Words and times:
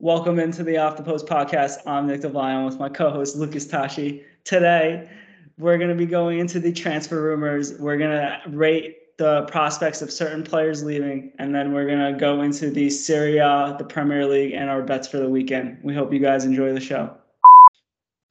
Welcome 0.00 0.38
into 0.38 0.62
the 0.62 0.76
Off 0.76 0.98
the 0.98 1.02
Post 1.02 1.26
podcast. 1.26 1.78
I'm 1.86 2.06
Nick 2.06 2.20
DeVion 2.20 2.66
with 2.66 2.78
my 2.78 2.90
co-host 2.90 3.34
Lucas 3.34 3.66
Tashi. 3.66 4.22
Today, 4.44 5.08
we're 5.56 5.78
going 5.78 5.88
to 5.88 5.96
be 5.96 6.04
going 6.04 6.38
into 6.38 6.60
the 6.60 6.70
transfer 6.70 7.22
rumors. 7.22 7.72
We're 7.78 7.96
going 7.96 8.10
to 8.10 8.42
rate 8.48 9.16
the 9.16 9.44
prospects 9.44 10.02
of 10.02 10.12
certain 10.12 10.42
players 10.42 10.84
leaving, 10.84 11.32
and 11.38 11.54
then 11.54 11.72
we're 11.72 11.86
going 11.86 12.12
to 12.12 12.20
go 12.20 12.42
into 12.42 12.68
the 12.68 12.90
Serie 12.90 13.38
A, 13.38 13.74
the 13.78 13.84
Premier 13.84 14.26
League, 14.26 14.52
and 14.52 14.68
our 14.68 14.82
bets 14.82 15.08
for 15.08 15.16
the 15.16 15.30
weekend. 15.30 15.78
We 15.82 15.94
hope 15.94 16.12
you 16.12 16.18
guys 16.18 16.44
enjoy 16.44 16.74
the 16.74 16.80
show. 16.80 17.16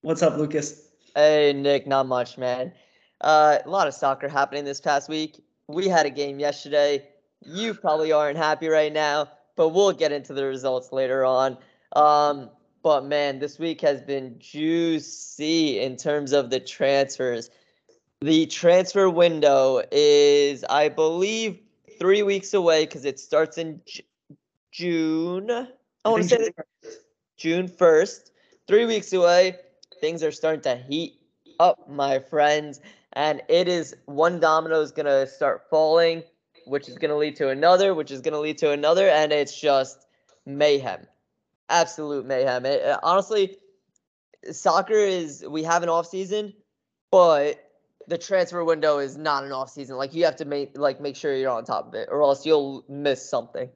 What's 0.02 0.22
up, 0.22 0.38
Lucas? 0.38 0.88
Hey, 1.16 1.52
Nick. 1.52 1.88
Not 1.88 2.06
much, 2.06 2.38
man. 2.38 2.74
Uh, 3.22 3.58
a 3.66 3.68
lot 3.68 3.88
of 3.88 3.96
soccer 3.96 4.30
happening 4.30 4.66
this 4.66 4.80
past 4.80 5.10
week. 5.10 5.44
We 5.68 5.88
had 5.88 6.06
a 6.06 6.12
game 6.12 6.38
yesterday. 6.38 7.10
You 7.42 7.74
probably 7.74 8.12
aren't 8.12 8.38
happy 8.38 8.68
right 8.68 8.94
now 8.94 9.30
but 9.56 9.70
we'll 9.70 9.94
get 9.94 10.12
into 10.12 10.34
the 10.34 10.46
results 10.46 10.92
later 10.92 11.26
on. 11.26 11.58
Um, 11.96 12.50
but 12.84 13.06
man, 13.06 13.40
this 13.40 13.58
week 13.58 13.82
has 13.82 14.02
been 14.02 14.36
juicy 14.38 15.80
in 15.80 15.96
terms 15.96 16.34
of 16.34 16.50
the 16.50 16.60
transfers. 16.60 17.50
The 18.22 18.46
transfer 18.46 19.10
window 19.10 19.82
is, 19.92 20.64
I 20.70 20.90
believe, 20.90 21.60
three 22.00 22.24
weeks 22.24 22.54
away 22.54 22.86
because 22.86 23.06
it 23.06 23.20
starts 23.20 23.58
in 23.58 23.82
J- 23.86 24.06
June. 24.72 25.50
I 25.52 26.10
want 26.10 26.24
to 26.24 26.30
say 26.30 26.50
June 27.38 27.68
1st. 27.68 28.32
Three 28.68 28.86
weeks 28.86 29.14
away. 29.14 29.58
Things 30.02 30.24
are 30.24 30.32
starting 30.32 30.62
to 30.62 30.76
heat 30.76 31.20
up, 31.60 31.90
my 31.90 32.20
friends. 32.20 32.82
And 33.14 33.42
it 33.48 33.68
is 33.68 33.96
one 34.06 34.40
domino 34.40 34.82
is 34.82 34.92
going 34.92 35.06
to 35.06 35.26
start 35.28 35.64
falling 35.70 36.24
which 36.66 36.90
is 36.90 36.98
going 36.98 37.10
to 37.10 37.18
lead 37.18 37.36
to 37.38 37.50
another, 37.50 37.94
which 37.94 38.12
is 38.12 38.22
going 38.22 38.34
to 38.34 38.40
lead 38.40 38.58
to 38.60 38.72
another, 38.72 39.08
and 39.08 39.32
it's 39.32 39.60
just 39.60 40.06
mayhem, 40.46 41.08
absolute 41.70 42.26
mayhem. 42.26 42.66
It, 42.66 42.98
honestly, 43.04 43.58
soccer 44.52 44.94
is 44.94 45.46
we 45.48 45.64
have 45.64 45.84
an 45.84 45.90
off 45.90 46.08
season, 46.08 46.54
but 47.12 47.62
the 48.08 48.18
transfer 48.18 48.64
window 48.64 49.00
is 49.00 49.18
not 49.18 49.44
an 49.44 49.52
off 49.52 49.70
season. 49.70 49.98
Like 49.98 50.14
you 50.14 50.26
have 50.26 50.36
to 50.38 50.46
make 50.46 50.78
like 50.78 51.02
make 51.02 51.16
sure 51.16 51.36
you're 51.36 51.52
on 51.52 51.66
top 51.66 51.88
of 51.88 51.94
it, 51.94 52.10
or 52.12 52.22
else 52.22 52.46
you'll 52.46 52.84
miss 52.88 53.28
something. 53.28 53.70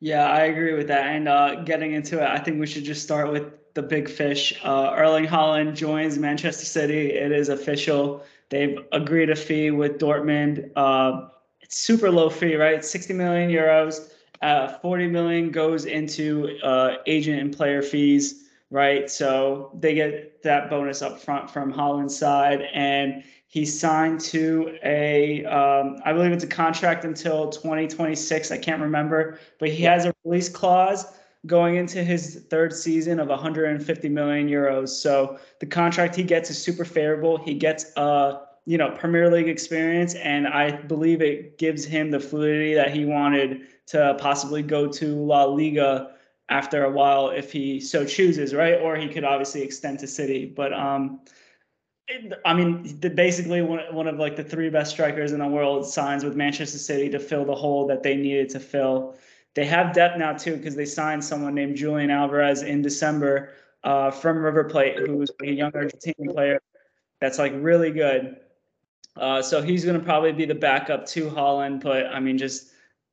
Yeah, 0.00 0.26
I 0.26 0.42
agree 0.42 0.74
with 0.74 0.88
that. 0.88 1.06
And 1.06 1.28
uh, 1.28 1.62
getting 1.62 1.94
into 1.94 2.22
it, 2.22 2.28
I 2.28 2.38
think 2.38 2.60
we 2.60 2.66
should 2.66 2.84
just 2.84 3.02
start 3.02 3.32
with 3.32 3.44
the 3.74 3.82
big 3.82 4.08
fish. 4.08 4.58
Uh, 4.62 4.94
Erling 4.96 5.26
Haaland 5.26 5.74
joins 5.74 6.18
Manchester 6.18 6.66
City. 6.66 7.12
It 7.12 7.32
is 7.32 7.48
official. 7.48 8.22
They've 8.50 8.78
agreed 8.92 9.30
a 9.30 9.36
fee 9.36 9.70
with 9.70 9.98
Dortmund. 9.98 10.70
Uh, 10.76 11.28
it's 11.64 11.78
super 11.78 12.10
low 12.10 12.28
fee, 12.28 12.56
right? 12.56 12.84
60 12.84 13.14
million 13.14 13.50
euros. 13.50 14.10
Uh, 14.42 14.78
40 14.78 15.06
million 15.06 15.50
goes 15.50 15.86
into 15.86 16.58
uh, 16.62 16.96
agent 17.06 17.40
and 17.40 17.56
player 17.56 17.80
fees, 17.80 18.50
right? 18.70 19.10
So 19.10 19.70
they 19.80 19.94
get 19.94 20.42
that 20.42 20.68
bonus 20.68 21.00
up 21.00 21.18
front 21.18 21.50
from 21.50 21.72
Haaland's 21.72 22.16
side, 22.16 22.68
and 22.74 23.24
he 23.46 23.64
signed 23.64 24.20
to 24.20 24.76
a, 24.82 25.44
um, 25.46 26.00
I 26.04 26.12
believe 26.12 26.32
it's 26.32 26.44
a 26.44 26.48
contract 26.48 27.04
until 27.04 27.48
2026. 27.48 28.50
I 28.50 28.58
can't 28.58 28.82
remember, 28.82 29.38
but 29.58 29.70
he 29.70 29.82
has 29.84 30.04
a 30.04 30.14
release 30.24 30.50
clause 30.50 31.06
going 31.46 31.76
into 31.76 32.02
his 32.04 32.44
third 32.50 32.74
season 32.74 33.20
of 33.20 33.28
150 33.28 34.08
million 34.10 34.48
euros. 34.48 34.90
So 34.90 35.38
the 35.60 35.66
contract 35.66 36.14
he 36.14 36.24
gets 36.24 36.50
is 36.50 36.62
super 36.62 36.84
favorable. 36.84 37.38
He 37.38 37.54
gets 37.54 37.92
a 37.96 38.40
you 38.66 38.78
know, 38.78 38.90
Premier 38.90 39.30
League 39.30 39.48
experience, 39.48 40.14
and 40.14 40.46
I 40.46 40.70
believe 40.70 41.20
it 41.20 41.58
gives 41.58 41.84
him 41.84 42.10
the 42.10 42.20
fluidity 42.20 42.74
that 42.74 42.94
he 42.94 43.04
wanted 43.04 43.62
to 43.88 44.16
possibly 44.18 44.62
go 44.62 44.88
to 44.88 45.14
La 45.22 45.44
Liga 45.44 46.12
after 46.48 46.84
a 46.84 46.90
while 46.90 47.30
if 47.30 47.52
he 47.52 47.80
so 47.80 48.04
chooses, 48.04 48.54
right? 48.54 48.80
Or 48.80 48.96
he 48.96 49.08
could 49.08 49.24
obviously 49.24 49.62
extend 49.62 49.98
to 50.00 50.06
City. 50.06 50.46
But 50.46 50.72
um, 50.72 51.20
I 52.44 52.54
mean, 52.54 52.98
basically 53.14 53.62
one 53.62 53.80
one 53.90 54.06
of 54.06 54.16
like 54.16 54.36
the 54.36 54.44
three 54.44 54.70
best 54.70 54.92
strikers 54.92 55.32
in 55.32 55.40
the 55.40 55.46
world 55.46 55.86
signs 55.86 56.24
with 56.24 56.36
Manchester 56.36 56.78
City 56.78 57.10
to 57.10 57.18
fill 57.18 57.44
the 57.44 57.54
hole 57.54 57.86
that 57.86 58.02
they 58.02 58.16
needed 58.16 58.48
to 58.50 58.60
fill. 58.60 59.14
They 59.54 59.66
have 59.66 59.94
depth 59.94 60.18
now 60.18 60.32
too 60.32 60.56
because 60.56 60.74
they 60.74 60.86
signed 60.86 61.24
someone 61.24 61.54
named 61.54 61.76
Julian 61.76 62.10
Alvarez 62.10 62.62
in 62.62 62.82
December 62.82 63.52
uh, 63.84 64.10
from 64.10 64.38
River 64.38 64.64
Plate, 64.64 64.98
who's 64.98 65.30
a 65.42 65.46
young 65.46 65.72
Argentinian 65.72 66.32
player 66.32 66.60
that's 67.20 67.38
like 67.38 67.52
really 67.56 67.90
good. 67.90 68.36
Uh, 69.16 69.40
so 69.40 69.62
he's 69.62 69.84
going 69.84 69.98
to 69.98 70.04
probably 70.04 70.32
be 70.32 70.44
the 70.44 70.54
backup 70.54 71.06
to 71.06 71.30
Haaland, 71.30 71.82
but 71.82 72.06
I 72.06 72.20
mean, 72.20 72.36
just 72.36 72.70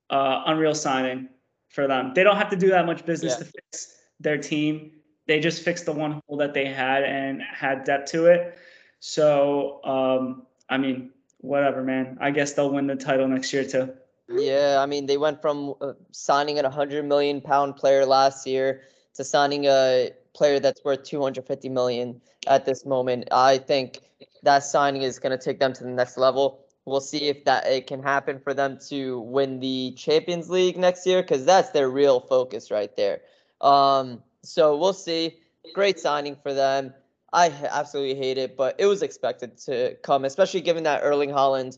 uh, 0.10 0.44
unreal 0.48 0.74
signing 0.74 1.30
for 1.70 1.88
them. 1.88 2.14
They 2.14 2.24
don't 2.24 2.38
have 2.38 2.50
to 2.50 2.56
do 2.56 2.70
that 2.70 2.86
much 2.86 3.06
business 3.06 3.34
yeah. 3.34 3.46
to 3.46 3.46
fix 3.46 3.96
their 4.20 4.38
team. 4.38 4.92
They 5.28 5.40
just 5.40 5.64
fixed 5.64 5.86
the 5.86 5.94
one 5.94 6.22
hole 6.28 6.38
that 6.38 6.54
they 6.54 6.66
had 6.66 7.04
and 7.04 7.42
had 7.42 7.84
depth 7.84 8.12
to 8.12 8.26
it. 8.26 8.58
So, 9.00 9.84
um, 9.84 10.48
I 10.70 10.78
mean, 10.78 11.12
whatever, 11.38 11.84
man. 11.84 12.18
I 12.20 12.32
guess 12.32 12.54
they'll 12.54 12.72
win 12.72 12.88
the 12.88 12.96
title 12.96 13.28
next 13.28 13.54
year 13.54 13.64
too. 13.64 13.94
Yeah, 14.30 14.78
I 14.80 14.86
mean, 14.86 15.06
they 15.06 15.18
went 15.18 15.42
from 15.42 15.76
uh, 15.82 15.94
signing 16.12 16.58
a 16.60 16.64
100 16.64 17.06
million 17.06 17.42
pound 17.42 17.76
player 17.76 18.06
last 18.06 18.48
year 18.48 18.82
to 19.16 19.24
signing 19.24 19.66
a 19.66 20.12
player 20.34 20.60
that's 20.60 20.84
worth 20.84 21.04
250 21.04 21.70
million 21.70 22.22
at 22.48 22.66
this 22.66 22.86
moment. 22.86 23.28
I 23.32 23.58
think 23.58 24.00
that 24.44 24.60
signing 24.64 25.02
is 25.02 25.20
going 25.20 25.38
to 25.38 25.44
take 25.44 25.60
them 25.60 25.74
to 25.74 25.84
the 25.84 25.90
next 25.90 26.18
level. 26.18 26.66
We'll 26.86 27.02
see 27.02 27.28
if 27.28 27.46
that 27.46 27.68
it 27.68 27.88
can 27.88 28.02
happen 28.02 28.40
for 28.40 28.54
them 28.54 28.80
to 28.90 29.20
win 29.20 29.60
the 29.60 29.92
Champions 29.92 30.50
League 30.50 30.78
next 30.78 31.06
year 31.06 31.22
because 31.22 31.46
that's 31.46 31.70
their 31.70 31.90
real 31.90 32.20
focus 32.20 32.72
right 32.72 32.96
there. 32.98 33.22
Um, 33.62 34.24
so 34.44 34.76
we'll 34.78 34.94
see. 34.94 35.38
Great 35.76 36.00
signing 36.00 36.36
for 36.36 36.54
them. 36.54 36.94
I 37.34 37.50
absolutely 37.70 38.16
hate 38.16 38.38
it, 38.38 38.58
but 38.58 38.76
it 38.80 38.88
was 38.88 39.04
expected 39.04 39.58
to 39.60 39.96
come, 40.04 40.26
especially 40.26 40.62
given 40.62 40.84
that 40.84 41.02
Erling 41.04 41.30
Haaland's 41.30 41.78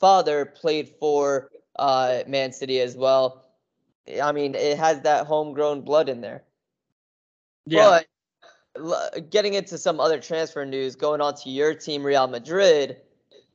father 0.00 0.46
played 0.46 0.88
for 1.00 1.50
uh, 1.78 2.20
Man 2.26 2.52
City 2.52 2.80
as 2.80 2.96
well. 2.96 3.44
I 4.22 4.32
mean, 4.32 4.54
it 4.54 4.78
has 4.78 5.02
that 5.02 5.26
homegrown 5.26 5.82
blood 5.82 6.08
in 6.08 6.20
there. 6.20 6.44
Yeah. 7.66 7.84
But 7.84 8.06
getting 9.30 9.54
into 9.54 9.78
some 9.78 10.00
other 10.00 10.20
transfer 10.20 10.64
news, 10.64 10.96
going 10.96 11.20
on 11.20 11.34
to 11.36 11.50
your 11.50 11.74
team, 11.74 12.02
Real 12.02 12.26
Madrid, 12.26 12.96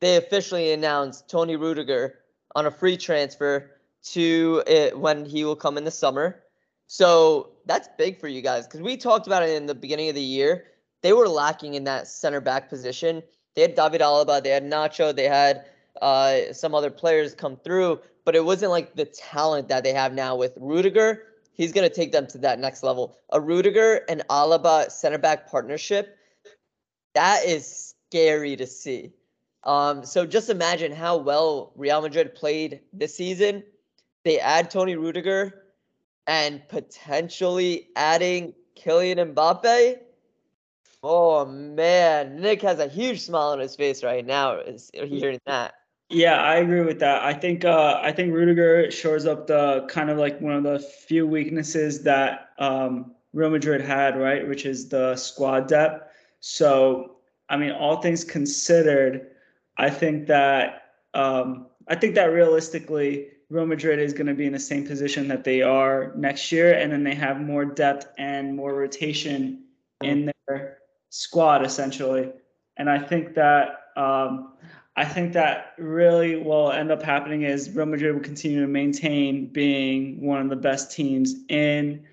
they 0.00 0.16
officially 0.16 0.72
announced 0.72 1.28
Tony 1.28 1.56
Rudiger 1.56 2.18
on 2.54 2.66
a 2.66 2.70
free 2.70 2.96
transfer 2.96 3.70
to 4.04 4.62
it 4.66 4.98
when 4.98 5.24
he 5.24 5.44
will 5.44 5.56
come 5.56 5.78
in 5.78 5.84
the 5.84 5.90
summer. 5.90 6.42
So 6.86 7.52
that's 7.66 7.88
big 7.96 8.20
for 8.20 8.28
you 8.28 8.42
guys 8.42 8.66
because 8.66 8.82
we 8.82 8.96
talked 8.96 9.26
about 9.26 9.42
it 9.42 9.50
in 9.50 9.66
the 9.66 9.74
beginning 9.74 10.08
of 10.08 10.14
the 10.14 10.20
year. 10.20 10.66
They 11.02 11.12
were 11.12 11.28
lacking 11.28 11.74
in 11.74 11.84
that 11.84 12.06
center 12.06 12.40
back 12.40 12.68
position. 12.68 13.22
They 13.54 13.62
had 13.62 13.74
David 13.74 14.00
Alaba, 14.00 14.42
they 14.42 14.50
had 14.50 14.64
Nacho, 14.64 15.14
they 15.14 15.28
had 15.28 15.64
uh, 16.02 16.52
some 16.52 16.74
other 16.74 16.90
players 16.90 17.34
come 17.34 17.56
through, 17.56 18.00
but 18.24 18.34
it 18.34 18.44
wasn't 18.44 18.70
like 18.70 18.94
the 18.94 19.04
talent 19.04 19.68
that 19.68 19.84
they 19.84 19.92
have 19.92 20.12
now 20.12 20.36
with 20.36 20.52
Rudiger 20.56 21.22
he's 21.54 21.72
going 21.72 21.88
to 21.88 21.94
take 21.94 22.12
them 22.12 22.26
to 22.28 22.38
that 22.38 22.58
next 22.58 22.82
level. 22.82 23.16
A 23.32 23.40
Rudiger 23.40 24.02
and 24.08 24.22
Alaba 24.28 24.90
center 24.90 25.18
back 25.18 25.50
partnership, 25.50 26.18
that 27.14 27.44
is 27.46 27.94
scary 28.10 28.56
to 28.56 28.66
see. 28.66 29.12
Um, 29.62 30.04
so 30.04 30.26
just 30.26 30.50
imagine 30.50 30.92
how 30.92 31.16
well 31.16 31.72
Real 31.74 32.02
Madrid 32.02 32.34
played 32.34 32.80
this 32.92 33.16
season. 33.16 33.62
They 34.24 34.38
add 34.38 34.70
Tony 34.70 34.96
Rudiger 34.96 35.62
and 36.26 36.66
potentially 36.68 37.88
adding 37.96 38.54
Kylian 38.76 39.34
Mbappe. 39.34 39.98
Oh 41.02 41.44
man, 41.44 42.40
Nick 42.40 42.62
has 42.62 42.78
a 42.78 42.88
huge 42.88 43.20
smile 43.20 43.48
on 43.48 43.58
his 43.58 43.76
face 43.76 44.02
right 44.02 44.24
now 44.24 44.56
Is 44.56 44.90
hearing 44.94 45.40
that. 45.46 45.74
Yeah, 46.10 46.36
I 46.36 46.56
agree 46.56 46.82
with 46.82 47.00
that. 47.00 47.22
I 47.22 47.32
think 47.32 47.64
uh, 47.64 47.98
I 48.02 48.12
think 48.12 48.32
Rudiger 48.32 48.90
shores 48.90 49.26
up 49.26 49.46
the 49.46 49.86
kind 49.88 50.10
of 50.10 50.18
like 50.18 50.40
one 50.40 50.52
of 50.52 50.62
the 50.62 50.78
few 50.78 51.26
weaknesses 51.26 52.02
that 52.02 52.50
um, 52.58 53.14
Real 53.32 53.50
Madrid 53.50 53.80
had, 53.80 54.18
right, 54.18 54.46
which 54.46 54.66
is 54.66 54.88
the 54.88 55.16
squad 55.16 55.66
depth. 55.66 56.12
So, 56.40 57.16
I 57.48 57.56
mean, 57.56 57.72
all 57.72 58.02
things 58.02 58.22
considered, 58.22 59.28
I 59.78 59.88
think 59.90 60.26
that 60.26 60.92
um, 61.14 61.66
I 61.88 61.94
think 61.94 62.14
that 62.16 62.26
realistically, 62.26 63.28
Real 63.48 63.66
Madrid 63.66 63.98
is 63.98 64.12
going 64.12 64.26
to 64.26 64.34
be 64.34 64.46
in 64.46 64.52
the 64.52 64.58
same 64.58 64.86
position 64.86 65.26
that 65.28 65.42
they 65.42 65.62
are 65.62 66.12
next 66.16 66.52
year, 66.52 66.74
and 66.74 66.92
then 66.92 67.02
they 67.02 67.14
have 67.14 67.40
more 67.40 67.64
depth 67.64 68.08
and 68.18 68.54
more 68.54 68.74
rotation 68.74 69.64
in 70.02 70.30
their 70.46 70.78
squad 71.08 71.64
essentially. 71.64 72.30
And 72.76 72.90
I 72.90 72.98
think 72.98 73.34
that 73.34 73.86
um, 73.96 74.54
I 74.96 75.04
think 75.04 75.32
that 75.32 75.74
really 75.76 76.36
will 76.36 76.70
end 76.70 76.92
up 76.92 77.02
happening 77.02 77.42
is 77.42 77.70
Real 77.70 77.86
Madrid 77.86 78.14
will 78.14 78.22
continue 78.22 78.60
to 78.60 78.68
maintain 78.68 79.46
being 79.46 80.24
one 80.24 80.40
of 80.40 80.48
the 80.48 80.56
best 80.56 80.92
teams 80.92 81.34
in 81.48 82.06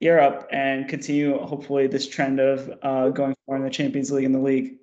Europe 0.00 0.46
and 0.52 0.86
continue 0.86 1.38
hopefully 1.38 1.86
this 1.86 2.06
trend 2.06 2.40
of 2.40 2.70
uh, 2.82 3.08
going 3.08 3.34
forward 3.46 3.60
in 3.60 3.64
the 3.64 3.70
Champions 3.70 4.12
League 4.12 4.26
and 4.26 4.34
the 4.34 4.40
league. 4.40 4.76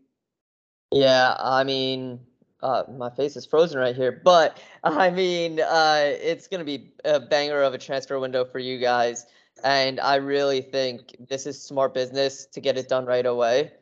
Yeah, 0.91 1.35
I 1.37 1.63
mean, 1.63 2.19
uh, 2.63 2.83
my 2.97 3.11
face 3.11 3.35
is 3.35 3.45
frozen 3.45 3.79
right 3.79 3.95
here, 3.95 4.19
but 4.23 4.57
I 4.83 5.11
mean, 5.11 5.59
uh, 5.59 6.01
it's 6.03 6.47
going 6.47 6.59
to 6.59 6.65
be 6.65 6.91
a 7.05 7.19
banger 7.19 7.61
of 7.61 7.75
a 7.75 7.77
transfer 7.77 8.19
window 8.19 8.45
for 8.45 8.57
you 8.57 8.79
guys. 8.79 9.27
And 9.63 9.99
I 9.99 10.15
really 10.15 10.61
think 10.61 11.15
this 11.29 11.45
is 11.45 11.61
smart 11.61 11.93
business 11.93 12.47
to 12.47 12.59
get 12.59 12.77
it 12.77 12.89
done 12.89 13.05
right 13.05 13.25
away. 13.25 13.73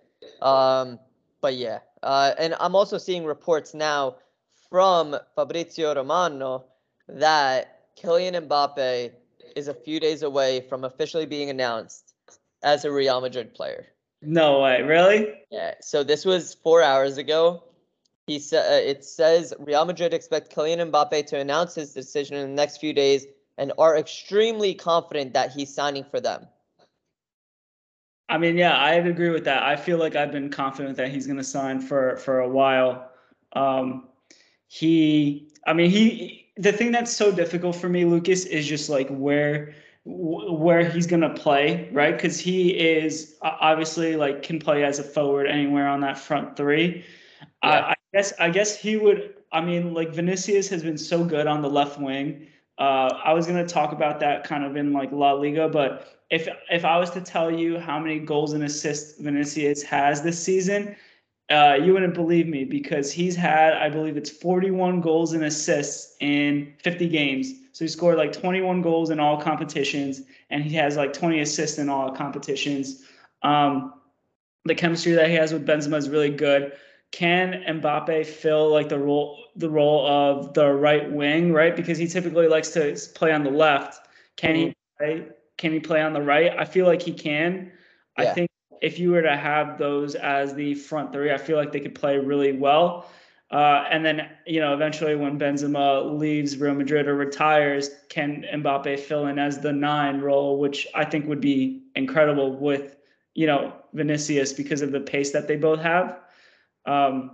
Um, 0.41 0.99
but 1.41 1.55
yeah, 1.55 1.79
uh, 2.03 2.33
and 2.37 2.55
I'm 2.59 2.75
also 2.75 2.97
seeing 2.97 3.25
reports 3.25 3.73
now 3.73 4.15
from 4.69 5.15
Fabrizio 5.35 5.95
Romano 5.95 6.65
that 7.07 7.95
Kylian 7.97 8.47
Mbappe 8.47 9.11
is 9.55 9.67
a 9.67 9.73
few 9.73 9.99
days 9.99 10.23
away 10.23 10.61
from 10.61 10.83
officially 10.83 11.25
being 11.25 11.49
announced 11.49 12.13
as 12.63 12.85
a 12.85 12.91
Real 12.91 13.21
Madrid 13.21 13.53
player. 13.53 13.87
No 14.21 14.61
way, 14.61 14.81
really? 14.81 15.33
Yeah. 15.49 15.75
So 15.81 16.03
this 16.03 16.25
was 16.25 16.53
four 16.55 16.83
hours 16.83 17.17
ago. 17.17 17.63
He 18.27 18.39
said 18.39 18.71
uh, 18.71 18.89
it 18.89 19.05
says 19.05 19.53
Real 19.59 19.85
Madrid 19.85 20.13
expect 20.13 20.53
Kylian 20.53 20.91
Mbappe 20.91 21.25
to 21.27 21.39
announce 21.39 21.75
his 21.75 21.93
decision 21.93 22.35
in 22.35 22.49
the 22.49 22.55
next 22.55 22.77
few 22.77 22.93
days 22.93 23.25
and 23.57 23.73
are 23.77 23.97
extremely 23.97 24.73
confident 24.73 25.33
that 25.33 25.51
he's 25.51 25.73
signing 25.73 26.03
for 26.03 26.19
them. 26.19 26.47
I 28.29 28.37
mean, 28.37 28.57
yeah, 28.57 28.79
I'd 28.79 29.07
agree 29.07 29.29
with 29.29 29.43
that. 29.45 29.63
I 29.63 29.75
feel 29.75 29.97
like 29.97 30.15
I've 30.15 30.31
been 30.31 30.49
confident 30.49 30.95
that 30.97 31.09
he's 31.09 31.25
going 31.25 31.37
to 31.37 31.43
sign 31.43 31.81
for 31.81 32.17
for 32.17 32.39
a 32.39 32.47
while. 32.47 33.09
Um, 33.53 34.07
he, 34.67 35.51
I 35.65 35.73
mean, 35.73 35.89
he. 35.89 36.45
The 36.57 36.73
thing 36.73 36.91
that's 36.91 37.15
so 37.15 37.31
difficult 37.31 37.75
for 37.75 37.87
me, 37.89 38.05
Lucas, 38.05 38.45
is 38.45 38.67
just 38.67 38.89
like 38.89 39.07
where 39.09 39.73
where 40.05 40.83
he's 40.87 41.07
going 41.07 41.21
to 41.21 41.29
play, 41.29 41.89
right? 41.91 42.15
Because 42.15 42.39
he 42.39 42.69
is 42.71 43.35
obviously 43.41 44.15
like 44.15 44.43
can 44.43 44.59
play 44.59 44.83
as 44.83 44.99
a 44.99 45.03
forward 45.03 45.47
anywhere 45.47 45.87
on 45.87 46.01
that 46.01 46.17
front 46.17 46.55
three. 46.55 47.03
Yeah. 47.63 47.69
I, 47.69 47.91
I 47.91 47.95
guess 48.13 48.33
I 48.39 48.49
guess 48.49 48.77
he 48.77 48.97
would. 48.97 49.35
I 49.51 49.61
mean, 49.61 49.93
like 49.93 50.13
Vinicius 50.13 50.69
has 50.69 50.83
been 50.83 50.97
so 50.97 51.23
good 51.23 51.47
on 51.47 51.61
the 51.61 51.69
left 51.69 51.99
wing. 51.99 52.47
Uh, 52.79 53.13
I 53.23 53.33
was 53.33 53.45
to 53.47 53.67
talk 53.67 53.91
about 53.91 54.19
that 54.21 54.45
kind 54.45 54.63
of 54.63 54.77
in 54.77 54.93
like 54.93 55.11
La 55.11 55.33
Liga, 55.33 55.67
but 55.67 56.17
if 56.29 56.47
if 56.69 56.85
I 56.85 56.97
was 56.97 57.09
to 57.11 57.21
tell 57.21 57.51
you 57.51 57.77
how 57.77 57.99
many 57.99 58.19
goals 58.19 58.53
and 58.53 58.63
assists 58.63 59.19
Vinicius 59.19 59.83
has 59.83 60.21
this 60.21 60.41
season, 60.41 60.95
uh, 61.49 61.77
you 61.81 61.93
wouldn't 61.93 62.13
believe 62.13 62.47
me 62.47 62.63
because 62.63 63.11
he's 63.11 63.35
had, 63.35 63.73
I 63.73 63.89
believe 63.89 64.15
it's 64.15 64.29
41 64.29 65.01
goals 65.01 65.33
and 65.33 65.43
assists 65.43 66.15
in 66.21 66.73
50 66.83 67.09
games. 67.09 67.53
So 67.73 67.83
he 67.83 67.89
scored 67.89 68.17
like 68.17 68.31
21 68.31 68.81
goals 68.81 69.09
in 69.09 69.19
all 69.19 69.41
competitions, 69.41 70.21
and 70.49 70.63
he 70.63 70.75
has 70.75 70.95
like 70.95 71.11
20 71.11 71.41
assists 71.41 71.79
in 71.79 71.89
all 71.89 72.11
competitions. 72.11 73.03
Um, 73.41 73.93
the 74.65 74.75
chemistry 74.75 75.13
that 75.13 75.29
he 75.29 75.35
has 75.35 75.51
with 75.51 75.65
Benzema 75.65 75.97
is 75.97 76.09
really 76.09 76.29
good 76.29 76.73
can 77.11 77.63
Mbappe 77.67 78.25
fill 78.25 78.71
like 78.71 78.89
the 78.89 78.99
role 78.99 79.37
the 79.55 79.69
role 79.69 80.05
of 80.07 80.53
the 80.53 80.71
right 80.71 81.11
wing, 81.11 81.51
right? 81.53 81.75
Because 81.75 81.97
he 81.97 82.07
typically 82.07 82.47
likes 82.47 82.69
to 82.69 82.97
play 83.15 83.31
on 83.31 83.43
the 83.43 83.51
left. 83.51 84.07
Can 84.37 84.55
he 84.55 84.65
mm-hmm. 84.65 84.71
play, 84.97 85.27
can 85.57 85.73
he 85.73 85.79
play 85.79 86.01
on 86.01 86.13
the 86.13 86.21
right? 86.21 86.57
I 86.57 86.65
feel 86.65 86.85
like 86.85 87.01
he 87.01 87.11
can. 87.11 87.71
Yeah. 88.17 88.31
I 88.31 88.33
think 88.33 88.49
if 88.81 88.99
you 88.99 89.11
were 89.11 89.21
to 89.21 89.35
have 89.35 89.77
those 89.77 90.15
as 90.15 90.53
the 90.53 90.75
front 90.75 91.11
three, 91.11 91.31
I 91.31 91.37
feel 91.37 91.57
like 91.57 91.71
they 91.71 91.79
could 91.79 91.95
play 91.95 92.17
really 92.17 92.53
well. 92.53 93.09
Uh, 93.51 93.83
and 93.89 94.05
then, 94.05 94.29
you 94.45 94.59
know, 94.59 94.73
eventually 94.73 95.15
when 95.15 95.39
Benzema 95.39 96.17
leaves 96.17 96.57
Real 96.57 96.75
Madrid 96.75 97.07
or 97.07 97.15
retires, 97.15 97.89
can 98.09 98.45
Mbappe 98.53 98.99
fill 98.99 99.25
in 99.25 99.39
as 99.39 99.59
the 99.59 99.73
nine 99.73 100.21
role, 100.21 100.59
which 100.59 100.85
I 100.93 101.03
think 101.03 101.27
would 101.27 101.41
be 101.41 101.81
incredible 101.95 102.55
with, 102.55 102.97
you 103.33 103.47
know, 103.47 103.73
Vinicius 103.93 104.53
because 104.53 104.83
of 104.83 104.91
the 104.91 104.99
pace 104.99 105.31
that 105.31 105.47
they 105.47 105.55
both 105.55 105.79
have. 105.79 106.19
Um, 106.85 107.31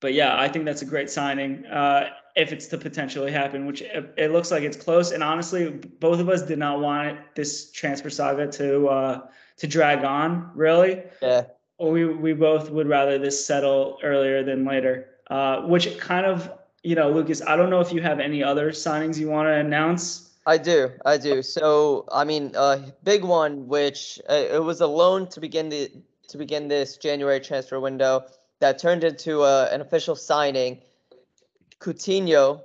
but 0.00 0.14
yeah, 0.14 0.38
I 0.38 0.48
think 0.48 0.64
that's 0.64 0.82
a 0.82 0.86
great 0.86 1.10
signing 1.10 1.64
uh, 1.66 2.10
if 2.36 2.52
it's 2.52 2.66
to 2.68 2.78
potentially 2.78 3.32
happen, 3.32 3.66
which 3.66 3.82
it, 3.82 4.14
it, 4.16 4.30
looks 4.30 4.50
like 4.50 4.62
it's 4.62 4.76
close. 4.76 5.10
And 5.10 5.22
honestly, 5.22 5.70
both 5.70 6.20
of 6.20 6.28
us 6.28 6.42
did 6.42 6.58
not 6.58 6.80
want 6.80 7.08
it, 7.08 7.18
this 7.34 7.70
transfer 7.72 8.10
saga 8.10 8.46
to 8.52 8.88
uh, 8.88 9.20
to 9.56 9.66
drag 9.66 10.04
on. 10.04 10.50
Really, 10.54 11.02
yeah. 11.22 11.44
We 11.78 12.04
we 12.04 12.32
both 12.34 12.70
would 12.70 12.88
rather 12.88 13.18
this 13.18 13.44
settle 13.44 13.98
earlier 14.02 14.42
than 14.42 14.64
later. 14.64 15.08
Uh, 15.28 15.62
which 15.62 15.98
kind 15.98 16.24
of 16.24 16.50
you 16.86 16.94
know, 16.94 17.10
Lucas. 17.10 17.42
I 17.42 17.56
don't 17.56 17.68
know 17.68 17.80
if 17.80 17.92
you 17.92 18.00
have 18.02 18.20
any 18.20 18.44
other 18.44 18.70
signings 18.70 19.18
you 19.18 19.28
want 19.28 19.48
to 19.48 19.54
announce. 19.54 20.30
I 20.46 20.56
do, 20.56 20.92
I 21.04 21.16
do. 21.18 21.42
So 21.42 22.04
I 22.12 22.22
mean, 22.22 22.52
a 22.54 22.58
uh, 22.58 22.82
big 23.02 23.24
one, 23.24 23.66
which 23.66 24.20
uh, 24.30 24.34
it 24.34 24.62
was 24.62 24.80
a 24.80 24.86
loan 24.86 25.26
to 25.30 25.40
begin 25.40 25.68
the 25.68 25.90
to 26.36 26.38
begin 26.38 26.68
this 26.68 26.98
January 26.98 27.40
transfer 27.40 27.80
window 27.80 28.24
that 28.60 28.78
turned 28.78 29.04
into 29.04 29.42
a, 29.42 29.64
uh, 29.64 29.68
an 29.72 29.80
official 29.80 30.14
signing. 30.14 30.78
Coutinho 31.80 32.62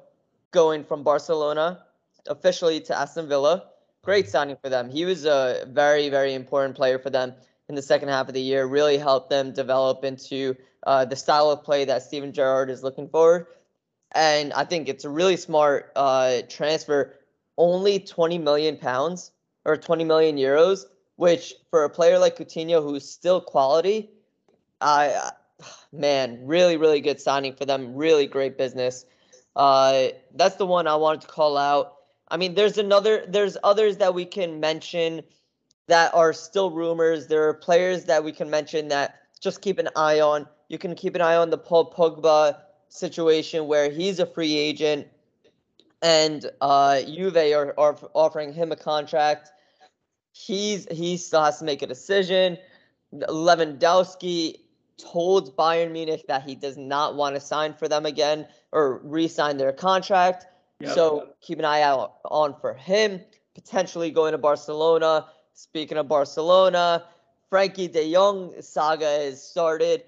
going 0.51 0.83
from 0.83 1.03
Barcelona 1.03 1.83
officially 2.27 2.79
to 2.81 2.97
Aston 2.97 3.27
Villa. 3.27 3.63
Great 4.03 4.29
signing 4.29 4.57
for 4.61 4.69
them. 4.69 4.89
He 4.89 5.05
was 5.05 5.25
a 5.25 5.65
very, 5.67 6.09
very 6.09 6.33
important 6.33 6.75
player 6.75 6.99
for 6.99 7.09
them 7.09 7.33
in 7.69 7.75
the 7.75 7.81
second 7.81 8.09
half 8.09 8.27
of 8.27 8.33
the 8.33 8.41
year. 8.41 8.65
Really 8.65 8.97
helped 8.97 9.29
them 9.29 9.53
develop 9.53 10.03
into 10.03 10.55
uh, 10.85 11.05
the 11.05 11.15
style 11.15 11.49
of 11.49 11.63
play 11.63 11.85
that 11.85 12.03
Steven 12.03 12.33
Gerrard 12.33 12.69
is 12.69 12.83
looking 12.83 13.07
for. 13.07 13.47
And 14.13 14.51
I 14.53 14.65
think 14.65 14.89
it's 14.89 15.05
a 15.05 15.09
really 15.09 15.37
smart 15.37 15.91
uh, 15.95 16.41
transfer. 16.49 17.13
Only 17.57 17.99
20 17.99 18.37
million 18.39 18.77
pounds 18.77 19.31
or 19.65 19.77
20 19.77 20.03
million 20.03 20.37
euros, 20.37 20.85
which 21.21 21.53
for 21.69 21.83
a 21.83 21.89
player 21.89 22.17
like 22.17 22.35
Coutinho, 22.35 22.81
who's 22.81 23.07
still 23.07 23.39
quality, 23.39 24.09
I 24.81 25.29
man, 25.93 26.39
really, 26.47 26.77
really 26.77 26.99
good 26.99 27.21
signing 27.21 27.53
for 27.53 27.63
them. 27.63 27.93
Really 27.93 28.25
great 28.25 28.57
business. 28.57 29.05
Uh, 29.55 30.07
that's 30.33 30.55
the 30.55 30.65
one 30.65 30.87
I 30.87 30.95
wanted 30.95 31.21
to 31.21 31.27
call 31.27 31.59
out. 31.59 31.93
I 32.29 32.37
mean, 32.37 32.55
there's 32.55 32.79
another, 32.79 33.23
there's 33.27 33.55
others 33.63 33.97
that 33.97 34.15
we 34.15 34.25
can 34.25 34.59
mention 34.59 35.21
that 35.85 36.11
are 36.15 36.33
still 36.33 36.71
rumors. 36.71 37.27
There 37.27 37.47
are 37.47 37.53
players 37.53 38.05
that 38.05 38.23
we 38.23 38.31
can 38.31 38.49
mention 38.49 38.87
that 38.87 39.19
just 39.39 39.61
keep 39.61 39.77
an 39.77 39.89
eye 39.95 40.21
on. 40.21 40.47
You 40.69 40.79
can 40.79 40.95
keep 40.95 41.13
an 41.13 41.21
eye 41.21 41.35
on 41.35 41.51
the 41.51 41.57
Paul 41.59 41.93
Pogba 41.93 42.57
situation 42.89 43.67
where 43.67 43.91
he's 43.91 44.17
a 44.17 44.25
free 44.25 44.57
agent 44.57 45.05
and 46.01 46.49
uh, 46.61 47.03
Juve 47.03 47.37
are, 47.37 47.75
are 47.77 47.95
offering 48.15 48.53
him 48.53 48.71
a 48.71 48.75
contract. 48.75 49.51
He's 50.33 50.87
he 50.91 51.17
still 51.17 51.43
has 51.43 51.59
to 51.59 51.65
make 51.65 51.81
a 51.81 51.87
decision. 51.87 52.57
Lewandowski 53.13 54.59
told 54.97 55.55
Bayern 55.57 55.91
Munich 55.91 56.25
that 56.27 56.43
he 56.43 56.55
does 56.55 56.77
not 56.77 57.15
want 57.15 57.35
to 57.35 57.41
sign 57.41 57.73
for 57.73 57.87
them 57.87 58.05
again 58.05 58.47
or 58.71 58.99
re-sign 59.03 59.57
their 59.57 59.73
contract. 59.73 60.45
Yep. 60.79 60.93
So 60.93 61.29
keep 61.41 61.59
an 61.59 61.65
eye 61.65 61.81
out 61.81 62.15
on 62.25 62.55
for 62.59 62.73
him. 62.73 63.21
Potentially 63.53 64.11
going 64.11 64.31
to 64.31 64.37
Barcelona. 64.37 65.27
Speaking 65.53 65.97
of 65.97 66.07
Barcelona, 66.07 67.05
Frenkie 67.51 67.91
De 67.91 68.13
Jong 68.13 68.53
saga 68.61 69.05
has 69.05 69.43
started, 69.43 70.03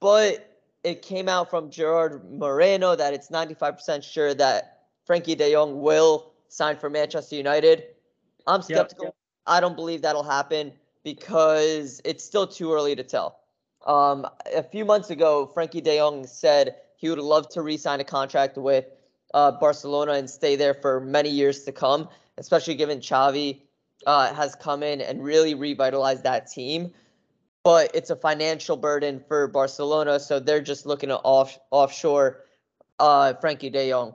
but 0.00 0.60
it 0.84 1.00
came 1.00 1.28
out 1.28 1.48
from 1.48 1.70
Gerard 1.70 2.30
Moreno 2.30 2.94
that 2.94 3.14
it's 3.14 3.30
95% 3.30 4.02
sure 4.02 4.34
that 4.34 4.82
Frenkie 5.08 5.36
De 5.36 5.52
Jong 5.52 5.80
will 5.80 6.32
sign 6.48 6.76
for 6.76 6.90
Manchester 6.90 7.36
United. 7.36 7.84
I'm 8.46 8.60
skeptical. 8.60 9.06
Yep, 9.06 9.14
yep. 9.14 9.21
I 9.46 9.60
don't 9.60 9.76
believe 9.76 10.02
that'll 10.02 10.22
happen 10.22 10.72
because 11.04 12.00
it's 12.04 12.24
still 12.24 12.46
too 12.46 12.72
early 12.72 12.94
to 12.96 13.02
tell. 13.02 13.40
Um, 13.86 14.26
a 14.54 14.62
few 14.62 14.84
months 14.84 15.10
ago, 15.10 15.50
Frenkie 15.54 15.82
De 15.82 15.98
Jong 15.98 16.26
said 16.26 16.76
he 16.96 17.08
would 17.08 17.18
love 17.18 17.48
to 17.50 17.62
re-sign 17.62 18.00
a 18.00 18.04
contract 18.04 18.56
with 18.56 18.84
uh, 19.34 19.52
Barcelona 19.52 20.12
and 20.12 20.30
stay 20.30 20.56
there 20.56 20.74
for 20.74 21.00
many 21.00 21.30
years 21.30 21.64
to 21.64 21.72
come, 21.72 22.08
especially 22.38 22.76
given 22.76 23.00
Xavi 23.00 23.62
uh, 24.06 24.32
has 24.34 24.54
come 24.54 24.82
in 24.82 25.00
and 25.00 25.22
really 25.22 25.54
revitalized 25.54 26.24
that 26.24 26.50
team. 26.50 26.92
But 27.64 27.92
it's 27.94 28.10
a 28.10 28.16
financial 28.16 28.76
burden 28.76 29.22
for 29.26 29.46
Barcelona, 29.46 30.18
so 30.20 30.40
they're 30.40 30.60
just 30.60 30.84
looking 30.86 31.08
to 31.10 31.16
off 31.16 31.58
offshore 31.70 32.44
uh, 32.98 33.34
Frenkie 33.40 33.72
De 33.72 33.90
Jong. 33.90 34.14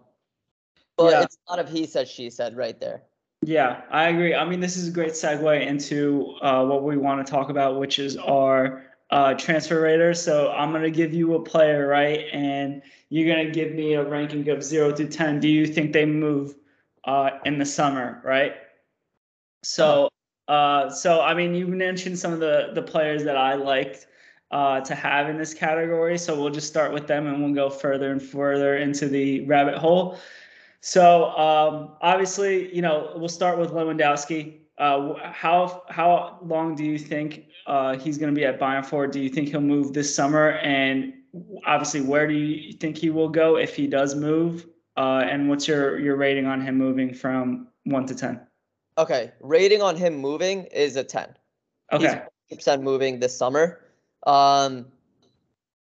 But 0.98 1.12
yeah. 1.12 1.22
it's 1.24 1.38
a 1.48 1.52
lot 1.52 1.60
of 1.60 1.70
he 1.70 1.86
said, 1.86 2.08
she 2.08 2.30
said 2.30 2.58
right 2.58 2.78
there. 2.80 3.04
Yeah, 3.44 3.82
I 3.92 4.10
agree. 4.10 4.34
I 4.36 4.46
mean, 4.46 4.60
this 4.60 4.78
is 4.78 4.88
a 4.88 4.92
great 4.92 5.12
segue 5.12 5.66
into 5.66 6.36
uh, 6.42 6.66
what 6.66 6.84
we 6.84 6.98
want 6.98 7.26
to 7.26 7.32
talk 7.32 7.50
about, 7.50 7.80
which 7.80 8.00
is 8.00 8.18
our 8.18 8.84
uh, 9.12 9.36
transfer 9.36 9.80
rater. 9.82 10.14
So 10.14 10.52
I'm 10.52 10.72
gonna 10.72 10.90
give 10.90 11.14
you 11.14 11.36
a 11.36 11.44
player, 11.44 11.88
right? 11.88 12.26
And 12.34 12.82
you're 13.10 13.28
gonna 13.34 13.52
give 13.52 13.74
me 13.74 13.94
a 13.94 14.04
ranking 14.04 14.50
of 14.50 14.64
zero 14.64 14.92
to 14.92 15.08
ten. 15.08 15.40
Do 15.40 15.48
you 15.48 15.68
think 15.68 15.94
they 15.94 16.06
move 16.06 16.56
uh, 17.06 17.32
in 17.46 17.58
the 17.60 17.66
summer, 17.66 18.22
right? 18.26 18.56
So, 19.64 20.10
uh, 20.48 20.90
so 20.90 21.22
I 21.22 21.34
mean, 21.34 21.54
you 21.56 21.68
mentioned 21.68 22.18
some 22.20 22.34
of 22.34 22.40
the 22.40 22.72
the 22.74 22.82
players 22.82 23.24
that 23.24 23.38
I 23.38 23.54
liked 23.56 24.08
uh, 24.52 24.82
to 24.82 24.96
have 24.96 25.30
in 25.30 25.38
this 25.38 25.54
category. 25.54 26.18
So 26.18 26.40
we'll 26.40 26.50
just 26.50 26.68
start 26.68 26.92
with 26.92 27.08
them, 27.08 27.28
and 27.28 27.44
we'll 27.44 27.54
go 27.54 27.70
further 27.70 28.12
and 28.12 28.22
further 28.22 28.78
into 28.78 29.08
the 29.08 29.46
rabbit 29.46 29.78
hole. 29.78 30.18
So 30.82 31.30
um, 31.32 31.98
obviously, 32.02 32.74
you 32.76 32.82
know, 32.82 33.14
we'll 33.16 33.30
start 33.30 33.58
with 33.58 33.72
Lewandowski. 33.72 34.60
Uh, 34.78 35.16
how 35.32 35.84
how 35.90 36.40
long 36.44 36.76
do 36.76 36.84
you 36.84 37.00
think 37.00 37.46
uh, 37.66 37.98
he's 37.98 38.18
going 38.18 38.34
to 38.34 38.40
be 38.40 38.46
at 38.46 38.60
Bayern 38.60 38.86
for? 38.86 39.08
Do 39.08 39.20
you 39.20 39.30
think 39.30 39.50
he'll 39.50 39.62
move 39.62 39.94
this 39.94 40.14
summer? 40.14 40.52
And 40.60 41.14
obviously, 41.66 42.02
where 42.02 42.28
do 42.28 42.34
you 42.34 42.74
think 42.74 42.98
he 42.98 43.10
will 43.10 43.30
go 43.30 43.58
if 43.58 43.76
he 43.76 43.88
does 43.88 44.16
move? 44.16 44.68
Uh, 44.96 45.26
and 45.30 45.50
what's 45.50 45.68
your 45.68 46.00
your 46.00 46.16
rating 46.16 46.46
on 46.46 46.62
him 46.62 46.78
moving 46.78 47.14
from 47.14 47.68
one 47.86 48.06
to 48.06 48.16
ten? 48.16 48.42
Okay, 48.98 49.32
rating 49.42 49.82
on 49.82 49.96
him 49.96 50.18
moving 50.18 50.64
is 50.66 50.96
a 50.96 51.04
10. 51.04 51.30
Okay. 51.94 52.24
He's 52.48 52.58
percent 52.58 52.82
moving 52.82 53.20
this 53.20 53.38
summer. 53.38 53.82
Um, 54.26 54.88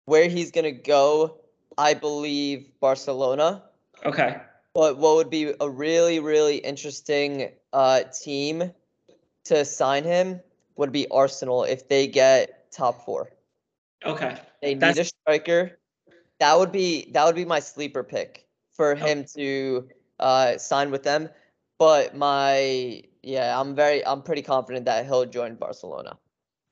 where 0.07 0.29
he's 0.29 0.51
gonna 0.51 0.73
go, 0.73 1.41
I 1.77 1.95
believe 1.95 2.71
Barcelona. 2.81 3.65
Okay. 4.05 4.41
But 4.75 4.99
what 4.99 5.17
would 5.17 5.31
be 5.31 5.53
a 5.61 5.69
really, 5.69 6.19
really 6.21 6.57
interesting 6.57 7.53
uh, 7.73 8.03
team 8.05 8.73
to 9.45 9.65
sign 9.65 10.05
him 10.05 10.41
would 10.77 10.93
be 10.93 11.07
Arsenal 11.11 11.65
if 11.65 11.89
they 11.89 12.07
get 12.07 12.71
top 12.73 13.05
four. 13.05 13.31
Okay. 14.05 14.39
They 14.63 14.75
need 14.75 14.99
a 14.99 15.05
striker. 15.05 15.79
That 16.41 16.59
would 16.59 16.73
be 16.73 17.11
that 17.13 17.25
would 17.25 17.37
be 17.37 17.45
my 17.45 17.61
sleeper 17.61 18.03
pick 18.03 18.47
for 18.73 18.95
him 18.95 19.25
to 19.37 19.89
uh, 20.19 20.59
sign 20.59 20.91
with 20.91 21.03
them. 21.03 21.29
But 21.79 22.17
my 22.17 23.05
yeah, 23.23 23.59
I'm 23.59 23.75
very 23.75 24.05
I'm 24.05 24.23
pretty 24.23 24.43
confident 24.43 24.87
that 24.87 25.07
he'll 25.07 25.27
join 25.27 25.55
Barcelona. 25.55 26.19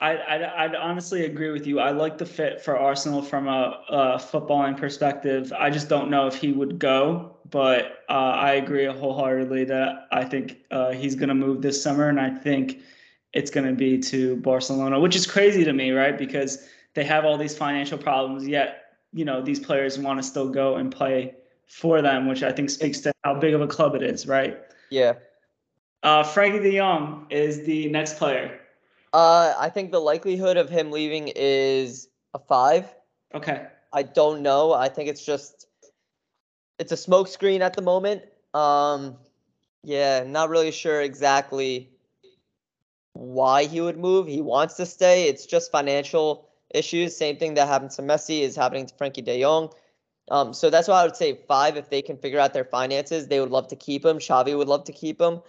I, 0.00 0.12
I'd, 0.12 0.42
I'd 0.42 0.74
honestly 0.74 1.26
agree 1.26 1.50
with 1.50 1.66
you. 1.66 1.78
I 1.78 1.90
like 1.90 2.16
the 2.16 2.24
fit 2.24 2.60
for 2.62 2.78
Arsenal 2.78 3.20
from 3.20 3.48
a, 3.48 3.82
a 3.88 3.96
footballing 4.16 4.76
perspective. 4.78 5.52
I 5.58 5.68
just 5.68 5.90
don't 5.90 6.08
know 6.08 6.26
if 6.26 6.34
he 6.34 6.52
would 6.52 6.78
go, 6.78 7.36
but 7.50 8.04
uh, 8.08 8.12
I 8.12 8.52
agree 8.52 8.86
wholeheartedly 8.86 9.64
that 9.64 10.08
I 10.10 10.24
think 10.24 10.58
uh, 10.70 10.92
he's 10.92 11.14
going 11.14 11.28
to 11.28 11.34
move 11.34 11.60
this 11.60 11.82
summer, 11.82 12.08
and 12.08 12.18
I 12.18 12.30
think 12.30 12.80
it's 13.34 13.50
going 13.50 13.66
to 13.66 13.74
be 13.74 13.98
to 13.98 14.36
Barcelona, 14.36 14.98
which 14.98 15.16
is 15.16 15.26
crazy 15.26 15.64
to 15.64 15.72
me, 15.72 15.90
right? 15.90 16.16
Because 16.16 16.66
they 16.94 17.04
have 17.04 17.26
all 17.26 17.36
these 17.36 17.56
financial 17.56 17.98
problems, 17.98 18.48
yet 18.48 18.96
you 19.12 19.24
know 19.24 19.42
these 19.42 19.60
players 19.60 19.98
want 19.98 20.18
to 20.18 20.22
still 20.22 20.48
go 20.48 20.76
and 20.76 20.90
play 20.90 21.34
for 21.66 22.00
them, 22.00 22.26
which 22.26 22.42
I 22.42 22.52
think 22.52 22.70
speaks 22.70 23.00
to 23.00 23.12
how 23.22 23.34
big 23.34 23.54
of 23.54 23.60
a 23.60 23.66
club 23.66 23.94
it 23.94 24.02
is, 24.02 24.26
right? 24.26 24.58
Yeah. 24.88 25.14
Uh, 26.02 26.24
Frenkie 26.24 26.62
De 26.62 26.78
Jong 26.78 27.26
is 27.28 27.64
the 27.64 27.88
next 27.90 28.16
player. 28.16 28.59
Uh, 29.12 29.54
I 29.58 29.70
think 29.70 29.90
the 29.90 30.00
likelihood 30.00 30.56
of 30.56 30.70
him 30.70 30.90
leaving 30.90 31.32
is 31.34 32.08
a 32.34 32.38
five. 32.38 32.86
Okay. 33.34 33.66
I 33.92 34.02
don't 34.02 34.42
know. 34.42 34.72
I 34.72 34.88
think 34.88 35.08
it's 35.08 35.24
just 35.24 35.66
it's 36.78 36.92
a 36.92 36.96
smokescreen 36.96 37.60
at 37.60 37.74
the 37.74 37.82
moment. 37.82 38.22
Um, 38.54 39.16
yeah, 39.82 40.24
not 40.24 40.48
really 40.48 40.70
sure 40.70 41.00
exactly 41.00 41.90
why 43.12 43.64
he 43.64 43.80
would 43.80 43.98
move. 43.98 44.26
He 44.26 44.40
wants 44.40 44.74
to 44.74 44.86
stay. 44.86 45.28
It's 45.28 45.46
just 45.46 45.72
financial 45.72 46.48
issues. 46.72 47.16
Same 47.16 47.36
thing 47.36 47.54
that 47.54 47.66
happened 47.66 47.90
to 47.92 48.02
Messi 48.02 48.42
is 48.42 48.56
happening 48.56 48.86
to 48.86 48.94
Frenkie 48.94 49.24
De 49.24 49.40
Jong. 49.40 49.70
Um, 50.30 50.54
so 50.54 50.70
that's 50.70 50.86
why 50.86 51.00
I 51.00 51.04
would 51.04 51.16
say 51.16 51.34
five. 51.48 51.76
If 51.76 51.90
they 51.90 52.02
can 52.02 52.16
figure 52.16 52.38
out 52.38 52.54
their 52.54 52.64
finances, 52.64 53.26
they 53.26 53.40
would 53.40 53.50
love 53.50 53.68
to 53.68 53.76
keep 53.76 54.04
him. 54.04 54.18
Xavi 54.18 54.56
would 54.56 54.68
love 54.68 54.84
to 54.84 54.92
keep 54.92 55.20
him. 55.20 55.40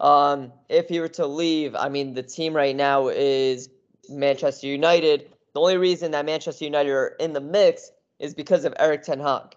Um, 0.00 0.52
if 0.68 0.88
he 0.88 1.00
were 1.00 1.08
to 1.08 1.26
leave, 1.26 1.74
I 1.74 1.88
mean, 1.88 2.14
the 2.14 2.22
team 2.22 2.54
right 2.54 2.76
now 2.76 3.08
is 3.08 3.68
Manchester 4.08 4.66
United. 4.66 5.30
The 5.54 5.60
only 5.60 5.78
reason 5.78 6.10
that 6.10 6.26
Manchester 6.26 6.64
United 6.64 6.90
are 6.90 7.16
in 7.18 7.32
the 7.32 7.40
mix 7.40 7.90
is 8.18 8.34
because 8.34 8.64
of 8.64 8.74
Erik 8.78 9.02
Ten 9.02 9.20
Hag, 9.20 9.56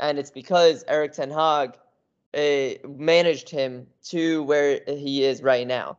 and 0.00 0.18
it's 0.18 0.30
because 0.30 0.84
Erik 0.88 1.12
Ten 1.12 1.30
Hag 1.30 1.76
uh, 2.34 2.88
managed 2.88 3.48
him 3.48 3.86
to 4.04 4.42
where 4.42 4.80
he 4.86 5.24
is 5.24 5.42
right 5.42 5.66
now. 5.66 5.98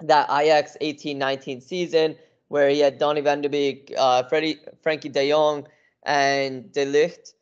That 0.00 0.28
Ajax 0.30 0.76
18-19 0.80 1.62
season 1.62 2.16
where 2.48 2.68
he 2.70 2.80
had 2.80 2.98
Donny 2.98 3.20
van 3.20 3.40
de 3.40 3.48
Beek, 3.48 3.92
uh, 3.96 4.22
Freddie, 4.24 4.58
Frenkie 4.84 5.12
De 5.12 5.30
Jong, 5.30 5.66
and 6.04 6.72
De 6.72 6.86
Ligt. 6.86 7.34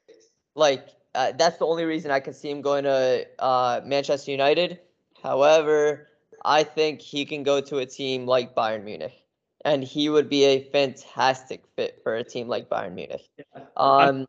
Like 0.54 0.88
uh, 1.14 1.32
that's 1.32 1.58
the 1.58 1.66
only 1.66 1.84
reason 1.84 2.10
I 2.10 2.20
can 2.20 2.34
see 2.34 2.50
him 2.50 2.60
going 2.60 2.84
to 2.84 3.26
uh, 3.38 3.80
Manchester 3.84 4.30
United. 4.30 4.80
However, 5.26 6.06
I 6.44 6.62
think 6.62 7.00
he 7.00 7.24
can 7.24 7.42
go 7.42 7.60
to 7.60 7.78
a 7.78 7.86
team 7.86 8.26
like 8.26 8.54
Bayern 8.54 8.84
Munich, 8.84 9.12
and 9.64 9.82
he 9.82 10.08
would 10.08 10.28
be 10.28 10.44
a 10.44 10.70
fantastic 10.70 11.64
fit 11.74 11.98
for 12.04 12.14
a 12.14 12.22
team 12.22 12.46
like 12.46 12.68
Bayern 12.68 12.94
Munich. 12.94 13.28
Yeah. 13.36 13.64
Um, 13.76 14.26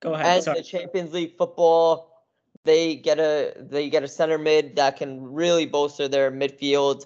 Go 0.00 0.14
ahead. 0.14 0.26
and 0.26 0.44
Sorry. 0.44 0.60
the 0.60 0.64
Champions 0.64 1.12
League 1.12 1.36
football, 1.36 2.24
they 2.64 2.96
get 2.96 3.18
a 3.18 3.52
they 3.58 3.90
get 3.90 4.02
a 4.02 4.08
center 4.08 4.38
mid 4.38 4.76
that 4.76 4.96
can 4.96 5.22
really 5.22 5.66
bolster 5.66 6.08
their 6.08 6.32
midfield. 6.32 7.04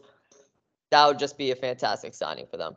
That 0.93 1.05
would 1.09 1.19
just 1.19 1.37
be 1.37 1.51
a 1.51 1.57
fantastic 1.57 2.15
signing 2.15 2.47
for 2.49 2.57
them. 2.57 2.77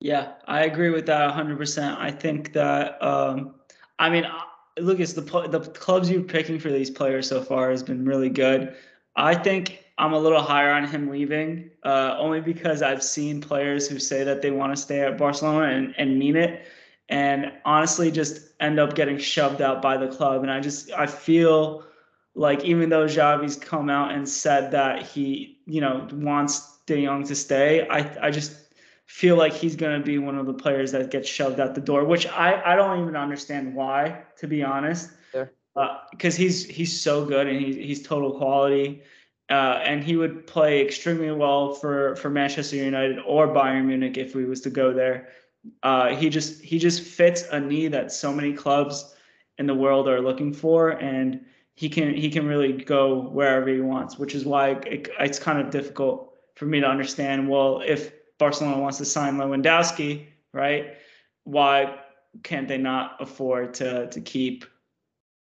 Yeah, 0.00 0.32
I 0.46 0.64
agree 0.64 0.90
with 0.90 1.06
that 1.06 1.32
100%. 1.32 1.96
I 1.96 2.10
think 2.10 2.52
that, 2.54 3.00
um, 3.02 3.54
I 3.98 4.10
mean, 4.10 4.26
look, 4.80 4.98
it's 4.98 5.12
the 5.12 5.22
the 5.22 5.60
clubs 5.60 6.10
you're 6.10 6.22
picking 6.22 6.58
for 6.58 6.70
these 6.70 6.90
players 6.90 7.28
so 7.28 7.40
far 7.40 7.70
has 7.70 7.84
been 7.84 8.04
really 8.04 8.30
good. 8.30 8.74
I 9.16 9.34
think 9.34 9.84
I'm 9.98 10.12
a 10.12 10.18
little 10.18 10.40
higher 10.40 10.70
on 10.70 10.86
him 10.86 11.10
leaving, 11.10 11.70
uh, 11.82 12.16
only 12.18 12.40
because 12.40 12.82
I've 12.82 13.02
seen 13.02 13.40
players 13.40 13.88
who 13.88 13.98
say 13.98 14.22
that 14.24 14.42
they 14.42 14.50
want 14.50 14.74
to 14.74 14.80
stay 14.80 15.00
at 15.00 15.18
Barcelona 15.18 15.74
and, 15.74 15.94
and 15.98 16.18
mean 16.18 16.36
it, 16.36 16.66
and 17.08 17.52
honestly 17.64 18.10
just 18.10 18.48
end 18.60 18.78
up 18.78 18.94
getting 18.94 19.18
shoved 19.18 19.60
out 19.60 19.82
by 19.82 19.96
the 19.96 20.08
club. 20.08 20.42
And 20.42 20.50
I 20.50 20.60
just 20.60 20.92
I 20.92 21.06
feel 21.06 21.84
like 22.34 22.64
even 22.64 22.88
though 22.88 23.06
Xavi's 23.06 23.56
come 23.56 23.90
out 23.90 24.12
and 24.12 24.28
said 24.28 24.70
that 24.72 25.02
he 25.02 25.58
you 25.66 25.80
know 25.80 26.06
wants 26.12 26.78
De 26.86 27.04
Jong 27.04 27.24
to 27.24 27.34
stay, 27.34 27.86
I 27.88 28.26
I 28.28 28.30
just 28.30 28.68
feel 29.08 29.36
like 29.36 29.54
he's 29.54 29.74
going 29.74 29.98
to 29.98 30.04
be 30.04 30.18
one 30.18 30.36
of 30.38 30.46
the 30.46 30.52
players 30.52 30.92
that 30.92 31.10
gets 31.10 31.28
shoved 31.28 31.58
out 31.58 31.74
the 31.74 31.80
door, 31.80 32.04
which 32.04 32.26
I, 32.26 32.62
I 32.72 32.76
don't 32.76 33.00
even 33.00 33.16
understand 33.16 33.74
why, 33.74 34.22
to 34.36 34.46
be 34.46 34.62
honest. 34.62 35.10
Because 36.10 36.34
uh, 36.34 36.38
he's 36.38 36.64
he's 36.64 37.00
so 37.00 37.24
good 37.24 37.46
and 37.46 37.60
he's 37.60 37.76
he's 37.76 38.02
total 38.02 38.32
quality, 38.32 39.02
uh, 39.50 39.80
and 39.84 40.02
he 40.02 40.16
would 40.16 40.46
play 40.46 40.80
extremely 40.80 41.30
well 41.30 41.74
for 41.74 42.16
for 42.16 42.30
Manchester 42.30 42.76
United 42.76 43.18
or 43.26 43.48
Bayern 43.48 43.84
Munich 43.84 44.16
if 44.16 44.34
we 44.34 44.44
was 44.44 44.60
to 44.62 44.70
go 44.70 44.92
there. 44.92 45.28
Uh, 45.82 46.14
he 46.16 46.30
just 46.30 46.62
he 46.62 46.78
just 46.78 47.02
fits 47.02 47.44
a 47.52 47.60
need 47.60 47.92
that 47.92 48.10
so 48.12 48.32
many 48.32 48.52
clubs 48.52 49.14
in 49.58 49.66
the 49.66 49.74
world 49.74 50.08
are 50.08 50.20
looking 50.20 50.52
for, 50.52 50.90
and 50.90 51.44
he 51.74 51.88
can 51.88 52.14
he 52.14 52.30
can 52.30 52.46
really 52.46 52.72
go 52.72 53.20
wherever 53.28 53.68
he 53.68 53.80
wants, 53.80 54.18
which 54.18 54.34
is 54.34 54.44
why 54.44 54.70
it, 54.70 55.08
it's 55.20 55.38
kind 55.38 55.60
of 55.60 55.70
difficult 55.70 56.34
for 56.56 56.66
me 56.66 56.80
to 56.80 56.88
understand. 56.88 57.48
Well, 57.48 57.82
if 57.86 58.12
Barcelona 58.38 58.80
wants 58.80 58.98
to 58.98 59.04
sign 59.04 59.36
Lewandowski, 59.36 60.26
right? 60.52 60.96
Why 61.44 61.98
can't 62.42 62.66
they 62.66 62.78
not 62.78 63.16
afford 63.20 63.74
to 63.74 64.08
to 64.08 64.20
keep 64.20 64.64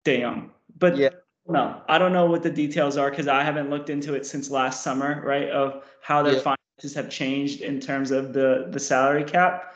Jong? 0.06 0.52
But 0.78 0.98
Yeah. 0.98 1.10
no, 1.48 1.82
I 1.88 1.98
don't 1.98 2.14
know 2.14 2.26
what 2.26 2.44
the 2.44 2.50
details 2.50 2.98
are 2.98 3.10
because 3.10 3.28
I 3.28 3.44
haven't 3.44 3.70
looked 3.70 3.90
into 3.90 4.14
it 4.14 4.26
since 4.26 4.50
last 4.50 4.84
summer, 4.84 5.22
right? 5.26 5.50
Of 5.50 5.84
how 6.02 6.24
their 6.24 6.36
Yeah. 6.36 6.56
finances 6.80 6.96
have 6.96 7.10
changed 7.10 7.62
in 7.62 7.80
terms 7.80 8.12
of 8.12 8.34
the 8.34 8.68
the 8.72 8.80
salary 8.80 9.24
cap. 9.24 9.74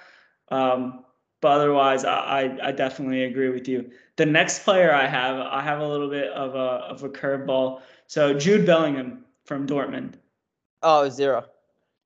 Um, 0.50 1.06
but 1.42 1.52
otherwise, 1.52 2.06
I, 2.06 2.58
I 2.64 2.72
definitely 2.72 3.26
agree 3.26 3.50
with 3.50 3.68
you. 3.68 3.92
The 4.16 4.26
next 4.26 4.64
player 4.64 4.94
I 4.94 5.08
have, 5.08 5.38
I 5.38 5.62
have 5.62 5.82
a 5.82 5.88
little 5.88 6.10
bit 6.10 6.32
of 6.32 6.56
a 6.56 6.86
of 6.88 7.04
a 7.04 7.10
curveball. 7.10 7.82
So 8.08 8.34
Jude 8.34 8.66
Bellingham 8.66 9.26
from 9.46 9.68
Dortmund. 9.68 10.14
Oh, 10.82 11.10
zero. 11.10 11.46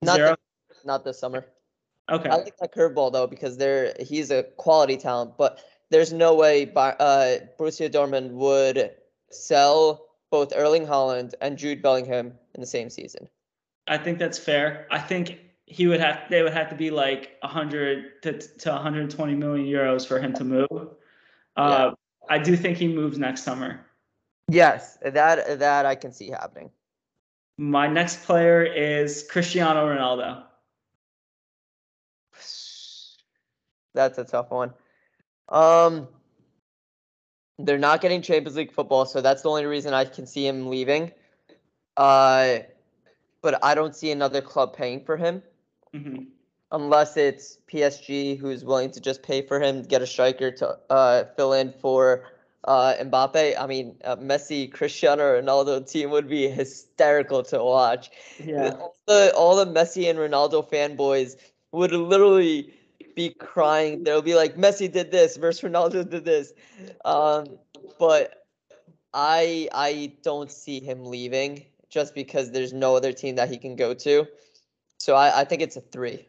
Not 0.02 0.16
Zero. 0.16 0.36
This, 0.70 0.86
not 0.86 1.04
this 1.04 1.20
summer. 1.20 1.46
Okay. 2.10 2.30
I 2.30 2.36
like 2.36 2.58
that 2.58 2.74
curveball 2.74 3.12
though 3.12 3.28
because 3.28 3.58
there 3.58 3.94
he's 4.00 4.32
a 4.32 4.44
quality 4.44 4.98
talent, 4.98 5.38
but 5.38 5.60
there's 5.90 6.14
no 6.14 6.36
way 6.36 6.72
uh, 6.76 7.38
Borussia 7.60 7.90
Dortmund 7.90 8.32
would 8.32 8.92
sell 9.30 10.08
both 10.30 10.54
Erling 10.56 10.86
Haaland 10.86 11.34
and 11.42 11.58
Jude 11.58 11.82
Bellingham 11.82 12.34
in 12.54 12.62
the 12.62 12.68
same 12.68 12.90
season. 12.90 13.28
I 13.88 13.98
think 13.98 14.20
that's 14.20 14.38
fair. 14.38 14.88
I 14.92 15.00
think 15.00 15.40
he 15.66 15.88
would 15.88 16.00
have 16.00 16.22
they 16.30 16.44
would 16.44 16.54
have 16.54 16.70
to 16.70 16.76
be 16.76 16.90
like 16.92 17.38
100 17.42 18.22
to, 18.24 18.40
to 18.40 18.70
120 18.72 19.36
million 19.36 19.66
euros 19.66 20.06
for 20.08 20.20
him 20.20 20.34
to 20.34 20.44
move. 20.44 20.96
Uh, 21.56 21.92
I 22.30 22.38
do 22.38 22.56
think 22.56 22.78
he 22.78 22.88
moves 22.88 23.18
next 23.18 23.44
summer. 23.44 23.86
Yes, 24.50 24.98
that 25.02 25.60
that 25.60 25.86
I 25.86 25.96
can 25.96 26.12
see 26.12 26.30
happening. 26.30 26.72
My 27.58 27.88
next 27.88 28.24
player 28.24 28.64
is 28.64 29.26
Cristiano 29.30 29.88
Ronaldo. 29.88 30.44
That's 33.94 34.18
a 34.20 34.24
tough 34.24 34.52
one. 34.52 34.74
Um, 35.50 36.08
they're 37.60 37.78
not 37.78 38.02
getting 38.02 38.22
Champions 38.22 38.56
League 38.56 38.72
football, 38.72 39.06
so 39.06 39.22
that's 39.22 39.42
the 39.42 39.50
only 39.50 39.66
reason 39.66 39.94
I 39.94 40.06
can 40.06 40.28
see 40.28 40.48
him 40.48 40.68
leaving. 40.68 41.12
Uh, 41.96 42.60
but 43.42 43.64
I 43.64 43.76
don't 43.76 43.96
see 43.96 44.12
another 44.12 44.42
club 44.42 44.76
paying 44.76 45.04
for 45.04 45.18
him 45.18 45.42
hmm 45.94 46.24
unless 46.72 47.18
it's 47.18 47.60
PSG 47.72 48.38
who's 48.38 48.64
willing 48.64 48.92
to 48.92 49.00
just 49.00 49.24
pay 49.24 49.42
for 49.42 49.60
him, 49.60 49.84
get 49.84 50.02
a 50.02 50.08
striker 50.08 50.52
to 50.52 50.78
uh, 50.90 51.24
fill 51.36 51.54
in 51.54 51.72
for 51.72 52.26
uh, 52.66 52.94
Mbappe. 53.00 53.56
I 53.58 53.68
mean, 53.68 53.96
uh, 54.04 54.18
Messi, 54.18 54.72
Cristiano 54.74 55.40
Ronaldo 55.42 55.90
team 55.90 56.12
would 56.12 56.28
be 56.28 56.48
hysterical 56.48 57.44
to 57.44 57.64
watch. 57.64 58.12
Yeah. 58.44 58.72
All 58.80 58.96
the 59.08 59.34
all 59.36 59.56
the 59.56 59.66
Messi 59.66 60.10
and 60.10 60.20
Ronaldo 60.20 60.70
fanboys 60.70 61.38
would 61.72 61.92
literally 61.92 62.74
be 63.18 63.30
crying. 63.32 64.04
They'll 64.06 64.28
be 64.32 64.36
like, 64.44 64.56
Messi 64.56 64.88
did 64.98 65.12
this 65.12 65.38
versus 65.38 65.62
Ronaldo 65.68 66.08
did 66.10 66.24
this. 66.24 66.54
Um, 67.04 67.58
but 68.00 68.46
I 69.14 69.68
I 69.74 70.14
don't 70.24 70.52
see 70.52 70.80
him 70.80 71.00
leaving. 71.04 71.66
just 71.90 72.14
because 72.14 72.52
there's 72.52 72.74
no 72.74 72.96
other 72.96 73.14
team 73.14 73.36
that 73.36 73.50
he 73.50 73.58
can 73.58 73.76
go 73.76 73.94
to. 73.94 74.28
So 75.00 75.16
I, 75.16 75.42
I 75.42 75.44
think 75.46 75.62
it's 75.62 75.78
a 75.78 75.82
three. 75.82 76.28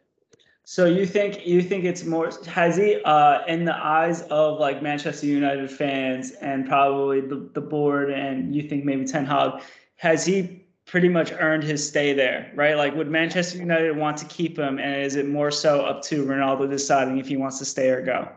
So 0.63 0.85
you 0.85 1.05
think 1.05 1.45
you 1.45 1.61
think 1.61 1.83
it's 1.83 2.03
more 2.03 2.29
has 2.47 2.77
he 2.77 3.01
uh 3.03 3.45
in 3.47 3.65
the 3.65 3.75
eyes 3.75 4.21
of 4.29 4.59
like 4.59 4.83
Manchester 4.83 5.25
United 5.25 5.71
fans 5.71 6.31
and 6.31 6.67
probably 6.67 7.21
the, 7.21 7.49
the 7.53 7.61
board 7.61 8.11
and 8.11 8.55
you 8.55 8.69
think 8.69 8.85
maybe 8.85 9.05
Ten 9.05 9.25
Hag, 9.25 9.61
has 9.95 10.25
he 10.25 10.63
pretty 10.89 11.07
much 11.07 11.31
earned 11.39 11.63
his 11.63 11.87
stay 11.87 12.13
there, 12.13 12.51
right? 12.55 12.75
Like 12.75 12.95
would 12.95 13.09
Manchester 13.09 13.59
United 13.59 13.95
want 13.95 14.17
to 14.17 14.25
keep 14.25 14.57
him 14.57 14.79
and 14.79 15.01
is 15.03 15.15
it 15.15 15.27
more 15.27 15.51
so 15.51 15.81
up 15.81 16.01
to 16.03 16.25
Ronaldo 16.25 16.69
deciding 16.69 17.19
if 17.19 17.27
he 17.27 17.37
wants 17.37 17.59
to 17.59 17.65
stay 17.65 17.89
or 17.89 18.01
go? 18.01 18.27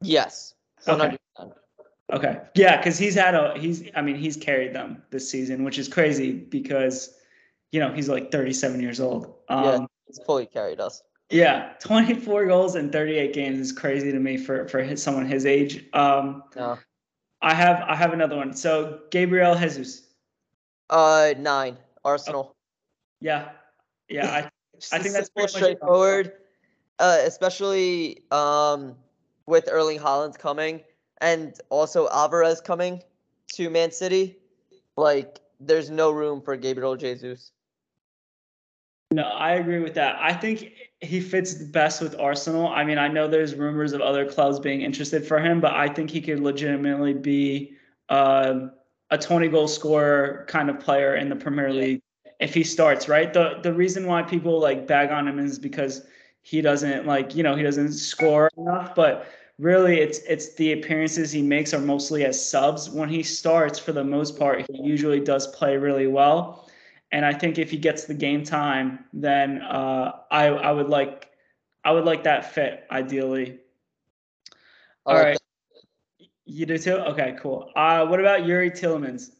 Yes. 0.00 0.54
100%. 0.86 1.04
Okay. 1.04 1.16
Okay. 2.10 2.40
Yeah, 2.54 2.78
because 2.78 2.96
he's 2.98 3.14
had 3.14 3.34
a 3.34 3.58
he's 3.58 3.84
I 3.94 4.00
mean 4.00 4.16
he's 4.16 4.36
carried 4.36 4.74
them 4.74 5.02
this 5.10 5.28
season, 5.30 5.64
which 5.64 5.78
is 5.78 5.88
crazy 5.88 6.32
because 6.32 7.14
you 7.70 7.80
know 7.80 7.92
he's 7.92 8.08
like 8.08 8.32
37 8.32 8.80
years 8.80 8.98
old. 8.98 9.34
Um, 9.50 9.64
yeah, 9.64 9.86
he's 10.06 10.18
fully 10.24 10.46
carried 10.46 10.80
us. 10.80 11.02
Yeah, 11.28 11.74
24 11.80 12.46
goals 12.46 12.76
in 12.76 12.90
38 12.90 13.34
games 13.34 13.58
is 13.58 13.72
crazy 13.72 14.10
to 14.10 14.18
me 14.18 14.38
for 14.38 14.66
for 14.68 14.82
his, 14.82 15.02
someone 15.02 15.26
his 15.26 15.44
age. 15.44 15.84
Um, 15.92 16.44
no. 16.56 16.78
I 17.42 17.52
have 17.52 17.82
I 17.86 17.94
have 17.94 18.14
another 18.14 18.36
one. 18.36 18.54
So 18.54 19.00
Gabriel 19.10 19.54
Jesus. 19.54 20.04
Uh, 20.88 21.34
nine. 21.36 21.76
Arsenal. 22.04 22.50
Oh, 22.52 22.56
yeah, 23.20 23.50
yeah. 24.08 24.30
I 24.30 24.40
I 24.92 24.98
think 24.98 25.14
that's 25.14 25.30
pretty 25.30 25.52
straightforward. 25.52 26.32
Uh, 26.98 27.18
especially 27.24 28.22
um 28.32 28.96
with 29.46 29.68
Erling 29.70 29.98
Haaland 29.98 30.38
coming 30.38 30.82
and 31.20 31.54
also 31.70 32.08
Alvarez 32.08 32.60
coming 32.60 33.02
to 33.54 33.70
Man 33.70 33.90
City. 33.90 34.36
Like, 34.96 35.40
there's 35.60 35.90
no 35.90 36.10
room 36.10 36.42
for 36.42 36.56
Gabriel 36.56 36.96
Jesus. 36.96 37.52
No, 39.10 39.22
I 39.22 39.54
agree 39.54 39.78
with 39.78 39.94
that. 39.94 40.16
I 40.20 40.34
think 40.34 40.72
he 41.00 41.20
fits 41.20 41.54
best 41.54 42.02
with 42.02 42.18
Arsenal. 42.20 42.68
I 42.68 42.84
mean, 42.84 42.98
I 42.98 43.08
know 43.08 43.26
there's 43.26 43.54
rumors 43.54 43.92
of 43.92 44.02
other 44.02 44.30
clubs 44.30 44.60
being 44.60 44.82
interested 44.82 45.26
for 45.26 45.38
him, 45.40 45.60
but 45.60 45.72
I 45.72 45.88
think 45.88 46.10
he 46.10 46.20
could 46.20 46.40
legitimately 46.40 47.14
be 47.14 47.72
uh, 48.10 48.68
a 49.10 49.18
20 49.18 49.48
goal 49.48 49.68
scorer 49.68 50.44
kind 50.48 50.70
of 50.70 50.78
player 50.78 51.16
in 51.16 51.28
the 51.28 51.36
Premier 51.36 51.72
League 51.72 52.02
if 52.40 52.54
he 52.54 52.64
starts. 52.64 53.08
Right. 53.08 53.32
The 53.32 53.60
the 53.62 53.72
reason 53.72 54.06
why 54.06 54.22
people 54.22 54.60
like 54.60 54.86
bag 54.86 55.10
on 55.10 55.26
him 55.26 55.38
is 55.38 55.58
because 55.58 56.06
he 56.42 56.60
doesn't 56.60 57.06
like 57.06 57.34
you 57.34 57.42
know 57.42 57.56
he 57.56 57.62
doesn't 57.62 57.92
score 57.92 58.50
enough, 58.56 58.94
but 58.94 59.26
really 59.58 60.00
it's 60.00 60.20
it's 60.20 60.54
the 60.54 60.72
appearances 60.72 61.32
he 61.32 61.42
makes 61.42 61.74
are 61.74 61.80
mostly 61.80 62.24
as 62.24 62.50
subs. 62.50 62.88
When 62.90 63.08
he 63.08 63.22
starts, 63.22 63.78
for 63.78 63.92
the 63.92 64.04
most 64.04 64.38
part, 64.38 64.66
he 64.70 64.82
usually 64.82 65.20
does 65.20 65.46
play 65.48 65.76
really 65.76 66.06
well. 66.06 66.68
And 67.10 67.24
I 67.24 67.32
think 67.32 67.58
if 67.58 67.70
he 67.70 67.78
gets 67.78 68.04
the 68.04 68.14
game 68.14 68.44
time, 68.44 69.04
then 69.12 69.62
uh, 69.62 70.12
I 70.30 70.46
I 70.46 70.72
would 70.72 70.88
like 70.88 71.30
I 71.84 71.92
would 71.92 72.04
like 72.04 72.24
that 72.24 72.52
fit 72.52 72.86
ideally. 72.90 73.58
All 75.06 75.16
right, 75.16 75.38
You 76.50 76.64
do 76.64 76.78
too? 76.78 76.94
Okay, 76.94 77.36
cool. 77.42 77.70
Uh, 77.76 78.06
what 78.06 78.20
about 78.20 78.40
Youri 78.40 78.70
Tielemans? 78.70 79.32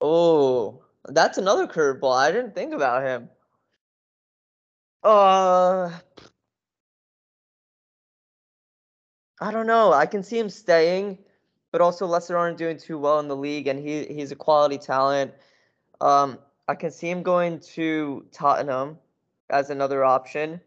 Oh, 0.00 0.84
that's 1.08 1.38
another 1.38 1.66
curveball. 1.66 2.16
I 2.16 2.30
didn't 2.30 2.54
think 2.54 2.72
about 2.72 3.02
him. 3.02 3.28
Uh, 5.02 5.90
I 9.40 9.50
don't 9.50 9.66
know. 9.66 9.92
I 9.92 10.06
can 10.06 10.22
see 10.22 10.38
him 10.38 10.48
staying, 10.48 11.18
but 11.72 11.80
also 11.80 12.06
Leicester 12.06 12.38
aren't 12.38 12.58
doing 12.58 12.78
too 12.78 12.96
well 12.96 13.18
in 13.18 13.26
the 13.26 13.36
league, 13.36 13.66
and 13.66 13.80
he 13.80 14.04
he's 14.04 14.30
a 14.30 14.36
quality 14.36 14.78
talent. 14.78 15.32
Um, 16.00 16.38
I 16.68 16.76
can 16.76 16.92
see 16.92 17.10
him 17.10 17.24
going 17.24 17.58
to 17.74 18.24
Tottenham 18.30 18.98
as 19.50 19.70
another 19.70 20.04
option, 20.04 20.60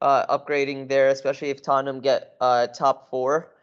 uh, 0.00 0.36
upgrading 0.36 0.88
there, 0.88 1.10
especially 1.10 1.50
if 1.50 1.62
Tottenham 1.62 2.00
get 2.00 2.34
uh, 2.40 2.66
top 2.66 3.08
four. 3.08 3.53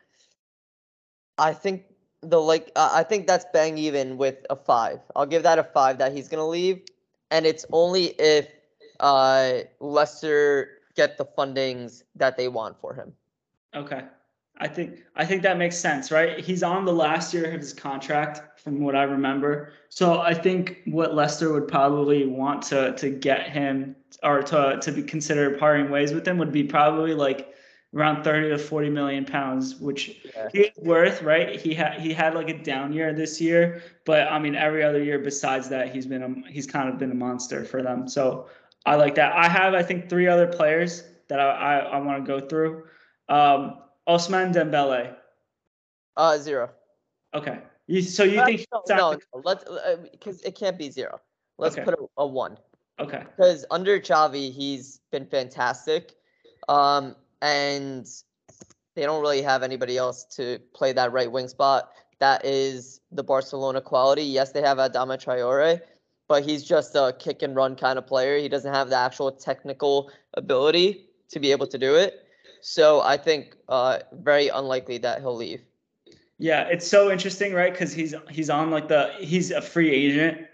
I 1.41 1.53
think 1.53 1.83
the 2.21 2.39
like 2.39 2.71
uh, 2.75 2.91
I 2.93 3.03
think 3.03 3.25
that's 3.25 3.45
bang 3.51 3.77
even 3.77 4.17
with 4.17 4.45
a 4.49 4.55
five. 4.55 4.99
I'll 5.15 5.25
give 5.25 5.43
that 5.43 5.57
a 5.57 5.63
five 5.63 5.97
that 5.97 6.13
he's 6.13 6.27
gonna 6.27 6.47
leave, 6.47 6.81
and 7.31 7.45
it's 7.45 7.65
only 7.71 8.13
if 8.19 8.47
uh, 8.99 9.61
Leicester 9.79 10.69
get 10.95 11.17
the 11.17 11.25
fundings 11.25 12.03
that 12.15 12.37
they 12.37 12.47
want 12.47 12.79
for 12.79 12.93
him. 12.93 13.13
Okay. 13.75 14.03
I 14.57 14.67
think 14.67 14.99
I 15.15 15.25
think 15.25 15.41
that 15.41 15.57
makes 15.57 15.75
sense, 15.75 16.11
right? 16.11 16.39
He's 16.39 16.61
on 16.61 16.85
the 16.85 16.93
last 16.93 17.33
year 17.33 17.51
of 17.51 17.59
his 17.59 17.73
contract, 17.73 18.59
from 18.59 18.81
what 18.81 18.95
I 18.95 19.03
remember. 19.03 19.73
So 19.89 20.21
I 20.21 20.35
think 20.35 20.81
what 20.85 21.15
Leicester 21.15 21.51
would 21.51 21.67
probably 21.67 22.27
want 22.27 22.61
to 22.63 22.93
to 22.97 23.09
get 23.09 23.49
him 23.49 23.95
or 24.21 24.43
to 24.43 24.77
to 24.79 24.91
be 24.91 25.01
considered 25.01 25.57
parting 25.57 25.89
ways 25.89 26.13
with 26.13 26.27
him 26.27 26.37
would 26.37 26.51
be 26.51 26.63
probably 26.63 27.15
like 27.15 27.55
around 27.93 28.23
30 28.23 28.49
to 28.49 28.57
40 28.57 28.89
million 28.89 29.25
pounds, 29.25 29.75
which 29.75 30.21
yeah. 30.23 30.49
he's 30.53 30.69
worth, 30.77 31.21
right? 31.21 31.59
He 31.59 31.73
had 31.73 31.99
he 31.99 32.13
had 32.13 32.33
like 32.33 32.49
a 32.49 32.57
down 32.57 32.93
year 32.93 33.13
this 33.13 33.41
year, 33.41 33.83
but 34.05 34.27
I 34.31 34.39
mean 34.39 34.55
every 34.55 34.83
other 34.83 35.03
year 35.03 35.19
besides 35.19 35.69
that, 35.69 35.93
he's 35.93 36.05
been 36.05 36.23
a, 36.23 36.49
he's 36.49 36.65
kind 36.67 36.89
of 36.89 36.97
been 36.97 37.11
a 37.11 37.15
monster 37.15 37.65
for 37.65 37.81
them. 37.81 38.07
So 38.07 38.47
I 38.85 38.95
like 38.95 39.15
that. 39.15 39.33
I 39.33 39.47
have 39.49 39.73
I 39.73 39.83
think 39.83 40.09
three 40.09 40.27
other 40.27 40.47
players 40.47 41.03
that 41.27 41.39
I 41.39 41.49
I, 41.51 41.77
I 41.77 41.99
want 41.99 42.25
to 42.25 42.27
go 42.27 42.45
through. 42.45 42.83
Um, 43.29 43.77
Ousmane 44.07 44.53
Dembele. 44.53 45.15
Uh, 46.17 46.37
zero. 46.37 46.69
Okay. 47.33 47.59
You, 47.87 48.01
so 48.01 48.23
you 48.23 48.39
uh, 48.39 48.45
think 48.45 48.65
no, 48.71 48.81
no, 48.89 49.11
no, 49.11 49.41
let's 49.43 49.65
because 50.11 50.37
uh, 50.37 50.47
it 50.47 50.55
can't 50.55 50.77
be 50.77 50.89
zero. 50.89 51.19
Let's 51.57 51.75
okay. 51.75 51.85
put 51.85 51.93
a, 51.93 52.21
a, 52.21 52.25
one. 52.25 52.57
Okay. 52.99 53.23
Because 53.35 53.65
under 53.71 53.99
Xavi, 53.99 54.51
he's 54.51 54.99
been 55.11 55.25
fantastic, 55.25 56.13
um, 56.69 57.15
and 57.41 58.07
they 58.95 59.03
don't 59.03 59.21
really 59.21 59.41
have 59.41 59.63
anybody 59.63 59.97
else 59.97 60.25
to 60.35 60.59
play 60.73 60.93
that 60.93 61.11
right 61.11 61.31
wing 61.31 61.47
spot. 61.47 61.91
That 62.19 62.45
is 62.45 63.01
the 63.11 63.23
Barcelona 63.23 63.81
quality. 63.81 64.23
Yes, 64.23 64.51
they 64.51 64.61
have 64.61 64.77
Adama 64.77 65.17
Traore, 65.17 65.81
but 66.27 66.43
he's 66.43 66.63
just 66.63 66.95
a 66.95 67.15
kick 67.17 67.41
and 67.41 67.55
run 67.55 67.75
kind 67.75 67.97
of 67.97 68.05
player. 68.05 68.37
He 68.37 68.47
doesn't 68.47 68.73
have 68.73 68.89
the 68.89 68.97
actual 68.97 69.31
technical 69.31 70.11
ability 70.35 71.07
to 71.29 71.39
be 71.39 71.51
able 71.51 71.67
to 71.67 71.77
do 71.77 71.95
it. 71.95 72.27
So 72.61 73.01
I 73.01 73.17
think 73.17 73.55
uh, 73.69 73.99
very 74.13 74.49
unlikely 74.49 74.99
that 74.99 75.19
he'll 75.19 75.35
leave. 75.35 75.61
Yeah, 76.37 76.67
it's 76.67 76.87
so 76.87 77.11
interesting, 77.11 77.53
right? 77.53 77.71
Because 77.71 77.93
he's 77.93 78.13
he's 78.29 78.49
on 78.49 78.71
like 78.71 78.87
the 78.87 79.13
he's 79.19 79.51
a 79.51 79.61
free 79.61 79.91
agent 79.91 80.47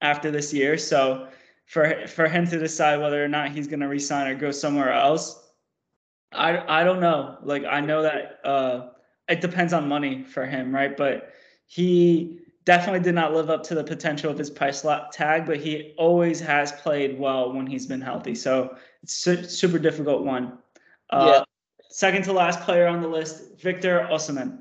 after 0.00 0.30
this 0.30 0.52
year. 0.52 0.76
So 0.78 1.28
for 1.66 2.06
for 2.06 2.28
him 2.28 2.46
to 2.48 2.58
decide 2.58 3.00
whether 3.00 3.22
or 3.22 3.28
not 3.28 3.50
he's 3.50 3.66
going 3.66 3.80
to 3.80 3.88
resign 3.88 4.26
or 4.26 4.34
go 4.34 4.50
somewhere 4.50 4.92
else, 4.92 5.47
I 6.32 6.80
I 6.80 6.84
don't 6.84 7.00
know. 7.00 7.38
Like 7.42 7.64
I 7.64 7.80
know 7.80 8.02
that 8.02 8.40
uh, 8.44 8.88
it 9.28 9.40
depends 9.40 9.72
on 9.72 9.88
money 9.88 10.24
for 10.24 10.46
him, 10.46 10.74
right? 10.74 10.96
But 10.96 11.32
he 11.66 12.40
definitely 12.64 13.00
did 13.00 13.14
not 13.14 13.32
live 13.32 13.50
up 13.50 13.62
to 13.64 13.74
the 13.74 13.84
potential 13.84 14.30
of 14.30 14.38
his 14.38 14.50
price 14.50 14.84
tag. 15.12 15.46
But 15.46 15.58
he 15.58 15.94
always 15.96 16.40
has 16.40 16.72
played 16.72 17.18
well 17.18 17.52
when 17.52 17.66
he's 17.66 17.86
been 17.86 18.00
healthy. 18.00 18.34
So 18.34 18.76
it's 19.02 19.26
a 19.26 19.48
super 19.48 19.78
difficult 19.78 20.24
one. 20.24 20.58
Uh, 21.10 21.32
yeah. 21.38 21.44
Second 21.90 22.24
to 22.24 22.32
last 22.32 22.60
player 22.60 22.86
on 22.86 23.00
the 23.00 23.08
list, 23.08 23.58
Victor 23.60 24.06
Osimhen. 24.10 24.58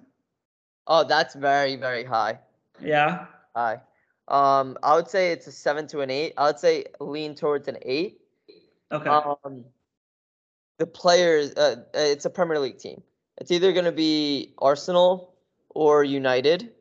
Oh, 0.87 1.03
that's 1.03 1.35
very 1.35 1.75
very 1.75 2.03
high. 2.03 2.39
Yeah. 2.81 3.25
High. 3.55 3.81
Um, 4.29 4.77
I 4.83 4.95
would 4.95 5.07
say 5.07 5.31
it's 5.31 5.47
a 5.47 5.51
seven 5.51 5.87
to 5.87 6.01
an 6.01 6.09
eight. 6.09 6.33
I 6.37 6.47
would 6.47 6.59
say 6.59 6.85
lean 6.99 7.35
towards 7.35 7.67
an 7.67 7.77
eight. 7.81 8.21
Okay. 8.91 9.09
Um, 9.09 9.65
the 10.77 10.87
players, 10.87 11.53
uh, 11.55 11.83
it's 11.93 12.25
a 12.25 12.29
Premier 12.29 12.59
League 12.59 12.77
team. 12.77 13.01
It's 13.39 13.51
either 13.51 13.71
going 13.73 13.85
to 13.85 13.91
be 13.91 14.53
Arsenal 14.57 15.33
or 15.69 16.03
United. 16.03 16.71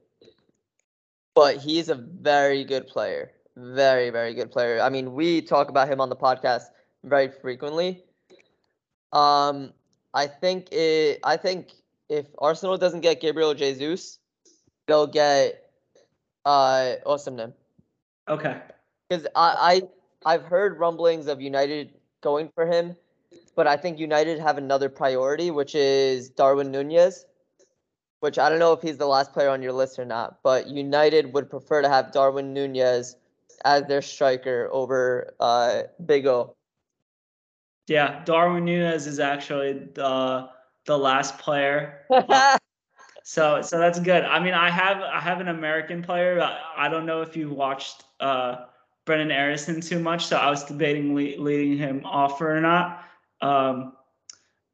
But 1.34 1.58
he's 1.58 1.88
a 1.88 1.94
very 1.94 2.64
good 2.64 2.86
player. 2.86 3.32
Very, 3.56 4.10
very 4.10 4.34
good 4.34 4.50
player. 4.50 4.80
I 4.80 4.88
mean, 4.88 5.14
we 5.14 5.42
talk 5.42 5.68
about 5.68 5.88
him 5.88 6.00
on 6.00 6.08
the 6.08 6.16
podcast 6.16 6.64
very 7.04 7.28
frequently. 7.28 8.02
Um, 9.12 9.72
I 10.14 10.26
think 10.26 10.72
it. 10.72 11.20
I 11.24 11.36
think 11.36 11.72
if 12.08 12.26
Arsenal 12.38 12.76
doesn't 12.78 13.00
get 13.00 13.20
Gabriel 13.20 13.54
Jesus, 13.54 14.18
they'll 14.86 15.06
get 15.06 15.70
uh 16.44 16.94
Osimhen. 17.04 17.52
Okay. 18.28 18.60
Because 19.08 19.26
I, 19.36 19.82
I 20.24 20.34
I've 20.34 20.42
heard 20.42 20.78
rumblings 20.78 21.26
of 21.26 21.40
United 21.40 21.94
going 22.22 22.50
for 22.54 22.66
him, 22.66 22.96
but 23.56 23.66
I 23.66 23.76
think 23.76 23.98
United 23.98 24.38
have 24.38 24.58
another 24.58 24.88
priority, 24.88 25.50
which 25.50 25.74
is 25.74 26.28
Darwin 26.30 26.70
Nunez. 26.70 27.24
Which 28.20 28.38
I 28.38 28.48
don't 28.48 28.58
know 28.58 28.72
if 28.72 28.80
he's 28.80 28.96
the 28.96 29.06
last 29.06 29.32
player 29.32 29.50
on 29.50 29.62
your 29.62 29.72
list 29.72 29.98
or 29.98 30.04
not, 30.04 30.38
but 30.42 30.68
United 30.68 31.32
would 31.34 31.50
prefer 31.50 31.82
to 31.82 31.88
have 31.88 32.12
Darwin 32.12 32.54
Nunez 32.54 33.16
as 33.64 33.84
their 33.84 34.00
striker 34.02 34.70
over 34.72 35.34
uh, 35.38 35.82
Big 36.04 36.26
O. 36.26 36.54
Yeah, 37.88 38.24
Darwin 38.24 38.64
Nunez 38.64 39.06
is 39.06 39.20
actually 39.20 39.72
the 39.94 40.48
the 40.86 40.96
last 40.96 41.38
player. 41.38 42.02
uh, 42.10 42.58
So 43.28 43.60
so 43.60 43.80
that's 43.80 43.98
good. 43.98 44.22
I 44.22 44.38
mean, 44.38 44.54
I 44.54 44.70
have 44.70 44.98
I 44.98 45.18
have 45.18 45.40
an 45.40 45.48
American 45.48 46.00
player. 46.00 46.40
I, 46.40 46.88
don't 46.88 47.06
know 47.06 47.22
if 47.22 47.36
you 47.36 47.50
watched 47.50 48.04
uh, 48.20 48.66
Brenden 49.04 49.32
Aaronson 49.32 49.80
too 49.80 49.98
much, 49.98 50.26
so 50.26 50.36
I 50.36 50.48
was 50.48 50.62
debating 50.62 51.12
le- 51.12 51.42
leading 51.42 51.76
him 51.76 52.02
off 52.04 52.40
or 52.40 52.60
not. 52.60 53.05
Um, 53.40 53.92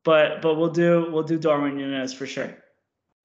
but 0.04 0.42
but 0.42 0.54
we'll 0.54 0.70
do 0.70 1.08
we'll 1.12 1.22
do 1.22 1.38
Darwin 1.38 1.76
Nunez 1.76 2.12
for 2.12 2.26
sure. 2.26 2.56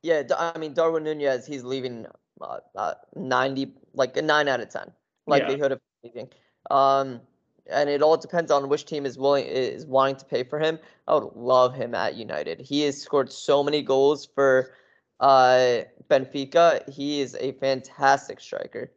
Yeah, 0.03 0.23
I 0.37 0.57
mean 0.57 0.73
Darwin 0.73 1.03
Nunez, 1.03 1.45
he's 1.45 1.63
leaving 1.63 2.05
uh, 2.41 2.59
uh, 2.75 2.93
ninety 3.15 3.73
like 3.93 4.15
a 4.17 4.21
nine 4.21 4.47
out 4.47 4.59
of 4.59 4.69
ten 4.69 4.91
likelihood 5.25 5.71
yeah. 5.71 5.75
of 5.75 5.81
leaving. 6.03 6.29
Um, 6.69 7.21
and 7.69 7.89
it 7.89 8.01
all 8.01 8.17
depends 8.17 8.51
on 8.51 8.69
which 8.69 8.85
team 8.85 9.05
is 9.05 9.17
willing 9.17 9.45
is 9.45 9.85
wanting 9.85 10.15
to 10.17 10.25
pay 10.25 10.43
for 10.43 10.59
him. 10.59 10.79
I 11.07 11.15
would 11.15 11.35
love 11.35 11.73
him 11.73 11.93
at 11.95 12.15
United. 12.15 12.61
He 12.61 12.81
has 12.81 13.01
scored 13.01 13.31
so 13.31 13.63
many 13.63 13.81
goals 13.81 14.27
for 14.33 14.71
uh, 15.19 15.81
Benfica. 16.09 16.87
He 16.89 17.21
is 17.21 17.35
a 17.39 17.53
fantastic 17.53 18.39
striker. 18.39 18.91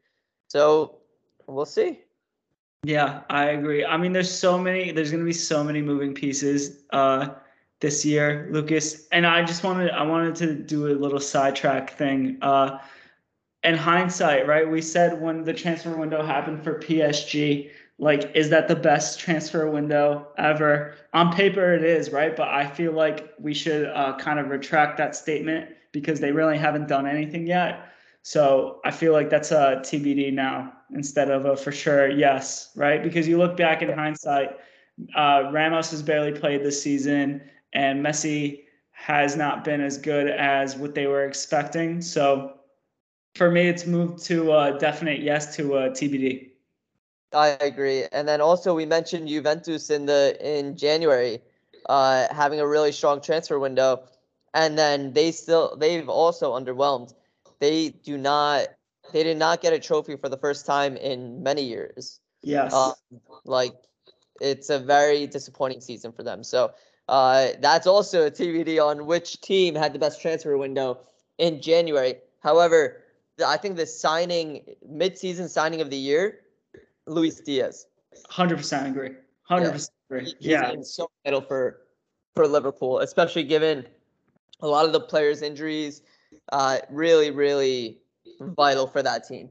So 0.49 0.99
we'll 1.47 1.67
see. 1.67 2.01
Yeah, 2.83 3.23
I 3.29 3.47
agree. 3.47 3.85
I 3.85 3.97
mean, 3.97 4.13
there's 4.13 4.33
so 4.33 4.59
many. 4.59 4.91
There's 4.91 5.11
going 5.11 5.23
to 5.23 5.27
be 5.27 5.35
so 5.35 5.63
many 5.63 5.83
moving 5.83 6.15
pieces 6.15 6.83
uh, 6.91 7.29
this 7.81 8.05
year, 8.07 8.49
Lucas. 8.51 9.07
And 9.13 9.27
I 9.27 9.45
just 9.45 9.63
wanted 9.63 9.91
I 9.91 10.03
wanted 10.03 10.35
to 10.37 10.55
do 10.55 10.87
a 10.89 10.95
little 10.95 11.21
sidetrack 11.21 11.91
thing. 11.91 12.39
Uh, 12.41 12.79
in 13.63 13.75
hindsight, 13.75 14.47
right? 14.47 14.69
We 14.69 14.81
said 14.81 15.21
when 15.21 15.45
the 15.45 15.53
transfer 15.53 15.95
window 15.95 16.25
happened 16.25 16.65
for 16.65 16.79
PSG 16.79 17.71
like 18.01 18.35
is 18.35 18.49
that 18.49 18.67
the 18.67 18.75
best 18.75 19.21
transfer 19.21 19.71
window 19.71 20.27
ever 20.39 20.95
on 21.13 21.31
paper 21.33 21.75
it 21.75 21.85
is 21.85 22.11
right 22.11 22.35
but 22.35 22.49
i 22.49 22.67
feel 22.67 22.93
like 22.93 23.35
we 23.39 23.53
should 23.55 23.87
uh, 23.89 24.17
kind 24.17 24.39
of 24.39 24.49
retract 24.49 24.97
that 24.97 25.15
statement 25.15 25.69
because 25.93 26.19
they 26.19 26.33
really 26.33 26.57
haven't 26.57 26.89
done 26.89 27.07
anything 27.07 27.47
yet 27.47 27.93
so 28.23 28.81
i 28.85 28.91
feel 28.91 29.13
like 29.13 29.29
that's 29.29 29.51
a 29.53 29.77
tbd 29.85 30.33
now 30.33 30.73
instead 30.95 31.31
of 31.31 31.45
a 31.45 31.57
for 31.57 31.73
sure 31.73 32.09
yes 32.09 32.71
right? 32.77 33.03
Because 33.03 33.29
you 33.29 33.39
look 33.39 33.57
back 33.57 33.83
in 33.83 33.91
hindsight 33.91 34.51
uh, 35.15 35.51
ramos 35.53 35.91
has 35.91 36.03
barely 36.03 36.33
played 36.33 36.63
this 36.65 36.83
season 36.83 37.41
and 37.73 38.05
messi 38.05 38.65
has 38.93 39.37
not 39.37 39.65
been 39.65 39.81
as 39.81 39.97
good 39.97 40.29
as 40.29 40.77
what 40.77 40.95
they 40.95 41.07
were 41.07 41.25
expecting. 41.25 42.03
So 42.03 42.55
for 43.35 43.51
me 43.51 43.69
it's 43.69 43.87
moved 43.87 44.23
to 44.25 44.53
a 44.53 44.79
definite 44.79 45.21
yes 45.21 45.57
to 45.57 45.77
a 45.77 45.91
tbd 45.91 46.51
I 47.33 47.49
agree. 47.61 48.05
And 48.13 48.27
then 48.27 48.41
also 48.41 48.75
we 48.75 48.87
mentioned 48.87 49.29
Juventus 49.29 49.91
in 49.91 50.07
the 50.07 50.37
in 50.41 50.77
January, 50.77 51.41
uh, 51.87 52.27
having 52.33 52.61
a 52.61 52.67
really 52.67 52.93
strong 52.93 53.21
transfer 53.21 53.59
window, 53.59 54.03
and 54.55 54.77
then 54.77 55.13
they 55.13 55.31
still 55.31 55.77
they've 55.77 56.09
also 56.09 56.53
underwhelmed. 56.59 57.15
They 57.61 57.91
do 57.91 58.19
not 58.19 58.69
they 59.13 59.23
did 59.23 59.37
not 59.37 59.61
get 59.61 59.73
a 59.73 59.79
trophy 59.79 60.17
for 60.17 60.29
the 60.29 60.37
first 60.37 60.67
time 60.67 60.97
in 60.97 61.43
many 61.43 61.63
years. 61.63 62.21
Yes. 62.43 62.73
Uh, 62.73 62.93
like 63.45 63.75
it's 64.41 64.71
a 64.71 64.79
very 64.79 65.27
disappointing 65.27 65.81
season 65.81 66.13
for 66.13 66.23
them. 66.23 66.43
So 66.43 66.73
uh, 67.09 67.49
that's 67.61 67.87
also 67.87 68.27
a 68.27 68.31
TBD 68.31 68.85
on 68.85 69.07
which 69.07 69.41
team 69.41 69.75
had 69.75 69.93
the 69.93 69.99
best 69.99 70.21
transfer 70.21 70.57
window 70.57 71.01
in 71.39 71.61
January. 71.61 72.15
However, 72.41 73.03
I 73.45 73.57
think 73.57 73.77
the 73.77 73.87
signing 73.87 74.77
mid-season 74.89 75.49
signing 75.49 75.81
of 75.81 75.91
the 75.91 75.97
year 75.97 76.41
Luis 77.07 77.41
Diaz. 77.41 77.87
Hundred 78.29 78.59
percent 78.59 78.89
agree. 78.89 79.11
Hundred 79.43 79.73
percent 79.73 79.95
agree. 80.09 80.35
Yeah, 80.39 80.73
so 80.83 81.11
vital 81.25 81.41
for 81.41 81.83
for 82.35 82.47
Liverpool, 82.47 83.01
especially 83.01 83.43
given 83.43 83.87
a 84.61 84.67
lot 84.67 84.87
of 84.87 84.93
the 84.93 85.01
players' 85.01 85.43
injuries. 85.43 86.03
Uh, 86.53 86.79
really, 86.91 87.31
really 87.31 88.00
vital 88.41 88.87
for 88.87 89.03
that 89.03 89.27
team. 89.27 89.51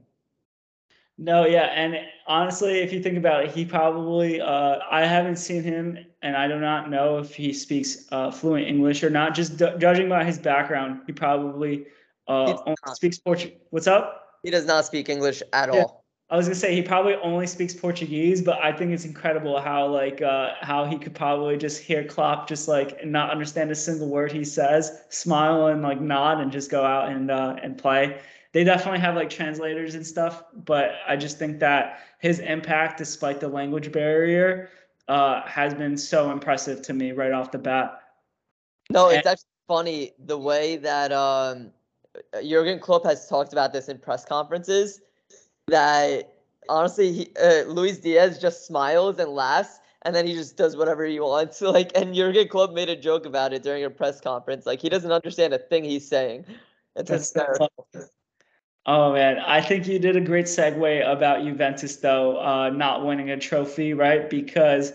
No, 1.18 1.44
yeah, 1.44 1.64
and 1.74 1.98
honestly, 2.26 2.78
if 2.78 2.94
you 2.94 3.02
think 3.02 3.18
about 3.18 3.44
it, 3.44 3.50
he 3.50 3.64
probably 3.66 4.40
uh, 4.40 4.78
I 4.90 5.04
haven't 5.04 5.36
seen 5.36 5.62
him, 5.62 5.98
and 6.22 6.34
I 6.34 6.48
do 6.48 6.58
not 6.58 6.88
know 6.88 7.18
if 7.18 7.34
he 7.34 7.52
speaks 7.52 8.06
uh, 8.10 8.30
fluent 8.30 8.66
English 8.66 9.04
or 9.04 9.10
not. 9.10 9.34
Just 9.34 9.58
d- 9.58 9.74
judging 9.78 10.08
by 10.08 10.24
his 10.24 10.38
background, 10.38 11.02
he 11.06 11.12
probably 11.12 11.86
uh, 12.26 12.74
speaks 12.94 13.18
Portuguese. 13.18 13.58
What's 13.68 13.86
up? 13.86 14.38
He 14.42 14.50
does 14.50 14.64
not 14.64 14.86
speak 14.86 15.10
English 15.10 15.42
at 15.52 15.72
yeah. 15.72 15.80
all. 15.80 16.00
I 16.30 16.36
was 16.36 16.46
gonna 16.46 16.54
say 16.54 16.74
he 16.74 16.80
probably 16.80 17.16
only 17.16 17.46
speaks 17.46 17.74
Portuguese, 17.74 18.40
but 18.40 18.58
I 18.62 18.72
think 18.72 18.92
it's 18.92 19.04
incredible 19.04 19.60
how 19.60 19.88
like 19.88 20.22
uh, 20.22 20.52
how 20.60 20.84
he 20.84 20.96
could 20.96 21.14
probably 21.14 21.56
just 21.56 21.82
hear 21.82 22.04
Klopp 22.04 22.48
just 22.48 22.68
like 22.68 23.04
not 23.04 23.30
understand 23.30 23.70
a 23.72 23.74
single 23.74 24.08
word 24.08 24.30
he 24.30 24.44
says, 24.44 25.02
smile 25.08 25.66
and 25.66 25.82
like 25.82 26.00
nod 26.00 26.40
and 26.40 26.52
just 26.52 26.70
go 26.70 26.84
out 26.84 27.10
and 27.10 27.30
uh, 27.30 27.56
and 27.62 27.76
play. 27.76 28.20
They 28.52 28.64
definitely 28.64 29.00
have 29.00 29.14
like 29.14 29.30
translators 29.30 29.94
and 29.94 30.04
stuff, 30.04 30.42
but 30.52 30.92
I 31.06 31.16
just 31.16 31.38
think 31.38 31.60
that 31.60 32.00
his 32.18 32.40
impact, 32.40 32.98
despite 32.98 33.40
the 33.40 33.48
language 33.48 33.92
barrier, 33.92 34.70
uh, 35.08 35.46
has 35.46 35.72
been 35.74 35.96
so 35.96 36.30
impressive 36.32 36.82
to 36.82 36.92
me 36.92 37.12
right 37.12 37.32
off 37.32 37.52
the 37.52 37.58
bat. 37.58 38.00
No, 38.90 39.08
it's 39.08 39.18
and- 39.18 39.26
actually 39.26 39.46
funny 39.68 40.12
the 40.18 40.36
way 40.36 40.76
that 40.78 41.12
um, 41.12 41.70
Jurgen 42.42 42.80
Klopp 42.80 43.04
has 43.04 43.28
talked 43.28 43.52
about 43.52 43.72
this 43.72 43.88
in 43.88 43.98
press 43.98 44.24
conferences 44.24 45.00
that 45.68 46.32
honestly, 46.68 47.12
he, 47.12 47.32
uh, 47.40 47.64
Luis 47.64 47.98
Diaz 47.98 48.38
just 48.38 48.66
smiles 48.66 49.18
and 49.18 49.30
laughs, 49.30 49.78
and 50.02 50.14
then 50.14 50.26
he 50.26 50.34
just 50.34 50.56
does 50.56 50.76
whatever 50.76 51.04
he 51.04 51.20
wants. 51.20 51.60
Like, 51.70 51.92
and 51.94 52.14
Jurgen 52.14 52.48
Klopp 52.48 52.72
made 52.72 52.88
a 52.88 52.96
joke 52.96 53.26
about 53.26 53.52
it 53.52 53.62
during 53.62 53.84
a 53.84 53.90
press 53.90 54.20
conference. 54.20 54.66
Like, 54.66 54.80
he 54.80 54.88
doesn't 54.88 55.12
understand 55.12 55.52
a 55.52 55.58
thing 55.58 55.84
he's 55.84 56.08
saying. 56.08 56.46
It's 56.96 57.10
hysterical. 57.10 57.70
Oh 58.86 59.12
man, 59.12 59.38
I 59.38 59.60
think 59.60 59.86
you 59.86 59.98
did 59.98 60.16
a 60.16 60.20
great 60.20 60.46
segue 60.46 61.10
about 61.10 61.44
Juventus 61.44 61.96
though, 61.96 62.40
uh, 62.40 62.70
not 62.70 63.04
winning 63.04 63.30
a 63.30 63.36
trophy, 63.36 63.92
right? 63.92 64.28
Because 64.28 64.92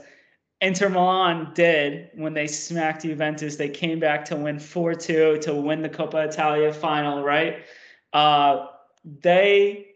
Inter 0.61 0.89
Milan 0.89 1.51
did 1.53 2.09
when 2.15 2.33
they 2.33 2.47
smacked 2.47 3.03
Juventus. 3.03 3.57
They 3.57 3.69
came 3.69 3.99
back 3.99 4.25
to 4.25 4.35
win 4.35 4.57
4-2 4.57 5.41
to 5.41 5.53
win 5.53 5.81
the 5.81 5.89
Coppa 5.89 6.27
Italia 6.27 6.73
final, 6.73 7.23
right? 7.23 7.63
Uh, 8.13 8.67
they 9.21 9.87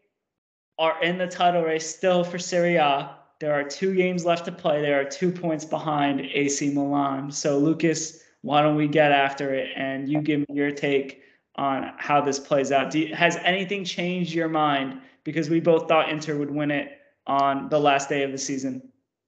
are 0.77 1.01
in 1.01 1.17
the 1.17 1.27
title 1.27 1.63
race 1.63 1.93
still 1.93 2.23
for 2.23 2.37
Serie 2.37 2.75
A. 2.75 3.15
There 3.39 3.53
are 3.53 3.63
two 3.63 3.95
games 3.95 4.25
left 4.25 4.45
to 4.45 4.51
play. 4.51 4.81
There 4.81 4.99
are 4.99 5.05
two 5.05 5.31
points 5.31 5.65
behind 5.65 6.21
AC 6.21 6.73
Milan. 6.73 7.31
So, 7.31 7.57
Lucas, 7.57 8.21
why 8.41 8.61
don't 8.61 8.75
we 8.75 8.87
get 8.87 9.11
after 9.11 9.53
it 9.53 9.69
and 9.75 10.07
you 10.07 10.21
give 10.21 10.41
me 10.41 10.45
your 10.49 10.71
take 10.71 11.23
on 11.59 11.91
how 11.97 12.21
this 12.21 12.39
plays 12.39 12.71
out? 12.71 12.95
You, 12.95 13.13
has 13.13 13.37
anything 13.43 13.83
changed 13.83 14.33
your 14.33 14.47
mind? 14.47 15.01
Because 15.23 15.49
we 15.49 15.59
both 15.59 15.87
thought 15.87 16.09
Inter 16.09 16.37
would 16.37 16.49
win 16.49 16.71
it 16.71 16.97
on 17.27 17.69
the 17.69 17.79
last 17.79 18.09
day 18.09 18.23
of 18.23 18.31
the 18.31 18.37
season. 18.37 18.81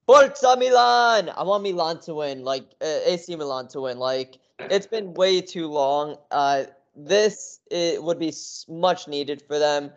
Forza 0.06 0.56
Milan! 0.56 1.30
I 1.36 1.42
want 1.44 1.62
Milan 1.62 2.00
to 2.00 2.14
win, 2.14 2.42
like 2.42 2.64
uh, 2.80 2.98
AC 3.06 3.36
Milan 3.36 3.68
to 3.68 3.82
win. 3.82 3.98
Like 3.98 4.38
it's 4.58 4.86
been 4.86 5.14
way 5.14 5.40
too 5.40 5.68
long. 5.68 6.16
Uh, 6.30 6.64
this 6.96 7.60
it 7.70 8.02
would 8.02 8.18
be 8.18 8.32
much 8.68 9.06
needed 9.06 9.42
for 9.46 9.58
them 9.58 9.92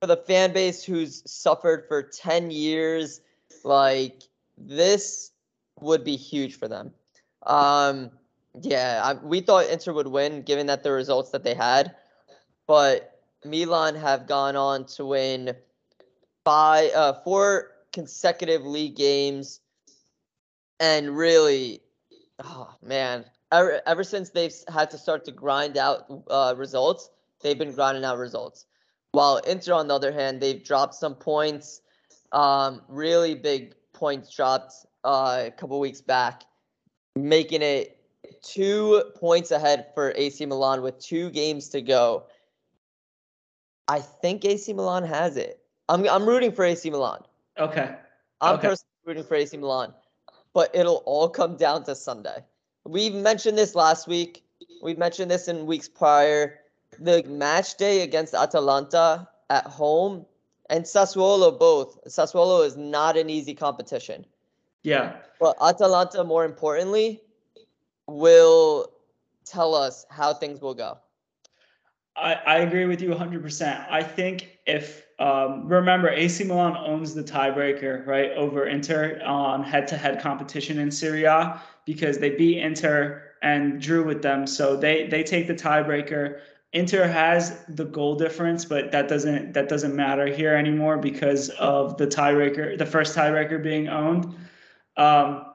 for 0.00 0.06
the 0.06 0.16
fan 0.16 0.52
base 0.52 0.82
who's 0.82 1.22
suffered 1.30 1.84
for 1.86 2.02
10 2.02 2.50
years, 2.50 3.20
like 3.64 4.22
this 4.56 5.32
would 5.80 6.04
be 6.04 6.16
huge 6.16 6.58
for 6.58 6.68
them. 6.68 6.92
Um, 7.44 8.10
yeah, 8.60 9.00
I, 9.04 9.14
we 9.14 9.40
thought 9.40 9.66
Inter 9.68 9.92
would 9.92 10.08
win 10.08 10.42
given 10.42 10.66
that 10.66 10.82
the 10.82 10.92
results 10.92 11.30
that 11.30 11.44
they 11.44 11.54
had, 11.54 11.94
but 12.66 13.20
Milan 13.44 13.94
have 13.94 14.26
gone 14.26 14.56
on 14.56 14.86
to 14.86 15.06
win 15.06 15.54
five, 16.44 16.90
uh, 16.94 17.12
four 17.24 17.70
consecutive 17.92 18.62
league 18.64 18.96
games, 18.96 19.60
and 20.78 21.16
really, 21.16 21.80
oh 22.42 22.74
man, 22.82 23.24
ever 23.52 23.80
ever 23.86 24.04
since 24.04 24.30
they've 24.30 24.54
had 24.72 24.90
to 24.90 24.98
start 24.98 25.24
to 25.26 25.32
grind 25.32 25.76
out 25.78 26.06
uh, 26.28 26.54
results, 26.56 27.10
they've 27.42 27.58
been 27.58 27.72
grinding 27.72 28.04
out 28.04 28.18
results. 28.18 28.66
While 29.12 29.38
Inter, 29.38 29.74
on 29.74 29.88
the 29.88 29.94
other 29.94 30.12
hand, 30.12 30.40
they've 30.40 30.62
dropped 30.62 30.94
some 30.94 31.14
points, 31.14 31.82
um, 32.32 32.82
really 32.88 33.34
big 33.34 33.74
points 33.92 34.34
dropped 34.34 34.74
uh, 35.04 35.44
a 35.46 35.50
couple 35.50 35.78
weeks 35.80 36.00
back, 36.00 36.42
making 37.16 37.62
it 37.62 37.99
two 38.42 39.02
points 39.16 39.50
ahead 39.50 39.86
for 39.94 40.12
AC 40.16 40.44
Milan 40.46 40.82
with 40.82 40.98
two 40.98 41.30
games 41.30 41.68
to 41.70 41.82
go. 41.82 42.24
I 43.88 44.00
think 44.00 44.44
AC 44.44 44.72
Milan 44.72 45.04
has 45.04 45.36
it. 45.36 45.60
I'm 45.88 46.08
I'm 46.08 46.26
rooting 46.26 46.52
for 46.52 46.64
AC 46.64 46.88
Milan. 46.90 47.22
Okay. 47.58 47.94
I'm 48.40 48.54
okay. 48.54 48.68
personally 48.68 48.90
rooting 49.04 49.24
for 49.24 49.34
AC 49.34 49.56
Milan, 49.56 49.92
but 50.54 50.70
it'll 50.74 51.02
all 51.06 51.28
come 51.28 51.56
down 51.56 51.84
to 51.84 51.94
Sunday. 51.94 52.44
We've 52.84 53.14
mentioned 53.14 53.58
this 53.58 53.74
last 53.74 54.08
week. 54.08 54.44
We've 54.82 54.98
mentioned 54.98 55.30
this 55.30 55.48
in 55.48 55.66
weeks 55.66 55.88
prior 55.88 56.60
the 56.98 57.22
match 57.24 57.76
day 57.76 58.02
against 58.02 58.34
Atalanta 58.34 59.28
at 59.48 59.66
home 59.66 60.26
and 60.68 60.84
Sassuolo 60.84 61.56
both. 61.56 62.02
Sassuolo 62.04 62.64
is 62.64 62.76
not 62.76 63.16
an 63.16 63.30
easy 63.30 63.54
competition. 63.54 64.24
Yeah. 64.82 65.16
But 65.38 65.56
Atalanta, 65.60 66.24
more 66.24 66.44
importantly, 66.44 67.22
will 68.10 68.92
tell 69.44 69.74
us 69.74 70.04
how 70.10 70.34
things 70.34 70.60
will 70.60 70.74
go. 70.74 70.98
I, 72.16 72.34
I 72.34 72.58
agree 72.58 72.84
with 72.84 73.00
you 73.00 73.10
100%. 73.10 73.90
I 73.90 74.02
think 74.02 74.58
if 74.66 75.06
um, 75.18 75.68
remember 75.68 76.08
AC 76.08 76.44
Milan 76.44 76.76
owns 76.76 77.14
the 77.14 77.22
tiebreaker 77.22 78.06
right 78.06 78.30
over 78.32 78.66
Inter 78.66 79.20
on 79.24 79.62
head-to-head 79.62 80.20
competition 80.20 80.78
in 80.78 80.90
Serie 80.90 81.24
A 81.24 81.60
because 81.86 82.18
they 82.18 82.30
beat 82.30 82.58
Inter 82.58 83.22
and 83.42 83.80
drew 83.80 84.04
with 84.04 84.22
them, 84.22 84.46
so 84.46 84.76
they 84.76 85.06
they 85.08 85.22
take 85.22 85.46
the 85.46 85.54
tiebreaker. 85.54 86.40
Inter 86.72 87.06
has 87.06 87.64
the 87.68 87.84
goal 87.84 88.14
difference, 88.14 88.64
but 88.64 88.92
that 88.92 89.08
doesn't 89.08 89.54
that 89.54 89.68
doesn't 89.68 89.94
matter 89.94 90.26
here 90.26 90.54
anymore 90.54 90.98
because 90.98 91.48
of 91.50 91.96
the 91.96 92.06
tiebreaker, 92.06 92.76
the 92.76 92.86
first 92.86 93.16
tiebreaker 93.16 93.62
being 93.62 93.88
owned. 93.88 94.34
Um, 94.96 95.49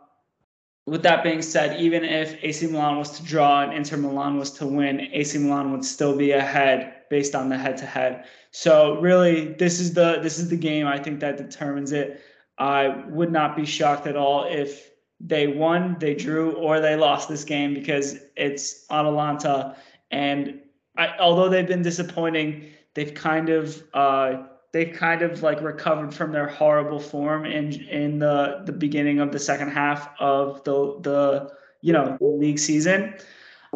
with 0.86 1.02
that 1.02 1.24
being 1.24 1.42
said, 1.42 1.80
even 1.80 2.04
if 2.04 2.38
AC 2.44 2.68
Milan 2.68 2.98
was 2.98 3.18
to 3.18 3.24
draw 3.24 3.64
and 3.64 3.74
Inter 3.74 3.98
Milan 3.98 4.38
was 4.38 4.52
to 4.52 4.68
win, 4.68 5.02
AC 5.12 5.38
Milan 5.40 5.72
would 5.72 5.84
still 5.84 6.16
be 6.16 6.32
ahead 6.32 6.94
based 7.10 7.34
on 7.34 7.50
the 7.50 7.58
head-to-head. 7.58 8.26
So 8.52 9.00
really, 9.02 9.54
this 9.54 9.80
is 9.80 9.94
the 9.94 10.20
this 10.22 10.38
is 10.38 10.50
the 10.50 10.58
game 10.58 10.88
I 10.88 11.00
think 11.00 11.20
that 11.22 11.38
determines 11.38 11.92
it. 11.92 12.22
I 12.58 13.04
would 13.10 13.32
not 13.32 13.56
be 13.56 13.66
shocked 13.66 14.08
at 14.08 14.16
all 14.16 14.46
if 14.46 14.92
they 15.20 15.48
won, 15.48 15.98
they 16.00 16.14
drew, 16.14 16.52
or 16.54 16.80
they 16.80 16.96
lost 16.96 17.30
this 17.30 17.44
game 17.44 17.74
because 17.74 18.18
it's 18.36 18.86
Atalanta. 18.92 19.76
And 20.12 20.60
I, 20.98 21.18
although 21.20 21.50
they've 21.50 21.68
been 21.68 21.82
disappointing, 21.82 22.70
they've 22.94 23.14
kind 23.14 23.50
of 23.50 23.84
uh, 23.94 24.44
they've 24.76 24.94
kind 24.94 25.22
of 25.22 25.42
like 25.42 25.62
recovered 25.62 26.14
from 26.14 26.34
their 26.34 26.48
horrible 26.48 27.00
form 27.00 27.46
in 27.46 27.72
in 27.86 28.20
the 28.20 28.62
the 28.66 28.74
beginning 28.74 29.22
of 29.22 29.32
the 29.32 29.40
second 29.40 29.70
half 29.70 30.10
of 30.20 30.62
the 30.66 31.00
the 31.00 31.50
you 31.80 31.94
know 31.94 32.18
league 32.20 32.60
season. 32.60 33.14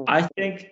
I 0.08 0.24
think 0.36 0.72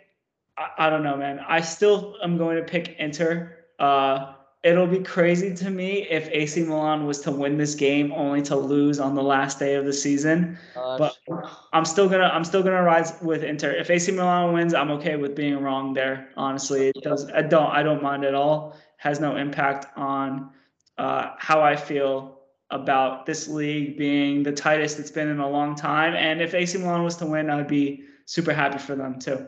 I, 0.57 0.67
I 0.79 0.89
don't 0.89 1.03
know, 1.03 1.15
man. 1.15 1.39
I 1.47 1.61
still 1.61 2.17
am 2.21 2.37
going 2.37 2.57
to 2.57 2.63
pick 2.63 2.97
Inter. 2.99 3.57
Uh, 3.79 4.33
it'll 4.63 4.87
be 4.87 4.99
crazy 4.99 5.55
to 5.55 5.69
me 5.69 6.05
if 6.09 6.27
AC 6.29 6.61
Milan 6.63 7.05
was 7.05 7.21
to 7.21 7.31
win 7.31 7.57
this 7.57 7.73
game 7.73 8.11
only 8.11 8.41
to 8.41 8.55
lose 8.57 8.99
on 8.99 9.15
the 9.15 9.23
last 9.23 9.59
day 9.59 9.75
of 9.75 9.85
the 9.85 9.93
season. 9.93 10.57
Gosh. 10.75 11.13
But 11.25 11.49
I'm 11.71 11.85
still 11.85 12.09
gonna 12.09 12.29
I'm 12.33 12.43
still 12.43 12.63
gonna 12.63 12.83
rise 12.83 13.13
with 13.21 13.45
Inter. 13.45 13.71
If 13.71 13.89
AC 13.89 14.11
Milan 14.11 14.53
wins, 14.53 14.73
I'm 14.73 14.91
okay 14.91 15.15
with 15.15 15.37
being 15.37 15.61
wrong 15.61 15.93
there. 15.93 16.27
Honestly, 16.35 16.89
it 16.89 17.01
does 17.01 17.31
I 17.31 17.43
don't 17.43 17.71
I 17.71 17.81
don't 17.81 18.03
mind 18.03 18.25
at 18.25 18.35
all 18.35 18.75
has 18.97 19.19
no 19.19 19.35
impact 19.35 19.87
on 19.97 20.49
uh, 20.97 21.31
how 21.37 21.61
I 21.61 21.75
feel 21.75 22.39
about 22.69 23.25
this 23.25 23.47
league 23.47 23.97
being 23.97 24.43
the 24.43 24.51
tightest 24.51 24.99
it's 24.99 25.11
been 25.11 25.29
in 25.29 25.39
a 25.39 25.49
long 25.49 25.75
time. 25.75 26.13
And 26.15 26.41
if 26.41 26.53
AC 26.53 26.77
Milan 26.77 27.03
was 27.03 27.15
to 27.17 27.25
win, 27.25 27.49
I 27.49 27.55
would 27.55 27.67
be 27.67 28.03
super 28.25 28.53
happy 28.53 28.77
for 28.77 28.95
them 28.95 29.19
too. 29.19 29.47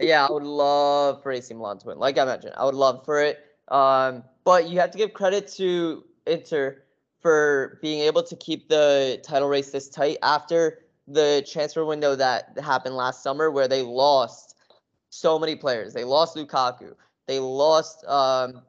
Yeah, 0.00 0.26
I 0.26 0.32
would 0.32 0.42
love 0.42 1.22
for 1.22 1.32
AC 1.32 1.54
Milan 1.54 1.78
to 1.78 1.86
win. 1.88 1.98
Like 1.98 2.18
I 2.18 2.24
mentioned, 2.24 2.54
I 2.56 2.64
would 2.64 2.74
love 2.74 3.04
for 3.04 3.22
it. 3.22 3.38
Um, 3.68 4.24
but 4.44 4.68
you 4.68 4.78
have 4.80 4.90
to 4.90 4.98
give 4.98 5.14
credit 5.14 5.48
to 5.54 6.04
Inter 6.26 6.82
for 7.20 7.78
being 7.80 8.00
able 8.00 8.22
to 8.24 8.36
keep 8.36 8.68
the 8.68 9.20
title 9.22 9.48
race 9.48 9.70
this 9.70 9.88
tight 9.88 10.18
after 10.22 10.80
the 11.06 11.46
transfer 11.50 11.84
window 11.84 12.16
that 12.16 12.58
happened 12.62 12.96
last 12.96 13.22
summer, 13.22 13.50
where 13.50 13.68
they 13.68 13.82
lost 13.82 14.56
so 15.10 15.38
many 15.38 15.54
players. 15.54 15.94
They 15.94 16.04
lost 16.04 16.36
Lukaku. 16.36 16.94
They 17.26 17.38
lost 17.38 18.04
um, 18.06 18.62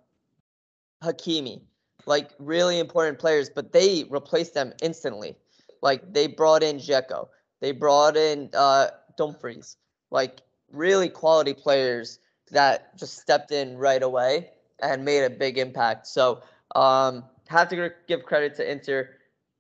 Hakimi, 1.04 1.62
like 2.06 2.32
really 2.40 2.80
important 2.80 3.20
players, 3.20 3.50
but 3.50 3.74
they 3.74 4.06
replaced 4.10 4.54
them 4.54 4.74
instantly. 4.82 5.36
Like 5.82 6.14
they 6.14 6.28
brought 6.28 6.64
in 6.64 6.78
Dzeko, 6.78 7.28
they 7.60 7.72
brought 7.72 8.16
in 8.16 8.50
uh, 8.54 8.88
Dumfries, 9.18 9.78
like 10.12 10.42
really 10.72 11.10
quality 11.10 11.54
players 11.54 12.20
that 12.52 12.98
just 12.98 13.20
stepped 13.20 13.52
in 13.52 13.78
right 13.78 14.02
away 14.02 14.50
and 14.82 15.04
made 15.04 15.24
a 15.24 15.30
big 15.30 15.58
impact. 15.58 16.08
So 16.08 16.42
um, 16.76 17.24
have 17.48 17.70
to 17.70 17.92
give 18.08 18.24
credit 18.24 18.56
to 18.56 18.70
Inter, 18.70 19.10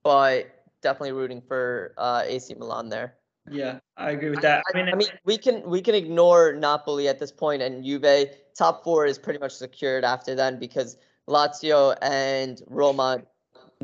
but 0.04 0.64
definitely 0.82 1.14
rooting 1.14 1.42
for 1.42 1.94
uh, 1.98 2.24
AC 2.26 2.54
Milan 2.56 2.90
there. 2.90 3.16
Yeah, 3.50 3.80
I 3.98 4.12
agree 4.12 4.30
with 4.30 4.42
that. 4.42 4.64
I, 4.74 4.78
I, 4.78 4.82
mean, 4.82 4.94
I 4.94 4.96
mean, 4.96 5.08
we 5.26 5.38
can 5.38 5.70
we 5.70 5.82
can 5.82 5.96
ignore 5.96 6.54
Napoli 6.54 7.08
at 7.08 7.20
this 7.20 7.32
point, 7.32 7.62
and 7.62 7.84
Juve 7.84 8.30
top 8.58 8.84
four 8.84 9.06
is 9.06 9.18
pretty 9.20 9.40
much 9.40 9.54
secured 9.54 10.06
after 10.06 10.34
then 10.34 10.60
because 10.60 10.98
Lazio 11.28 11.96
and 12.02 12.62
Roma 12.68 13.24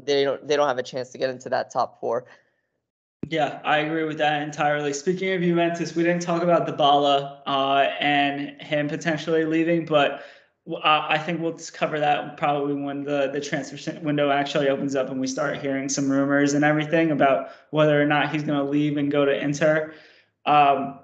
they 0.06 0.24
don't 0.24 0.48
they 0.48 0.56
don't 0.56 0.68
have 0.68 0.78
a 0.78 0.84
chance 0.84 1.10
to 1.10 1.18
get 1.18 1.30
into 1.30 1.50
that 1.50 1.72
top 1.72 2.00
four. 2.00 2.26
Yeah, 3.28 3.60
I 3.64 3.80
agree 3.80 4.06
with 4.06 4.18
that 4.20 4.42
entirely. 4.42 4.94
Speaking 4.94 5.34
of 5.34 5.42
Juventus, 5.42 5.96
we 5.96 6.04
didn't 6.04 6.22
talk 6.22 6.42
about 6.42 6.66
Dybala 6.66 7.42
uh, 7.46 7.90
and 8.00 8.60
him 8.62 8.88
potentially 8.88 9.46
leaving, 9.46 9.86
but 9.86 10.24
uh, 10.76 11.06
I 11.10 11.18
think 11.18 11.42
we'll 11.42 11.58
cover 11.74 12.00
that 12.00 12.38
probably 12.38 12.74
when 12.74 13.04
the, 13.04 13.30
the 13.32 13.40
transfer 13.40 14.00
window 14.02 14.30
actually 14.30 14.70
opens 14.70 14.96
up 14.96 15.10
and 15.10 15.20
we 15.20 15.28
start 15.28 15.58
hearing 15.60 15.90
some 15.90 16.10
rumors 16.12 16.54
and 16.54 16.64
everything 16.64 17.12
about 17.12 17.50
whether 17.72 18.02
or 18.02 18.06
not 18.06 18.32
he's 18.32 18.44
going 18.44 18.60
to 18.60 18.70
leave 18.70 18.98
and 18.98 19.12
go 19.12 19.26
to 19.26 19.38
Inter. 19.38 19.94
Um, 20.46 21.00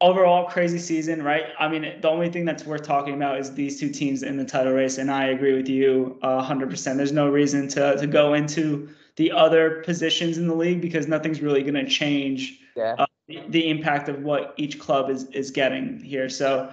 overall, 0.00 0.48
crazy 0.48 0.78
season, 0.78 1.22
right? 1.22 1.44
I 1.58 1.68
mean, 1.68 2.00
the 2.00 2.08
only 2.08 2.30
thing 2.30 2.44
that's 2.44 2.64
worth 2.64 2.82
talking 2.82 3.14
about 3.14 3.38
is 3.38 3.54
these 3.54 3.80
two 3.80 3.90
teams 3.90 4.22
in 4.22 4.36
the 4.36 4.44
title 4.44 4.72
race, 4.72 4.98
and 4.98 5.10
I 5.10 5.26
agree 5.26 5.54
with 5.54 5.68
you 5.68 6.18
uh, 6.22 6.46
100%. 6.46 6.96
There's 6.96 7.12
no 7.12 7.28
reason 7.28 7.68
to 7.68 7.96
to 7.96 8.06
go 8.06 8.34
into 8.34 8.88
the 9.16 9.32
other 9.32 9.82
positions 9.82 10.38
in 10.38 10.46
the 10.46 10.54
league 10.54 10.80
because 10.80 11.06
nothing's 11.06 11.40
really 11.40 11.62
going 11.62 11.74
to 11.74 11.86
change 11.86 12.60
yeah. 12.76 12.94
uh, 12.98 13.06
the 13.48 13.68
impact 13.70 14.08
of 14.08 14.22
what 14.22 14.54
each 14.56 14.78
club 14.78 15.10
is 15.10 15.24
is 15.30 15.50
getting 15.50 16.00
here. 16.00 16.28
So 16.28 16.72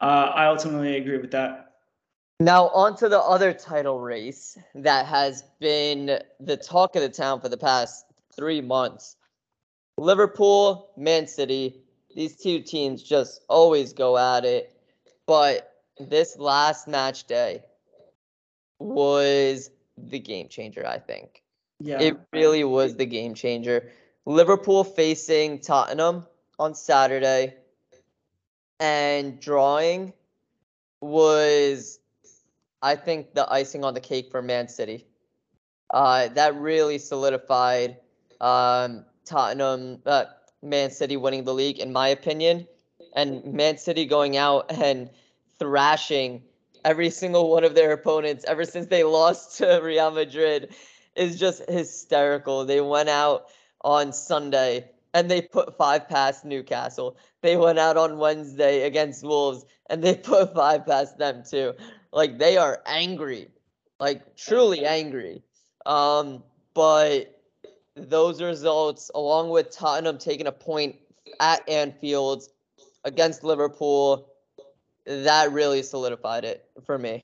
uh, 0.00 0.32
I 0.34 0.46
ultimately 0.46 0.96
agree 0.96 1.18
with 1.18 1.30
that. 1.32 1.71
Now, 2.42 2.70
on 2.70 2.96
to 2.96 3.08
the 3.08 3.20
other 3.20 3.52
title 3.52 4.00
race 4.00 4.58
that 4.74 5.06
has 5.06 5.44
been 5.60 6.18
the 6.40 6.56
talk 6.56 6.96
of 6.96 7.02
the 7.02 7.08
town 7.08 7.40
for 7.40 7.48
the 7.48 7.56
past 7.56 8.04
three 8.34 8.60
months. 8.60 9.14
Liverpool, 9.96 10.90
Man 10.96 11.28
City, 11.28 11.84
these 12.16 12.34
two 12.34 12.60
teams 12.60 13.00
just 13.00 13.42
always 13.48 13.92
go 13.92 14.18
at 14.18 14.44
it. 14.44 14.76
But 15.24 15.72
this 16.00 16.36
last 16.36 16.88
match 16.88 17.28
day 17.28 17.62
was 18.80 19.70
the 19.96 20.18
game 20.18 20.48
changer, 20.48 20.84
I 20.84 20.98
think. 20.98 21.44
Yeah. 21.78 22.00
It 22.00 22.16
really 22.32 22.64
was 22.64 22.96
the 22.96 23.06
game 23.06 23.34
changer. 23.34 23.88
Liverpool 24.26 24.82
facing 24.82 25.60
Tottenham 25.60 26.26
on 26.58 26.74
Saturday 26.74 27.54
and 28.80 29.38
drawing 29.38 30.12
was 31.00 32.00
I 32.82 32.96
think 32.96 33.34
the 33.34 33.50
icing 33.50 33.84
on 33.84 33.94
the 33.94 34.00
cake 34.00 34.30
for 34.30 34.42
Man 34.42 34.68
City. 34.68 35.06
Uh, 35.90 36.28
that 36.28 36.54
really 36.56 36.98
solidified 36.98 37.98
um, 38.40 39.04
Tottenham, 39.24 40.00
uh, 40.04 40.24
Man 40.62 40.90
City 40.90 41.16
winning 41.16 41.44
the 41.44 41.54
league, 41.54 41.78
in 41.78 41.92
my 41.92 42.08
opinion, 42.08 42.66
and 43.14 43.44
Man 43.44 43.78
City 43.78 44.04
going 44.04 44.36
out 44.36 44.70
and 44.70 45.10
thrashing 45.58 46.42
every 46.84 47.10
single 47.10 47.50
one 47.50 47.62
of 47.62 47.74
their 47.74 47.92
opponents 47.92 48.44
ever 48.48 48.64
since 48.64 48.86
they 48.86 49.04
lost 49.04 49.58
to 49.58 49.80
Real 49.82 50.10
Madrid 50.10 50.74
is 51.14 51.38
just 51.38 51.68
hysterical. 51.68 52.64
They 52.64 52.80
went 52.80 53.08
out 53.08 53.46
on 53.82 54.12
Sunday 54.12 54.90
and 55.14 55.30
they 55.30 55.42
put 55.42 55.76
five 55.76 56.08
past 56.08 56.44
Newcastle. 56.44 57.16
They 57.42 57.56
went 57.56 57.78
out 57.78 57.96
on 57.96 58.18
Wednesday 58.18 58.82
against 58.82 59.22
Wolves 59.22 59.64
and 59.90 60.02
they 60.02 60.14
put 60.22 60.54
five 60.54 60.86
past 60.86 61.18
them 61.18 61.42
too. 61.48 61.74
Like 62.12 62.38
they 62.38 62.56
are 62.56 62.82
angry, 62.86 63.48
like 63.98 64.36
truly 64.36 64.84
angry. 64.84 65.42
Um, 65.86 66.42
but 66.74 67.40
those 67.96 68.42
results, 68.42 69.10
along 69.14 69.50
with 69.50 69.70
Tottenham 69.70 70.18
taking 70.18 70.46
a 70.46 70.52
point 70.52 70.96
at 71.40 71.66
Anfield 71.68 72.44
against 73.04 73.44
Liverpool, 73.44 74.28
that 75.06 75.52
really 75.52 75.82
solidified 75.82 76.44
it 76.44 76.64
for 76.84 76.98
me. 76.98 77.22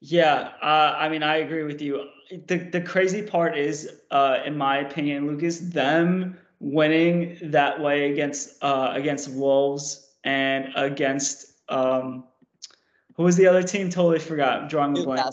Yeah, 0.00 0.52
uh, 0.60 0.96
I 0.98 1.08
mean, 1.08 1.22
I 1.22 1.36
agree 1.36 1.62
with 1.62 1.80
you. 1.80 2.08
The 2.46 2.56
the 2.56 2.80
crazy 2.80 3.22
part 3.22 3.56
is, 3.56 3.88
uh, 4.10 4.38
in 4.44 4.56
my 4.56 4.78
opinion, 4.78 5.28
Lucas, 5.28 5.60
them 5.60 6.38
winning 6.58 7.38
that 7.42 7.80
way 7.80 8.10
against 8.10 8.62
uh, 8.62 8.92
against 8.94 9.30
Wolves 9.30 10.08
and 10.24 10.68
against 10.74 11.52
um, 11.68 12.24
who 13.16 13.22
was 13.24 13.36
the 13.36 13.46
other 13.46 13.62
team? 13.62 13.90
Totally 13.90 14.18
forgot. 14.18 14.62
I'm 14.62 14.68
drawing 14.68 14.98
a 14.98 15.02
blank. 15.02 15.26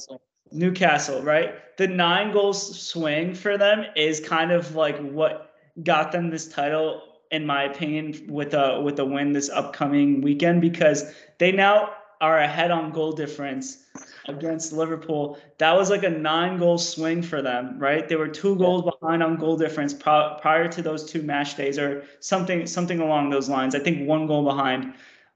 Newcastle, 0.52 1.22
right? 1.22 1.78
The 1.78 1.88
nine 1.88 2.32
goals 2.32 2.80
swing 2.80 3.34
for 3.34 3.58
them 3.58 3.86
is 3.96 4.20
kind 4.20 4.52
of 4.52 4.76
like 4.76 4.98
what 4.98 5.54
got 5.84 6.12
them 6.12 6.30
this 6.30 6.48
title, 6.48 7.02
in 7.32 7.46
my 7.46 7.64
opinion, 7.64 8.26
with 8.28 8.54
a 8.54 8.82
with 8.82 9.00
a 9.00 9.06
win 9.06 9.32
this 9.32 9.50
upcoming 9.50 10.22
weekend 10.22 10.62
because 10.62 11.14
they 11.38 11.52
now 11.52 11.92
are 12.22 12.40
ahead 12.40 12.70
on 12.72 12.92
goal 12.92 13.14
difference 13.14 13.86
against 14.28 14.74
Liverpool. 14.74 15.38
That 15.58 15.76
was 15.76 15.90
like 15.90 16.04
a 16.04 16.10
nine 16.10 16.58
goal 16.58 16.78
swing 16.78 17.22
for 17.22 17.42
them, 17.42 17.80
right? 17.80 18.08
They 18.10 18.18
were 18.18 18.28
two 18.28 18.56
goals 18.58 18.84
behind 18.84 19.24
on 19.24 19.38
goal 19.38 19.56
difference 19.56 19.94
prior 19.94 20.68
to 20.68 20.82
those 20.82 21.10
two 21.10 21.22
match 21.22 21.56
days 21.56 21.78
or 21.78 22.04
something 22.20 22.66
something 22.66 23.00
along 23.00 23.30
those 23.30 23.50
lines. 23.50 23.76
I 23.76 23.80
think 23.80 24.08
one 24.08 24.28
goal 24.28 24.44
behind. 24.44 24.94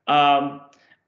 Um, 0.07 0.61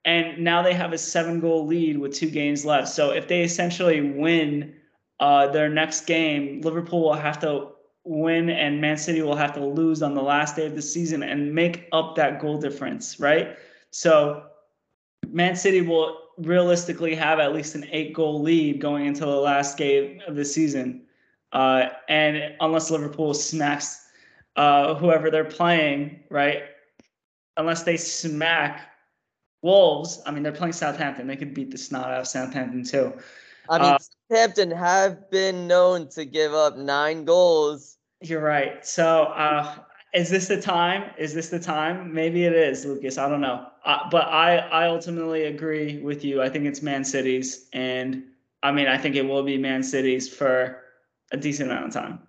and 0.06 0.38
now 0.38 0.62
they 0.62 0.74
have 0.74 0.94
a 0.94 0.98
seven 0.98 1.40
goal 1.40 1.66
lead 1.66 1.98
with 1.98 2.14
two 2.14 2.30
games 2.30 2.64
left. 2.64 2.88
So 2.88 3.10
if 3.10 3.28
they 3.28 3.42
essentially 3.42 4.02
win 4.02 4.76
uh, 5.20 5.48
their 5.48 5.68
next 5.68 6.06
game, 6.06 6.62
Liverpool 6.62 7.02
will 7.02 7.14
have 7.14 7.40
to 7.40 7.70
win 8.04 8.52
and 8.52 8.80
Man 8.80 8.98
City 8.98 9.24
will 9.24 9.36
have 9.36 9.54
to 9.56 9.66
lose 9.66 10.04
on 10.04 10.14
the 10.14 10.22
last 10.22 10.56
day 10.56 10.68
of 10.68 10.76
the 10.76 10.82
season 10.82 11.24
and 11.24 11.54
make 11.54 11.88
up 11.92 12.16
that 12.16 12.40
goal 12.40 12.60
difference, 12.60 13.20
right? 13.20 13.58
So 13.90 14.44
Man 15.28 15.56
City 15.56 15.82
will 15.82 16.20
realistically 16.38 17.16
have 17.16 17.40
at 17.40 17.54
least 17.54 17.74
an 17.74 17.88
eight 17.92 18.14
goal 18.14 18.42
lead 18.42 18.80
going 18.80 19.08
into 19.08 19.26
the 19.26 19.36
last 19.36 19.76
game 19.76 20.22
of 20.28 20.36
the 20.36 20.46
season. 20.46 21.02
Uh, 21.52 21.88
and 22.10 22.54
unless 22.60 22.92
Liverpool 22.92 23.34
smacks 23.34 24.06
uh, 24.56 24.94
whoever 24.94 25.32
they're 25.32 25.44
playing, 25.44 26.20
right? 26.30 26.64
Unless 27.58 27.84
they 27.84 27.98
smack 27.98 28.90
Wolves, 29.66 30.22
I 30.28 30.32
mean, 30.32 30.44
they're 30.44 30.52
playing 30.52 30.74
Southampton. 30.74 31.26
They 31.26 31.36
could 31.36 31.56
beat 31.56 31.72
the 31.72 31.78
snot 31.80 32.12
out 32.12 32.22
of 32.22 32.28
Southampton 32.28 32.84
too. 32.84 33.12
I 33.68 33.80
mean, 33.80 33.94
uh, 33.94 33.98
Southampton 34.30 34.70
have 34.70 35.32
been 35.32 35.66
known 35.66 36.08
to 36.10 36.24
give 36.24 36.54
up 36.54 36.78
nine 36.78 37.26
goals. 37.26 37.98
You're 38.22 38.44
right. 38.44 38.86
So, 38.86 39.24
uh, 39.24 39.76
is 40.14 40.30
this 40.30 40.48
the 40.48 40.62
time? 40.62 41.10
Is 41.18 41.34
this 41.34 41.50
the 41.50 41.60
time? 41.60 42.14
Maybe 42.14 42.46
it 42.46 42.54
is, 42.54 42.86
Lucas. 42.86 43.18
I 43.18 43.28
don't 43.28 43.42
know. 43.42 43.66
Uh, 43.84 44.08
but 44.12 44.28
I, 44.28 44.58
I 44.58 44.86
ultimately 44.86 45.46
agree 45.46 45.98
with 45.98 46.24
you. 46.24 46.44
I 46.44 46.50
think 46.50 46.66
it's 46.66 46.84
Man 46.84 47.04
City's, 47.04 47.68
and 47.74 48.24
I 48.62 48.72
mean, 48.72 48.88
I 48.88 49.00
think 49.00 49.16
it 49.16 49.24
will 49.24 49.42
be 49.42 49.58
Man 49.58 49.82
City's 49.82 50.30
for 50.30 50.84
a 51.32 51.38
decent 51.38 51.72
amount 51.72 51.88
of 51.88 51.94
time. 51.94 52.25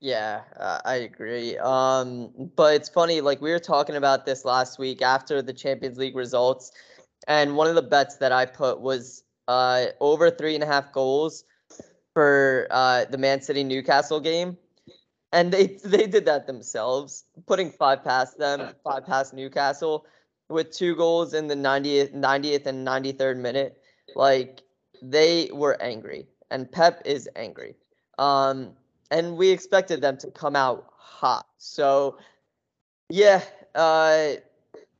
Yeah, 0.00 0.42
uh, 0.56 0.80
I 0.84 0.94
agree. 0.96 1.58
Um, 1.58 2.50
but 2.56 2.74
it's 2.74 2.88
funny, 2.88 3.20
like 3.20 3.42
we 3.42 3.50
were 3.50 3.58
talking 3.58 3.96
about 3.96 4.24
this 4.24 4.44
last 4.46 4.78
week 4.78 5.02
after 5.02 5.42
the 5.42 5.52
Champions 5.52 5.98
League 5.98 6.16
results, 6.16 6.72
and 7.28 7.54
one 7.54 7.68
of 7.68 7.74
the 7.74 7.82
bets 7.82 8.16
that 8.16 8.32
I 8.32 8.46
put 8.46 8.80
was 8.80 9.24
uh, 9.46 9.86
over 10.00 10.30
three 10.30 10.54
and 10.54 10.64
a 10.64 10.66
half 10.66 10.90
goals 10.92 11.44
for 12.14 12.66
uh, 12.70 13.04
the 13.06 13.18
Man 13.18 13.42
City 13.42 13.62
Newcastle 13.62 14.20
game, 14.20 14.56
and 15.32 15.52
they 15.52 15.66
they 15.84 16.06
did 16.06 16.24
that 16.24 16.46
themselves, 16.46 17.24
putting 17.46 17.70
five 17.70 18.02
past 18.02 18.38
them, 18.38 18.74
five 18.82 19.04
past 19.04 19.34
Newcastle, 19.34 20.06
with 20.48 20.70
two 20.70 20.96
goals 20.96 21.34
in 21.34 21.46
the 21.46 21.54
90th, 21.54 22.14
90th 22.14 22.64
and 22.64 22.86
93rd 22.86 23.36
minute. 23.36 23.82
Like 24.16 24.62
they 25.02 25.50
were 25.52 25.80
angry, 25.82 26.26
and 26.50 26.72
Pep 26.72 27.02
is 27.04 27.28
angry. 27.36 27.74
Um, 28.18 28.72
and 29.10 29.36
we 29.36 29.50
expected 29.50 30.00
them 30.00 30.16
to 30.18 30.30
come 30.30 30.56
out 30.56 30.86
hot. 30.96 31.46
So, 31.58 32.18
yeah, 33.08 33.42
uh, 33.74 34.34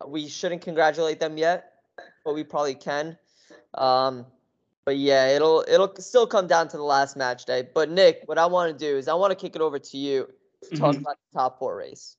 we 0.07 0.29
shouldn't 0.29 0.62
congratulate 0.62 1.20
them 1.20 1.38
yet, 1.38 1.73
but 2.25 2.35
we 2.35 2.44
probably 2.44 2.75
can. 2.75 3.16
Um, 3.75 4.27
but 4.85 4.96
yeah, 4.96 5.29
it'll 5.29 5.64
it'll 5.68 5.94
still 5.96 6.27
come 6.27 6.46
down 6.46 6.68
to 6.68 6.77
the 6.77 6.83
last 6.83 7.16
match 7.16 7.44
day. 7.44 7.68
But 7.75 7.90
Nick, 7.90 8.23
what 8.27 8.38
I 8.38 8.46
want 8.46 8.77
to 8.77 8.79
do 8.79 8.96
is 8.96 9.09
I 9.09 9.14
want 9.14 9.31
to 9.31 9.37
kick 9.37 9.55
it 9.55 9.62
over 9.62 9.79
to 9.79 9.96
you 9.96 10.29
to 10.64 10.77
talk 10.77 10.94
mm-hmm. 10.94 11.03
about 11.03 11.16
the 11.33 11.38
top 11.38 11.59
four 11.59 11.77
race. 11.77 12.16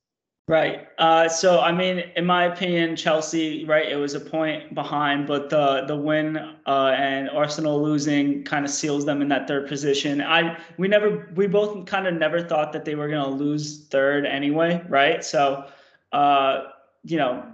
Right. 0.48 0.88
Uh, 0.98 1.28
so 1.28 1.60
I 1.60 1.70
mean, 1.70 2.02
in 2.16 2.26
my 2.26 2.44
opinion, 2.46 2.96
Chelsea, 2.96 3.64
right, 3.64 3.88
it 3.88 3.94
was 3.94 4.14
a 4.14 4.20
point 4.20 4.74
behind, 4.74 5.28
but 5.28 5.48
the 5.50 5.84
the 5.86 5.96
win 5.96 6.36
uh, 6.66 6.94
and 6.98 7.30
Arsenal 7.30 7.80
losing 7.80 8.42
kind 8.42 8.64
of 8.64 8.70
seals 8.70 9.06
them 9.06 9.22
in 9.22 9.28
that 9.28 9.46
third 9.46 9.68
position. 9.68 10.20
I 10.20 10.58
we 10.78 10.88
never 10.88 11.32
we 11.36 11.46
both 11.46 11.86
kind 11.86 12.08
of 12.08 12.14
never 12.14 12.42
thought 12.42 12.72
that 12.72 12.84
they 12.84 12.96
were 12.96 13.08
gonna 13.08 13.28
lose 13.30 13.86
third 13.86 14.26
anyway, 14.26 14.84
right? 14.88 15.24
So 15.24 15.68
uh, 16.12 16.64
you 17.04 17.18
know, 17.18 17.44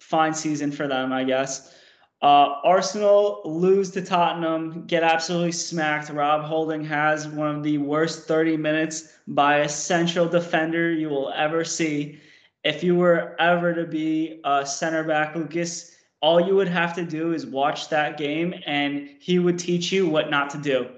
fine 0.00 0.32
season 0.32 0.72
for 0.72 0.88
them, 0.88 1.12
I 1.12 1.24
guess. 1.24 1.74
Uh, 2.22 2.56
Arsenal 2.64 3.42
lose 3.44 3.90
to 3.92 4.02
Tottenham, 4.02 4.86
get 4.86 5.02
absolutely 5.04 5.52
smacked. 5.52 6.08
Rob 6.10 6.42
Holding 6.42 6.82
has 6.84 7.28
one 7.28 7.54
of 7.54 7.62
the 7.62 7.78
worst 7.78 8.26
30 8.26 8.56
minutes 8.56 9.12
by 9.28 9.58
a 9.58 9.68
central 9.68 10.26
defender 10.26 10.90
you 10.90 11.08
will 11.10 11.30
ever 11.36 11.62
see 11.62 12.18
if 12.64 12.82
you 12.82 12.96
were 12.96 13.36
ever 13.40 13.74
to 13.74 13.86
be 13.86 14.40
a 14.44 14.66
center 14.66 15.04
back, 15.04 15.34
Lucas, 15.34 15.96
all 16.20 16.40
you 16.40 16.56
would 16.56 16.68
have 16.68 16.94
to 16.94 17.04
do 17.04 17.32
is 17.32 17.46
watch 17.46 17.88
that 17.90 18.18
game 18.18 18.54
and 18.66 19.08
he 19.20 19.38
would 19.38 19.58
teach 19.58 19.92
you 19.92 20.08
what 20.08 20.30
not 20.30 20.50
to 20.50 20.58
do, 20.58 20.88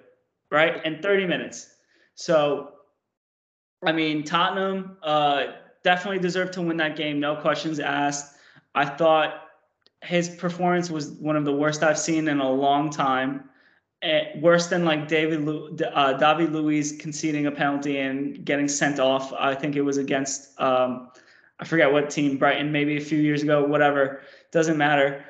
right? 0.51 0.85
In 0.85 1.03
30 1.03 1.27
minutes. 1.27 1.75
So, 2.14 2.73
I 3.85 3.92
mean, 3.92 4.25
Tottenham 4.25 4.96
uh, 5.03 5.44
definitely 5.85 6.20
deserved 6.20 6.55
to 6.55 6.62
win 6.62 6.77
that 6.79 6.96
game, 6.96 7.20
no 7.20 7.37
questions 7.37 7.81
asked. 7.81 8.37
I 8.75 8.87
thought 8.87 9.42
his 10.03 10.29
performance 10.29 10.90
was 10.90 11.11
one 11.12 11.37
of 11.37 11.44
the 11.44 11.53
worst 11.53 11.83
I've 11.83 11.99
seen 11.99 12.29
in 12.29 12.40
a 12.40 12.51
long 12.51 12.90
time. 12.90 13.44
Uh, 14.03 14.20
worse 14.40 14.68
than 14.68 14.87
like 14.87 15.09
David 15.09 15.46
uh, 15.92 16.14
David 16.14 16.53
Luiz 16.53 16.96
conceding 16.99 17.46
a 17.46 17.51
penalty 17.51 17.99
and 17.99 18.42
getting 18.46 18.66
sent 18.66 18.99
off. 18.99 19.31
I 19.35 19.55
think 19.55 19.77
it 19.77 19.83
was 19.83 19.99
against 19.99 20.59
um, 20.59 21.11
I 21.61 21.64
forget 21.64 21.92
what 21.92 22.11
team, 22.11 22.38
Brighton, 22.38 22.73
maybe 22.73 22.96
a 22.96 23.01
few 23.01 23.18
years 23.18 23.42
ago, 23.42 23.64
whatever. 23.64 24.23
Doesn't 24.51 24.79
matter. 24.79 25.25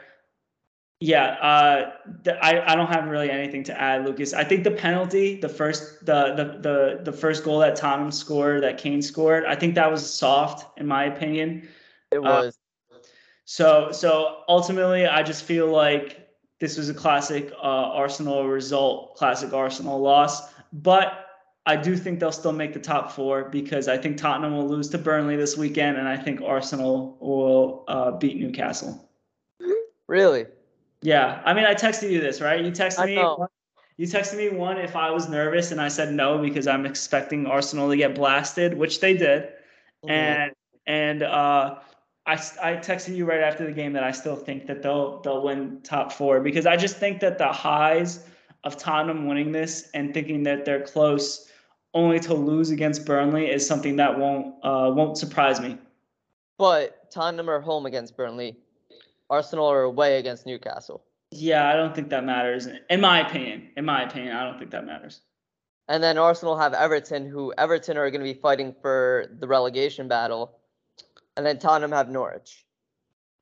Yeah, 1.00 1.24
uh, 1.40 1.92
the, 2.24 2.36
I, 2.44 2.72
I 2.72 2.76
don't 2.76 2.88
have 2.88 3.08
really 3.08 3.30
anything 3.30 3.64
to 3.64 3.80
add, 3.80 4.04
Lucas. 4.04 4.34
I 4.34 4.44
think 4.44 4.64
the 4.64 4.70
penalty, 4.70 5.40
the 5.40 5.48
first 5.48 6.04
the 6.04 6.34
the 6.34 6.44
the, 6.60 7.00
the 7.10 7.12
first 7.12 7.42
goal 7.42 7.58
that 7.60 7.74
Tottenham 7.74 8.12
scored, 8.12 8.62
that 8.62 8.76
Kane 8.76 9.00
scored, 9.00 9.46
I 9.46 9.54
think 9.54 9.74
that 9.76 9.90
was 9.90 10.08
soft, 10.12 10.78
in 10.78 10.86
my 10.86 11.04
opinion. 11.04 11.68
It 12.10 12.18
uh, 12.18 12.20
was. 12.20 12.58
Uh, 12.92 12.96
so 13.46 13.92
so 13.92 14.42
ultimately, 14.46 15.06
I 15.06 15.22
just 15.22 15.44
feel 15.44 15.68
like 15.68 16.28
this 16.60 16.76
was 16.76 16.90
a 16.90 16.94
classic 16.94 17.50
uh, 17.52 17.96
Arsenal 17.96 18.46
result, 18.46 19.16
classic 19.16 19.54
Arsenal 19.54 20.00
loss. 20.00 20.52
But 20.70 21.29
I 21.66 21.76
do 21.76 21.96
think 21.96 22.20
they'll 22.20 22.32
still 22.32 22.52
make 22.52 22.72
the 22.72 22.80
top 22.80 23.12
four 23.12 23.44
because 23.44 23.86
I 23.86 23.98
think 23.98 24.16
Tottenham 24.16 24.56
will 24.56 24.68
lose 24.68 24.88
to 24.90 24.98
Burnley 24.98 25.36
this 25.36 25.56
weekend, 25.56 25.98
and 25.98 26.08
I 26.08 26.16
think 26.16 26.40
Arsenal 26.40 27.18
will 27.20 27.84
uh, 27.86 28.12
beat 28.12 28.38
Newcastle. 28.38 29.08
Really? 30.06 30.46
Yeah. 31.02 31.42
I 31.44 31.54
mean, 31.54 31.64
I 31.64 31.74
texted 31.74 32.10
you 32.10 32.20
this, 32.20 32.40
right? 32.40 32.64
You 32.64 32.72
texted 32.72 33.06
me. 33.06 33.46
You 33.96 34.06
texted 34.06 34.38
me 34.38 34.48
one 34.48 34.78
if 34.78 34.96
I 34.96 35.10
was 35.10 35.28
nervous, 35.28 35.72
and 35.72 35.80
I 35.80 35.88
said 35.88 36.14
no 36.14 36.38
because 36.38 36.66
I'm 36.66 36.86
expecting 36.86 37.46
Arsenal 37.46 37.90
to 37.90 37.96
get 37.96 38.14
blasted, 38.14 38.72
which 38.72 39.00
they 39.00 39.14
did, 39.14 39.42
mm-hmm. 40.02 40.10
and 40.10 40.52
and 40.86 41.22
uh, 41.22 41.76
I 42.24 42.32
I 42.32 42.76
texted 42.76 43.14
you 43.14 43.26
right 43.26 43.42
after 43.42 43.66
the 43.66 43.72
game 43.72 43.92
that 43.92 44.02
I 44.02 44.12
still 44.12 44.36
think 44.36 44.66
that 44.68 44.82
they'll 44.82 45.20
they'll 45.20 45.42
win 45.42 45.80
top 45.82 46.12
four 46.12 46.40
because 46.40 46.64
I 46.64 46.78
just 46.78 46.96
think 46.96 47.20
that 47.20 47.36
the 47.36 47.52
highs 47.52 48.24
of 48.64 48.78
Tottenham 48.78 49.26
winning 49.26 49.52
this 49.52 49.90
and 49.92 50.14
thinking 50.14 50.44
that 50.44 50.64
they're 50.64 50.82
close 50.82 51.49
only 51.94 52.20
to 52.20 52.34
lose 52.34 52.70
against 52.70 53.04
Burnley 53.04 53.50
is 53.50 53.66
something 53.66 53.96
that 53.96 54.18
won't 54.18 54.54
uh, 54.62 54.90
won't 54.94 55.18
surprise 55.18 55.60
me. 55.60 55.78
But 56.58 57.10
Tottenham 57.10 57.48
are 57.48 57.60
home 57.60 57.86
against 57.86 58.16
Burnley. 58.16 58.56
Arsenal 59.28 59.66
are 59.66 59.82
away 59.82 60.18
against 60.18 60.46
Newcastle. 60.46 61.02
Yeah, 61.30 61.68
I 61.68 61.76
don't 61.76 61.94
think 61.94 62.10
that 62.10 62.24
matters. 62.24 62.68
In 62.88 63.00
my 63.00 63.26
opinion, 63.26 63.70
in 63.76 63.84
my 63.84 64.02
opinion, 64.02 64.36
I 64.36 64.44
don't 64.44 64.58
think 64.58 64.72
that 64.72 64.84
matters. 64.84 65.20
And 65.88 66.02
then 66.02 66.18
Arsenal 66.18 66.56
have 66.58 66.74
Everton, 66.74 67.28
who 67.28 67.52
Everton 67.56 67.96
are 67.96 68.10
going 68.10 68.20
to 68.20 68.32
be 68.32 68.38
fighting 68.38 68.74
for 68.80 69.26
the 69.38 69.46
relegation 69.46 70.08
battle. 70.08 70.58
And 71.36 71.46
then 71.46 71.58
Tottenham 71.58 71.92
have 71.92 72.08
Norwich. 72.08 72.64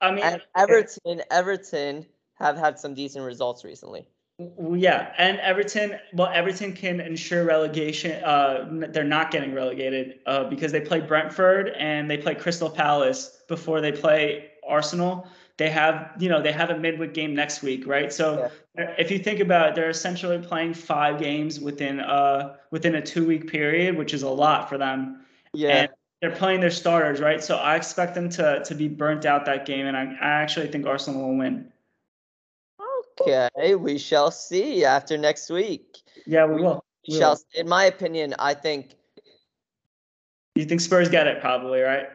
I 0.01 0.11
mean, 0.11 0.23
and 0.23 0.41
Everton, 0.55 1.21
Everton 1.29 2.05
have 2.35 2.57
had 2.57 2.79
some 2.79 2.93
decent 2.93 3.25
results 3.25 3.63
recently. 3.63 4.07
Yeah, 4.39 5.13
and 5.17 5.37
Everton. 5.39 5.99
Well, 6.13 6.31
Everton 6.33 6.73
can 6.73 7.01
ensure 7.01 7.43
relegation. 7.43 8.23
Uh, 8.23 8.87
they're 8.89 9.03
not 9.03 9.31
getting 9.31 9.53
relegated 9.53 10.19
uh, 10.25 10.45
because 10.45 10.71
they 10.71 10.79
play 10.79 11.01
Brentford 11.01 11.69
and 11.77 12.09
they 12.09 12.17
play 12.17 12.35
Crystal 12.35 12.69
Palace 12.69 13.41
before 13.49 13.81
they 13.81 13.91
play 13.91 14.51
Arsenal. 14.65 15.27
They 15.57 15.69
have, 15.69 16.11
you 16.19 16.29
know, 16.29 16.41
they 16.41 16.53
have 16.53 16.69
a 16.69 16.77
midweek 16.77 17.13
game 17.13 17.35
next 17.35 17.61
week, 17.61 17.85
right? 17.85 18.13
So 18.13 18.49
yeah. 18.77 18.95
if 18.97 19.11
you 19.11 19.19
think 19.19 19.41
about 19.41 19.69
it, 19.69 19.75
they're 19.75 19.89
essentially 19.89 20.37
playing 20.37 20.73
five 20.73 21.19
games 21.19 21.59
within 21.59 21.99
uh 21.99 22.55
within 22.71 22.95
a 22.95 23.01
two 23.01 23.27
week 23.27 23.51
period, 23.51 23.97
which 23.97 24.13
is 24.13 24.23
a 24.23 24.29
lot 24.29 24.69
for 24.69 24.77
them. 24.77 25.25
Yeah. 25.53 25.69
And 25.69 25.89
they're 26.21 26.31
playing 26.31 26.61
their 26.61 26.71
starters, 26.71 27.19
right? 27.19 27.43
So 27.43 27.57
I 27.57 27.75
expect 27.75 28.15
them 28.15 28.29
to 28.29 28.63
to 28.63 28.73
be 28.73 28.87
burnt 28.87 29.25
out 29.25 29.45
that 29.45 29.65
game, 29.65 29.85
and 29.85 29.97
I, 29.97 30.03
I 30.03 30.29
actually 30.41 30.67
think 30.67 30.85
Arsenal 30.85 31.27
will 31.27 31.37
win. 31.37 31.69
Okay, 33.21 33.75
we 33.75 33.97
shall 33.97 34.31
see 34.31 34.85
after 34.85 35.17
next 35.17 35.49
week. 35.49 35.97
Yeah, 36.25 36.45
we 36.45 36.61
will. 36.61 36.83
We 37.07 37.17
shall. 37.17 37.39
In 37.53 37.67
my 37.67 37.85
opinion, 37.85 38.35
I 38.39 38.53
think. 38.53 38.95
You 40.55 40.65
think 40.65 40.81
Spurs 40.81 41.09
get 41.09 41.27
it 41.27 41.41
probably, 41.41 41.81
right? 41.81 42.07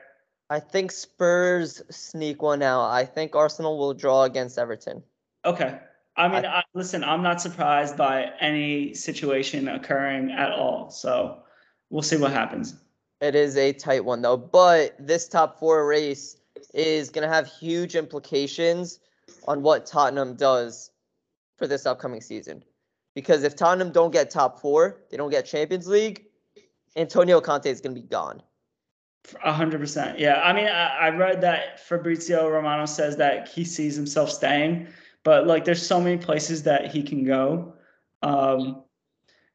I 0.50 0.60
think 0.60 0.92
Spurs 0.92 1.82
sneak 1.90 2.42
one 2.42 2.62
out. 2.62 2.90
I 2.90 3.04
think 3.04 3.34
Arsenal 3.34 3.78
will 3.78 3.94
draw 3.94 4.24
against 4.24 4.58
Everton. 4.58 5.02
Okay. 5.44 5.78
I 6.16 6.28
mean, 6.28 6.44
I, 6.44 6.58
I, 6.58 6.62
listen, 6.74 7.02
I'm 7.02 7.22
not 7.22 7.40
surprised 7.40 7.96
by 7.96 8.30
any 8.40 8.94
situation 8.94 9.68
occurring 9.68 10.30
at 10.30 10.52
all. 10.52 10.90
So 10.90 11.38
we'll 11.90 12.02
see 12.02 12.16
what 12.16 12.32
happens. 12.32 12.76
It 13.20 13.34
is 13.34 13.56
a 13.56 13.72
tight 13.72 14.04
one, 14.04 14.22
though. 14.22 14.36
But 14.36 14.94
this 14.98 15.28
top 15.28 15.58
four 15.58 15.86
race 15.86 16.36
is 16.72 17.10
going 17.10 17.26
to 17.26 17.34
have 17.34 17.46
huge 17.46 17.96
implications 17.96 19.00
on 19.48 19.62
what 19.62 19.86
Tottenham 19.86 20.34
does 20.34 20.90
for 21.56 21.66
this 21.66 21.86
upcoming 21.86 22.20
season. 22.20 22.64
Because 23.14 23.44
if 23.44 23.54
Tottenham 23.54 23.92
don't 23.92 24.10
get 24.10 24.30
top 24.30 24.60
four, 24.60 25.02
they 25.10 25.16
don't 25.16 25.30
get 25.30 25.46
Champions 25.46 25.86
League, 25.86 26.26
Antonio 26.96 27.40
Conte 27.40 27.70
is 27.70 27.80
going 27.80 27.94
to 27.94 28.00
be 28.00 28.06
gone. 28.06 28.42
A 29.42 29.52
hundred 29.52 29.80
percent. 29.80 30.18
Yeah. 30.18 30.40
I 30.42 30.52
mean, 30.52 30.66
I, 30.66 31.06
I 31.06 31.08
read 31.08 31.40
that 31.40 31.80
Fabrizio 31.80 32.48
Romano 32.48 32.84
says 32.84 33.16
that 33.16 33.48
he 33.48 33.64
sees 33.64 33.96
himself 33.96 34.30
staying, 34.30 34.86
but 35.22 35.46
like 35.46 35.64
there's 35.64 35.84
so 35.84 35.98
many 35.98 36.18
places 36.18 36.62
that 36.64 36.92
he 36.92 37.02
can 37.02 37.24
go. 37.24 37.74
Um, 38.22 38.82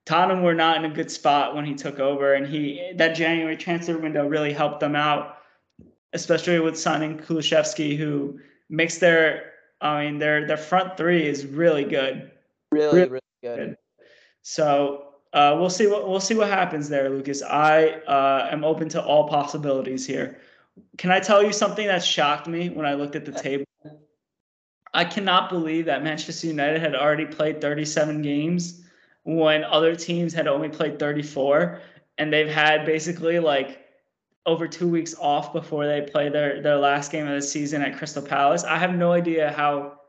Tottenham 0.05 0.41
were 0.41 0.55
not 0.55 0.77
in 0.77 0.91
a 0.91 0.93
good 0.93 1.11
spot 1.11 1.55
when 1.55 1.65
he 1.65 1.75
took 1.75 1.99
over, 1.99 2.33
and 2.33 2.47
he 2.47 2.93
that 2.95 3.13
January 3.13 3.55
transfer 3.55 3.95
window 3.95 4.27
really 4.27 4.51
helped 4.51 4.79
them 4.79 4.95
out, 4.95 5.37
especially 6.13 6.59
with 6.59 6.79
signing 6.79 7.19
Kulusevski, 7.19 7.95
who 7.95 8.39
makes 8.69 8.97
their 8.97 9.48
I 9.81 10.05
mean 10.05 10.19
their 10.19 10.47
their 10.47 10.57
front 10.57 10.97
three 10.97 11.27
is 11.27 11.45
really 11.45 11.83
good. 11.83 12.31
Really, 12.71 12.99
really, 12.99 13.09
really 13.09 13.21
good. 13.41 13.57
good. 13.57 13.77
So 14.41 15.09
uh, 15.33 15.55
we'll 15.59 15.69
see 15.69 15.87
what 15.87 16.07
we'll 16.07 16.19
see 16.19 16.35
what 16.35 16.49
happens 16.49 16.89
there, 16.89 17.09
Lucas. 17.09 17.41
I 17.43 17.89
uh, 18.07 18.49
am 18.51 18.63
open 18.63 18.89
to 18.89 19.03
all 19.03 19.27
possibilities 19.27 20.05
here. 20.05 20.39
Can 20.97 21.11
I 21.11 21.19
tell 21.19 21.43
you 21.43 21.51
something 21.51 21.87
that 21.87 22.03
shocked 22.03 22.47
me 22.47 22.69
when 22.69 22.85
I 22.85 22.93
looked 22.93 23.15
at 23.15 23.25
the 23.25 23.31
table? 23.31 23.65
I 24.93 25.05
cannot 25.05 25.49
believe 25.49 25.85
that 25.85 26.03
Manchester 26.03 26.47
United 26.47 26.81
had 26.81 26.95
already 26.95 27.25
played 27.25 27.61
37 27.61 28.21
games 28.21 28.81
when 29.23 29.63
other 29.63 29.95
teams 29.95 30.33
had 30.33 30.47
only 30.47 30.69
played 30.69 30.97
34, 30.97 31.79
and 32.17 32.33
they've 32.33 32.49
had 32.49 32.85
basically 32.85 33.39
like 33.39 33.85
over 34.45 34.67
two 34.67 34.87
weeks 34.87 35.15
off 35.19 35.53
before 35.53 35.85
they 35.85 36.01
play 36.01 36.29
their 36.29 36.61
their 36.61 36.77
last 36.77 37.11
game 37.11 37.27
of 37.27 37.33
the 37.33 37.41
season 37.41 37.81
at 37.81 37.97
Crystal 37.97 38.21
Palace. 38.21 38.63
I 38.63 38.77
have 38.77 38.95
no 38.95 39.11
idea 39.11 39.51
how 39.51 39.99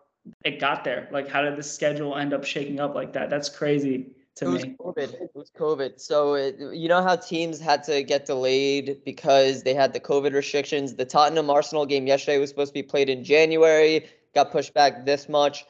it 0.45 0.61
got 0.61 0.85
there. 0.85 1.09
Like, 1.11 1.29
how 1.29 1.43
did 1.43 1.57
the 1.57 1.63
schedule 1.63 2.17
end 2.17 2.33
up 2.33 2.45
shaking 2.45 2.81
up 2.81 2.95
like 2.95 3.13
that? 3.15 3.31
That's 3.31 3.49
crazy 3.49 4.13
to 4.37 4.47
it 4.47 4.49
was 4.49 4.63
me. 4.65 4.77
COVID. 4.79 5.15
It 5.15 5.31
was 5.35 5.51
COVID. 5.51 6.01
So 6.01 6.35
it, 6.35 6.57
you 6.59 6.89
know 6.89 7.03
how 7.03 7.17
teams 7.17 7.61
had 7.61 7.83
to 7.85 8.03
get 8.03 8.27
delayed 8.27 9.01
because 9.05 9.63
they 9.63 9.75
had 9.75 9.93
the 9.93 10.01
COVID 10.01 10.33
restrictions. 10.33 10.95
The 10.95 11.05
Tottenham 11.05 11.51
Arsenal 11.51 11.87
game 11.87 12.07
yesterday 12.07 12.39
was 12.39 12.51
supposed 12.51 12.71
to 12.71 12.75
be 12.75 12.83
played 12.83 13.09
in 13.09 13.25
January, 13.25 14.07
got 14.35 14.51
pushed 14.53 14.75
back 14.75 15.05
this 15.05 15.29
much. 15.29 15.65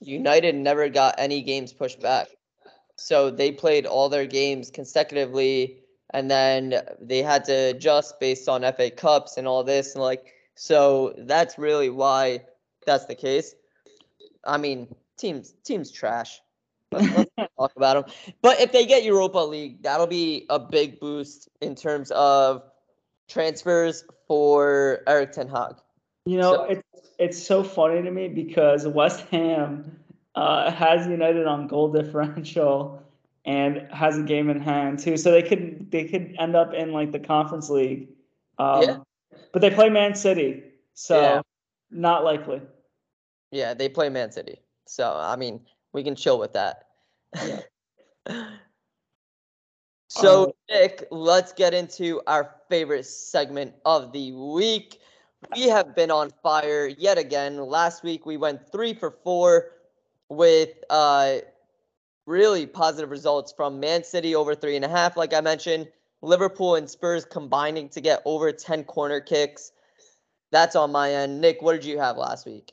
United 0.00 0.54
never 0.54 0.88
got 0.88 1.14
any 1.18 1.42
games 1.42 1.72
pushed 1.72 2.00
back. 2.00 2.28
So 2.96 3.30
they 3.30 3.52
played 3.52 3.86
all 3.86 4.08
their 4.08 4.26
games 4.26 4.70
consecutively 4.70 5.78
and 6.10 6.30
then 6.30 6.80
they 7.00 7.22
had 7.22 7.44
to 7.44 7.52
adjust 7.52 8.20
based 8.20 8.48
on 8.48 8.62
FA 8.62 8.90
Cups 8.90 9.36
and 9.36 9.46
all 9.46 9.64
this 9.64 9.94
and 9.94 10.02
like 10.02 10.32
so 10.56 11.14
that's 11.18 11.58
really 11.58 11.90
why 11.90 12.40
that's 12.86 13.04
the 13.04 13.14
case. 13.14 13.54
I 14.44 14.56
mean, 14.56 14.94
teams 15.18 15.54
teams 15.64 15.90
trash. 15.90 16.40
Let's, 16.92 17.08
let's 17.36 17.52
talk 17.58 17.72
about 17.76 18.06
them. 18.06 18.14
But 18.42 18.60
if 18.60 18.72
they 18.72 18.86
get 18.86 19.04
Europa 19.04 19.38
League, 19.38 19.82
that'll 19.82 20.06
be 20.06 20.46
a 20.48 20.58
big 20.58 20.98
boost 20.98 21.48
in 21.60 21.74
terms 21.74 22.10
of 22.12 22.62
transfers 23.28 24.04
for 24.26 25.00
Erik 25.06 25.32
Ten 25.32 25.48
Hag. 25.48 25.76
You 26.24 26.38
know, 26.38 26.54
so, 26.54 26.64
it's 26.64 26.82
it's 27.18 27.42
so 27.42 27.62
funny 27.62 28.02
to 28.02 28.10
me 28.10 28.28
because 28.28 28.86
West 28.86 29.26
Ham 29.30 29.98
uh, 30.34 30.70
has 30.70 31.06
United 31.06 31.46
on 31.46 31.66
goal 31.66 31.92
differential 31.92 33.02
and 33.46 33.86
has 33.92 34.18
a 34.18 34.22
game 34.22 34.50
in 34.50 34.60
hand 34.60 34.98
too, 34.98 35.16
so 35.16 35.30
they 35.30 35.42
could 35.42 35.90
they 35.90 36.04
could 36.04 36.34
end 36.38 36.56
up 36.56 36.74
in 36.74 36.92
like 36.92 37.12
the 37.12 37.20
Conference 37.20 37.70
League. 37.70 38.08
Um, 38.58 38.82
yeah. 38.82 38.96
But 39.52 39.62
they 39.62 39.70
play 39.70 39.88
Man 39.88 40.14
City, 40.14 40.64
so 40.94 41.20
yeah. 41.20 41.40
not 41.90 42.24
likely. 42.24 42.60
Yeah, 43.52 43.72
they 43.72 43.88
play 43.88 44.08
Man 44.08 44.32
City, 44.32 44.58
so 44.86 45.16
I 45.16 45.36
mean 45.36 45.60
we 45.92 46.02
can 46.02 46.16
chill 46.16 46.38
with 46.38 46.52
that. 46.54 46.84
Yeah. 47.34 47.60
so, 50.08 50.46
um, 50.46 50.52
Nick, 50.68 51.06
let's 51.10 51.52
get 51.52 51.72
into 51.72 52.20
our 52.26 52.56
favorite 52.68 53.06
segment 53.06 53.74
of 53.84 54.12
the 54.12 54.32
week. 54.32 55.00
We 55.54 55.68
have 55.68 55.94
been 55.94 56.10
on 56.10 56.32
fire 56.42 56.86
yet 56.86 57.18
again. 57.18 57.56
Last 57.56 58.02
week 58.02 58.26
we 58.26 58.36
went 58.36 58.70
three 58.72 58.94
for 58.94 59.12
four 59.22 59.70
with 60.28 60.70
uh, 60.90 61.36
really 62.26 62.66
positive 62.66 63.10
results 63.10 63.52
from 63.56 63.80
Man 63.80 64.04
City 64.04 64.34
over 64.34 64.54
three 64.54 64.76
and 64.76 64.84
a 64.84 64.88
half, 64.88 65.16
like 65.16 65.32
I 65.32 65.40
mentioned. 65.40 65.88
Liverpool 66.22 66.74
and 66.74 66.90
Spurs 66.90 67.24
combining 67.24 67.88
to 67.90 68.00
get 68.00 68.20
over 68.24 68.50
10 68.50 68.84
corner 68.84 69.20
kicks. 69.20 69.72
That's 70.50 70.76
on 70.76 70.92
my 70.92 71.12
end. 71.12 71.40
Nick, 71.40 71.62
what 71.62 71.72
did 71.72 71.84
you 71.84 71.98
have 71.98 72.16
last 72.16 72.46
week? 72.46 72.72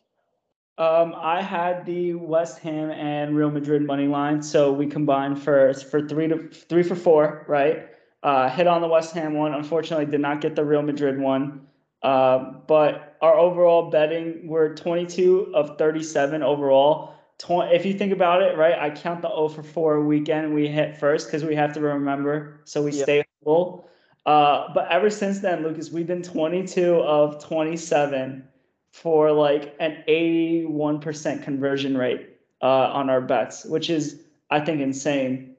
Um, 0.78 1.14
I 1.16 1.42
had 1.42 1.86
the 1.86 2.16
West 2.16 2.60
Ham 2.60 2.90
and 2.90 3.36
Real 3.36 3.52
Madrid 3.52 3.86
money 3.86 4.08
line, 4.08 4.42
so 4.42 4.72
we 4.72 4.88
combined 4.88 5.40
for 5.40 5.72
for 5.76 6.08
three 6.08 6.28
to 6.28 6.50
three 6.50 6.82
for 6.82 6.96
four, 6.96 7.46
right? 7.48 7.90
Uh, 8.24 8.50
hit 8.50 8.66
on 8.66 8.82
the 8.82 8.88
West 8.88 9.14
Ham 9.14 9.36
one. 9.36 9.54
Unfortunately, 9.54 10.06
did 10.08 10.22
not 10.22 10.42
get 10.42 10.56
the 10.56 10.66
Real 10.66 10.82
Madrid 10.82 11.20
one. 11.20 11.68
Uh, 12.02 12.54
but 12.68 13.18
our 13.22 13.38
overall 13.38 13.92
betting, 13.92 14.48
we're 14.48 14.74
22 14.74 15.54
of 15.54 15.78
37 15.78 16.42
overall. 16.42 17.14
If 17.50 17.86
you 17.86 17.94
think 17.94 18.14
about 18.14 18.42
it, 18.42 18.58
right, 18.58 18.78
I 18.78 18.90
count 18.90 19.22
the 19.22 19.30
0 19.30 19.50
for 19.50 19.64
4 19.64 20.02
weekend 20.02 20.54
we 20.54 20.68
hit 20.68 20.98
first 20.98 21.28
because 21.28 21.44
we 21.44 21.56
have 21.56 21.74
to 21.74 21.82
remember 21.82 22.60
so 22.64 22.84
we 22.84 22.92
yep. 22.92 23.04
stay 23.04 23.26
full. 23.44 23.90
Uh, 24.26 24.74
but 24.74 24.90
ever 24.90 25.10
since 25.10 25.40
then, 25.40 25.64
Lucas, 25.64 25.92
we've 25.92 26.08
been 26.08 26.24
22 26.24 26.96
of 26.96 27.44
27 27.44 28.48
for 28.92 29.32
like 29.32 29.76
an 29.80 30.04
81% 30.08 31.44
conversion 31.44 31.98
rate 31.98 32.30
uh, 32.62 32.66
on 32.66 33.10
our 33.10 33.20
bets, 33.20 33.66
which 33.66 33.90
is, 33.90 34.22
I 34.50 34.62
think, 34.62 34.80
insane. 34.80 35.56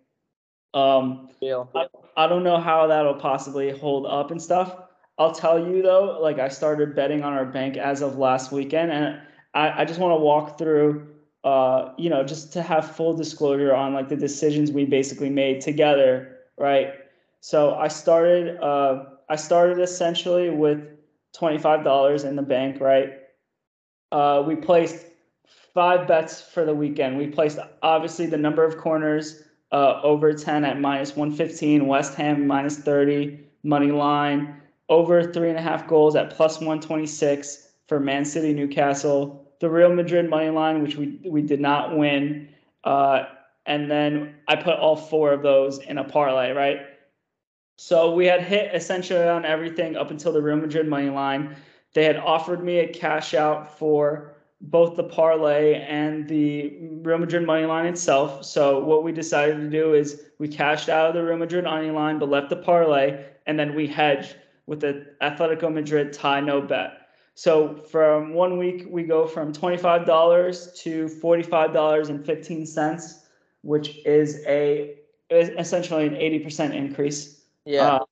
Um, 0.72 1.28
yeah. 1.40 1.64
I, 1.74 1.86
I 2.16 2.26
don't 2.26 2.44
know 2.44 2.58
how 2.58 2.86
that'll 2.86 3.14
possibly 3.14 3.70
hold 3.76 4.06
up 4.06 4.30
and 4.30 4.40
stuff. 4.40 4.76
I'll 5.18 5.32
tell 5.32 5.58
you 5.58 5.82
though, 5.82 6.18
like 6.20 6.38
I 6.38 6.48
started 6.48 6.96
betting 6.96 7.22
on 7.22 7.32
our 7.32 7.44
bank 7.44 7.76
as 7.76 8.02
of 8.02 8.18
last 8.18 8.50
weekend, 8.50 8.90
and 8.90 9.20
I, 9.52 9.82
I 9.82 9.84
just 9.84 10.00
want 10.00 10.12
to 10.12 10.22
walk 10.22 10.58
through, 10.58 11.13
uh, 11.44 11.92
you 11.98 12.08
know, 12.08 12.24
just 12.24 12.52
to 12.54 12.62
have 12.62 12.96
full 12.96 13.14
disclosure 13.14 13.74
on 13.74 13.92
like 13.92 14.08
the 14.08 14.16
decisions 14.16 14.72
we 14.72 14.84
basically 14.84 15.30
made 15.30 15.60
together, 15.60 16.38
right? 16.56 16.94
So 17.40 17.74
I 17.74 17.88
started, 17.88 18.58
uh, 18.60 19.04
I 19.28 19.36
started 19.36 19.78
essentially 19.78 20.50
with 20.50 20.80
twenty 21.34 21.58
five 21.58 21.84
dollars 21.84 22.24
in 22.24 22.36
the 22.36 22.42
bank, 22.42 22.80
right? 22.80 23.12
Uh, 24.10 24.42
we 24.46 24.56
placed 24.56 25.04
five 25.74 26.06
bets 26.06 26.40
for 26.40 26.64
the 26.64 26.74
weekend. 26.74 27.18
We 27.18 27.26
placed 27.26 27.58
obviously 27.82 28.26
the 28.26 28.38
number 28.38 28.64
of 28.64 28.78
corners 28.78 29.42
uh, 29.72 30.00
over 30.02 30.32
10 30.32 30.64
at 30.64 30.80
minus 30.80 31.16
115, 31.16 31.86
West 31.88 32.14
Ham 32.14 32.46
minus 32.46 32.78
30, 32.78 33.40
money 33.64 33.90
line, 33.90 34.60
over 34.88 35.32
three 35.32 35.48
and 35.48 35.58
a 35.58 35.62
half 35.62 35.88
goals 35.88 36.14
at 36.14 36.30
plus 36.30 36.58
126 36.58 37.68
for 37.88 37.98
Man 37.98 38.24
City 38.24 38.52
Newcastle, 38.52 39.43
the 39.60 39.70
Real 39.70 39.92
Madrid 39.92 40.28
money 40.28 40.50
line, 40.50 40.82
which 40.82 40.96
we, 40.96 41.20
we 41.24 41.42
did 41.42 41.60
not 41.60 41.96
win. 41.96 42.48
Uh, 42.82 43.24
and 43.66 43.90
then 43.90 44.34
I 44.48 44.56
put 44.56 44.78
all 44.78 44.96
four 44.96 45.32
of 45.32 45.42
those 45.42 45.78
in 45.78 45.98
a 45.98 46.04
parlay, 46.04 46.52
right? 46.52 46.80
So 47.76 48.14
we 48.14 48.26
had 48.26 48.42
hit 48.42 48.74
essentially 48.74 49.24
on 49.24 49.44
everything 49.44 49.96
up 49.96 50.10
until 50.10 50.32
the 50.32 50.42
Real 50.42 50.56
Madrid 50.56 50.86
money 50.86 51.10
line. 51.10 51.56
They 51.92 52.04
had 52.04 52.16
offered 52.16 52.62
me 52.62 52.78
a 52.78 52.88
cash 52.88 53.34
out 53.34 53.78
for 53.78 54.34
both 54.60 54.96
the 54.96 55.04
parlay 55.04 55.74
and 55.74 56.28
the 56.28 56.76
Real 57.02 57.18
Madrid 57.18 57.44
money 57.46 57.66
line 57.66 57.86
itself. 57.86 58.44
So 58.44 58.80
what 58.80 59.02
we 59.02 59.12
decided 59.12 59.56
to 59.56 59.70
do 59.70 59.94
is 59.94 60.22
we 60.38 60.48
cashed 60.48 60.88
out 60.88 61.08
of 61.08 61.14
the 61.14 61.24
Real 61.24 61.36
Madrid 61.36 61.64
money 61.64 61.90
line, 61.90 62.18
but 62.18 62.28
left 62.28 62.50
the 62.50 62.56
parlay, 62.56 63.24
and 63.46 63.58
then 63.58 63.74
we 63.74 63.86
hedged 63.86 64.36
with 64.66 64.80
the 64.80 65.06
Atletico 65.20 65.72
Madrid 65.72 66.12
tie 66.12 66.40
no 66.40 66.60
bet. 66.60 67.03
So 67.34 67.82
from 67.90 68.34
one 68.34 68.58
week 68.58 68.86
we 68.88 69.02
go 69.02 69.26
from 69.26 69.52
$25 69.52 70.76
to 70.82 71.06
$45.15, 71.06 73.18
which 73.62 73.98
is 74.06 74.44
a 74.46 74.98
is 75.30 75.48
essentially 75.58 76.06
an 76.06 76.14
80% 76.14 76.74
increase. 76.74 77.40
Yeah. 77.64 77.94
Uh, 77.94 78.04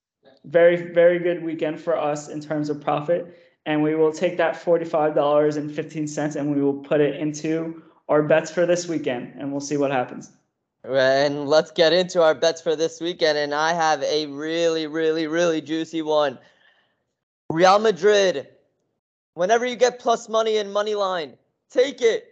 very 0.44 0.92
very 0.92 1.20
good 1.20 1.44
weekend 1.44 1.80
for 1.80 1.96
us 1.96 2.28
in 2.28 2.40
terms 2.40 2.68
of 2.68 2.80
profit 2.80 3.38
and 3.66 3.82
we 3.82 3.94
will 3.94 4.12
take 4.12 4.36
that 4.38 4.54
$45.15 4.54 6.36
and 6.36 6.54
we 6.54 6.62
will 6.62 6.74
put 6.74 7.00
it 7.00 7.16
into 7.16 7.82
our 8.08 8.22
bets 8.22 8.50
for 8.50 8.66
this 8.66 8.88
weekend 8.88 9.34
and 9.38 9.52
we'll 9.52 9.60
see 9.60 9.76
what 9.76 9.90
happens. 9.90 10.32
And 10.84 11.48
let's 11.48 11.70
get 11.70 11.92
into 11.92 12.22
our 12.22 12.34
bets 12.34 12.60
for 12.60 12.74
this 12.74 13.00
weekend. 13.00 13.38
And 13.38 13.54
I 13.54 13.72
have 13.72 14.02
a 14.02 14.26
really, 14.26 14.88
really, 14.88 15.28
really 15.28 15.60
juicy 15.60 16.02
one. 16.02 16.38
Real 17.50 17.78
Madrid. 17.78 18.48
Whenever 19.34 19.64
you 19.64 19.76
get 19.76 19.98
plus 19.98 20.28
money 20.28 20.56
in 20.56 20.72
money 20.72 20.94
line, 20.94 21.36
take 21.70 22.02
it. 22.02 22.28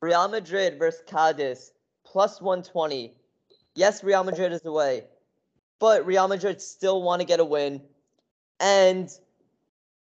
Real 0.00 0.28
Madrid 0.28 0.78
versus 0.78 1.02
Cadiz, 1.06 1.72
plus 2.04 2.40
120. 2.40 3.14
Yes, 3.74 4.04
Real 4.04 4.24
Madrid 4.24 4.52
is 4.52 4.64
away, 4.64 5.04
but 5.78 6.04
Real 6.04 6.28
Madrid 6.28 6.60
still 6.60 7.02
want 7.02 7.20
to 7.20 7.26
get 7.26 7.40
a 7.40 7.44
win. 7.44 7.80
And 8.60 9.08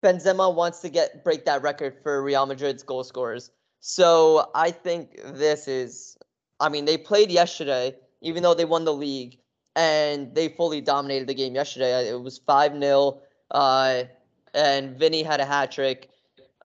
Benzema 0.03 0.53
wants 0.53 0.81
to 0.81 0.89
get 0.89 1.23
break 1.23 1.45
that 1.45 1.61
record 1.63 1.95
for 2.03 2.21
Real 2.21 2.45
Madrid's 2.45 2.83
goal 2.83 3.03
scorers. 3.03 3.49
So 3.79 4.49
I 4.53 4.71
think 4.71 5.19
this 5.33 5.67
is, 5.67 6.17
I 6.59 6.69
mean, 6.69 6.85
they 6.85 6.97
played 6.97 7.31
yesterday, 7.31 7.95
even 8.21 8.43
though 8.43 8.53
they 8.53 8.65
won 8.65 8.85
the 8.85 8.93
league, 8.93 9.37
and 9.75 10.33
they 10.35 10.49
fully 10.49 10.81
dominated 10.81 11.27
the 11.27 11.33
game 11.33 11.55
yesterday. 11.55 12.09
It 12.09 12.21
was 12.21 12.37
5 12.39 12.79
0, 12.79 13.21
uh, 13.51 14.03
and 14.53 14.97
Vinny 14.97 15.23
had 15.23 15.39
a 15.39 15.45
hat 15.45 15.71
trick. 15.71 16.09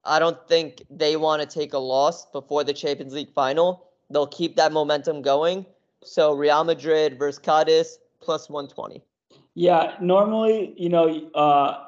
I 0.04 0.18
don't 0.18 0.38
think 0.48 0.82
they 0.90 1.16
want 1.16 1.42
to 1.42 1.48
take 1.48 1.72
a 1.72 1.78
loss 1.78 2.26
before 2.26 2.64
the 2.64 2.72
Champions 2.72 3.12
League 3.12 3.32
final. 3.32 3.86
They'll 4.10 4.26
keep 4.26 4.56
that 4.56 4.72
momentum 4.72 5.22
going. 5.22 5.64
So 6.02 6.34
Real 6.34 6.64
Madrid 6.64 7.18
versus 7.18 7.38
Cadiz 7.38 7.98
plus 8.20 8.50
120. 8.50 9.02
Yeah, 9.54 9.94
normally, 10.00 10.74
you 10.76 10.88
know, 10.88 11.30
uh, 11.34 11.84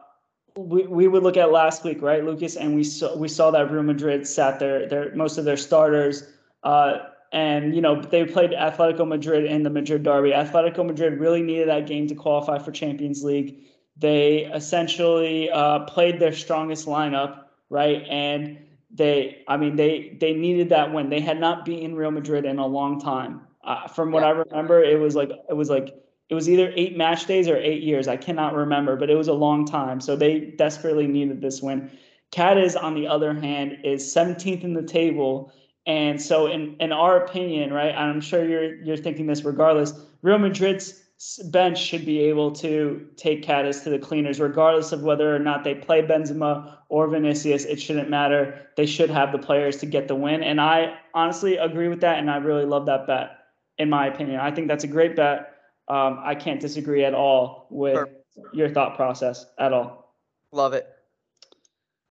we, 0.57 0.87
we 0.87 1.09
would 1.09 1.23
look 1.23 1.37
at 1.37 1.51
last 1.51 1.83
week, 1.85 2.01
right, 2.03 2.25
Lucas, 2.25 2.57
and 2.57 2.75
we 2.75 2.85
saw 2.85 3.17
we 3.17 3.29
saw 3.29 3.51
that 3.51 3.71
Real 3.71 3.83
Madrid 3.83 4.27
sat 4.27 4.59
their 4.61 4.87
their 4.89 5.15
most 5.15 5.39
of 5.39 5.45
their 5.45 5.57
starters, 5.57 6.25
uh, 6.62 6.99
and 7.33 7.75
you 7.75 7.81
know 7.81 8.01
they 8.01 8.25
played 8.25 8.51
Atletico 8.51 9.07
Madrid 9.07 9.45
in 9.47 9.62
the 9.62 9.71
Madrid 9.71 10.03
derby. 10.05 10.31
Atletico 10.31 10.87
Madrid 10.87 11.19
really 11.19 11.43
needed 11.43 11.69
that 11.69 11.87
game 11.87 12.07
to 12.07 12.15
qualify 12.15 12.59
for 12.59 12.71
Champions 12.71 13.25
League. 13.25 13.65
They 13.97 14.45
essentially 14.45 15.51
uh, 15.51 15.81
played 15.81 16.21
their 16.21 16.33
strongest 16.33 16.87
lineup, 16.87 17.43
right, 17.71 18.03
and 18.09 18.59
they, 18.91 19.43
I 19.49 19.57
mean, 19.57 19.77
they 19.77 20.17
they 20.21 20.33
needed 20.33 20.69
that 20.71 20.93
win. 20.93 21.11
They 21.11 21.21
had 21.21 21.41
not 21.41 21.65
beaten 21.65 21.95
Real 21.95 22.11
Madrid 22.11 22.45
in 22.45 22.59
a 22.59 22.67
long 22.67 23.01
time. 23.01 23.43
Uh, 23.65 23.89
from 23.89 24.12
what 24.12 24.23
yeah. 24.23 24.29
I 24.29 24.31
remember, 24.31 24.83
it 24.83 25.01
was 25.01 25.15
like 25.15 25.31
it 25.49 25.55
was 25.55 25.71
like 25.71 25.95
it 26.29 26.35
was 26.35 26.49
either 26.49 26.73
eight 26.77 26.97
match 26.97 27.27
days 27.27 27.49
or 27.49 27.57
eight 27.57 27.83
years. 27.83 28.09
I 28.09 28.17
cannot 28.17 28.55
remember, 28.55 28.97
but 28.97 29.11
it 29.11 29.15
was 29.15 29.29
a 29.29 29.35
long 29.35 29.65
time. 29.65 30.01
So 30.01 30.17
they 30.17 30.53
desperately 30.57 31.07
needed 31.07 31.41
this 31.41 31.61
win. 31.61 31.91
Cadiz, 32.33 32.77
on 32.77 32.95
the 32.95 33.07
other 33.07 33.33
hand, 33.33 33.79
is 33.85 34.03
17th 34.12 34.65
in 34.65 34.75
the 34.75 34.83
table. 34.83 35.53
And 35.87 36.21
so 36.21 36.47
in, 36.47 36.77
in 36.81 36.93
our 36.93 37.25
opinion, 37.25 37.73
right, 37.73 37.95
I'm 37.95 38.21
sure 38.21 38.49
you're 38.49 38.83
you're 38.83 38.97
thinking 38.97 39.27
this 39.27 39.45
regardless, 39.45 39.93
Real 40.23 40.39
Madrid's 40.39 41.03
bench 41.45 41.79
should 41.79 42.05
be 42.05 42.20
able 42.20 42.53
to 42.53 43.07
take 43.16 43.43
Cadiz 43.43 43.83
to 43.83 43.91
the 43.91 43.99
cleaners, 43.99 44.41
regardless 44.41 44.93
of 44.93 45.03
whether 45.03 45.35
or 45.35 45.39
not 45.39 45.64
they 45.64 45.75
play 45.75 46.03
Benzema 46.03 46.77
or 46.89 47.09
Vinicius. 47.09 47.64
It 47.64 47.81
shouldn't 47.81 48.11
matter. 48.11 48.68
They 48.77 48.87
should 48.87 49.11
have 49.11 49.33
the 49.33 49.39
players 49.39 49.77
to 49.79 49.87
get 49.87 50.09
the 50.09 50.14
win. 50.14 50.43
And 50.43 50.61
I 50.61 50.99
honestly 51.14 51.57
agree 51.57 51.89
with 51.89 52.01
that, 52.01 52.18
and 52.18 52.31
I 52.31 52.37
really 52.37 52.64
love 52.64 52.87
that 52.87 53.07
bet, 53.07 53.31
in 53.79 53.89
my 53.91 54.07
opinion. 54.07 54.41
I 54.41 54.51
think 54.51 54.68
that's 54.68 54.85
a 54.85 54.89
great 54.89 55.16
bet 55.16 55.55
um, 55.89 56.20
I 56.22 56.35
can't 56.35 56.61
disagree 56.61 57.05
at 57.05 57.14
all 57.14 57.66
with 57.70 57.95
Perfect. 57.95 58.55
your 58.55 58.70
thought 58.70 58.97
process 58.97 59.47
at 59.59 59.72
all. 59.72 60.14
Love 60.51 60.72
it. 60.72 60.89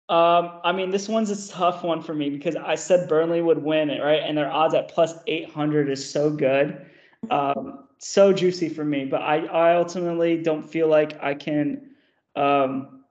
Um, 0.07 0.59
I 0.63 0.71
mean, 0.71 0.91
this 0.91 1.09
one's 1.09 1.31
a 1.31 1.51
tough 1.51 1.83
one 1.83 2.01
for 2.01 2.13
me 2.13 2.29
because 2.29 2.55
I 2.55 2.75
said 2.75 3.09
Burnley 3.09 3.41
would 3.41 3.63
win 3.63 3.89
it, 3.89 4.03
right? 4.03 4.21
And 4.23 4.37
their 4.37 4.51
odds 4.51 4.75
at 4.75 4.87
plus 4.87 5.15
800 5.25 5.89
is 5.89 6.07
so 6.07 6.29
good. 6.29 6.85
Um, 7.31 7.84
so 7.97 8.33
juicy 8.33 8.69
for 8.69 8.83
me, 8.83 9.05
but 9.05 9.21
I, 9.21 9.45
I 9.45 9.75
ultimately 9.75 10.41
don't 10.41 10.63
feel 10.63 10.87
like 10.87 11.21
I 11.21 11.33
can. 11.33 11.91
Um, 12.35 13.03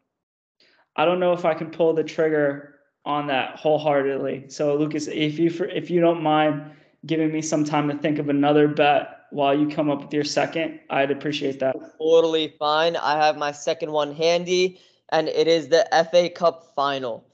I 0.97 1.05
don't 1.05 1.19
know 1.19 1.33
if 1.33 1.45
I 1.45 1.55
can 1.55 1.71
pull 1.71 1.93
the 1.95 2.05
trigger 2.05 2.75
on 3.05 3.27
that 3.27 3.57
wholeheartedly. 3.57 4.49
So, 4.49 4.77
Lucas, 4.77 5.09
if 5.09 5.39
you 5.39 5.51
if 5.73 5.91
you 5.91 6.01
don't 6.01 6.23
mind 6.23 6.71
giving 7.07 7.33
me 7.33 7.43
some 7.43 7.65
time 7.65 7.89
to 7.89 7.97
think 7.99 8.19
of 8.19 8.29
another 8.29 8.69
bet 8.69 9.27
while 9.31 9.59
you 9.59 9.69
come 9.69 9.91
up 9.91 10.03
with 10.03 10.13
your 10.13 10.25
second, 10.25 10.81
I'd 10.91 11.11
appreciate 11.11 11.59
that. 11.61 11.77
Totally 11.99 12.55
fine. 12.59 12.97
I 12.97 13.17
have 13.25 13.37
my 13.37 13.53
second 13.53 13.93
one 13.93 14.15
handy, 14.15 14.81
and 15.11 15.29
it 15.29 15.49
is 15.49 15.69
the 15.69 15.87
FA 16.11 16.31
Cup 16.31 16.73
final. 16.75 17.27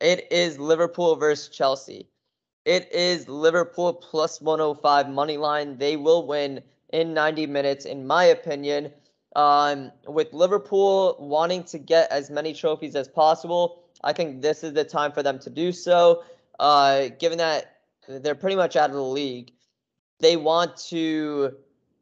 It 0.00 0.26
is 0.30 0.58
Liverpool 0.58 1.16
versus 1.16 1.54
Chelsea. 1.54 2.08
It 2.64 2.90
is 2.92 3.28
Liverpool 3.28 3.92
plus 3.92 4.40
105 4.40 5.08
money 5.08 5.36
line. 5.36 5.78
They 5.78 5.96
will 5.96 6.26
win 6.26 6.62
in 6.94 7.12
90 7.12 7.48
minutes, 7.48 7.84
in 7.84 8.06
my 8.06 8.24
opinion. 8.24 8.92
Um, 9.34 9.90
with 10.06 10.32
Liverpool 10.32 11.16
wanting 11.18 11.64
to 11.64 11.78
get 11.78 12.10
as 12.12 12.30
many 12.30 12.54
trophies 12.54 12.94
as 12.94 13.08
possible, 13.08 13.82
I 14.04 14.12
think 14.12 14.42
this 14.42 14.62
is 14.62 14.74
the 14.74 14.84
time 14.84 15.10
for 15.10 15.20
them 15.20 15.40
to 15.40 15.50
do 15.50 15.72
so. 15.72 16.22
Uh, 16.60 17.08
given 17.18 17.38
that 17.38 17.80
they're 18.08 18.36
pretty 18.36 18.54
much 18.54 18.76
out 18.76 18.90
of 18.90 18.96
the 18.96 19.02
league, 19.02 19.50
they 20.20 20.36
want 20.36 20.76
to 20.88 21.56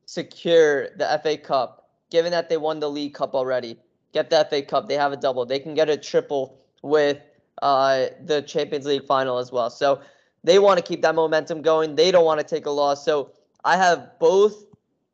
secure 0.05 0.91
the 0.99 1.21
FA 1.23 1.39
Cup, 1.39 1.89
given 2.11 2.31
that 2.33 2.51
they 2.51 2.59
won 2.59 2.79
the 2.79 2.91
League 2.91 3.15
Cup 3.15 3.35
already. 3.35 3.79
Get 4.13 4.29
the 4.29 4.47
FA 4.51 4.61
Cup. 4.61 4.89
They 4.89 4.97
have 4.97 5.13
a 5.13 5.17
double. 5.17 5.47
They 5.47 5.59
can 5.59 5.73
get 5.73 5.89
a 5.89 5.97
triple 5.97 6.59
with 6.83 7.19
uh, 7.63 8.09
the 8.27 8.43
Champions 8.43 8.85
League 8.85 9.07
final 9.07 9.39
as 9.39 9.51
well. 9.51 9.71
So 9.71 10.03
they 10.45 10.59
want 10.59 10.77
to 10.77 10.85
keep 10.85 11.01
that 11.01 11.15
momentum 11.15 11.63
going. 11.63 11.97
They 11.97 12.11
don't 12.11 12.27
want 12.27 12.41
to 12.41 12.47
take 12.47 12.67
a 12.67 12.71
loss. 12.71 13.03
So 13.07 13.31
I 13.65 13.79
have 13.79 14.19
both 14.19 14.67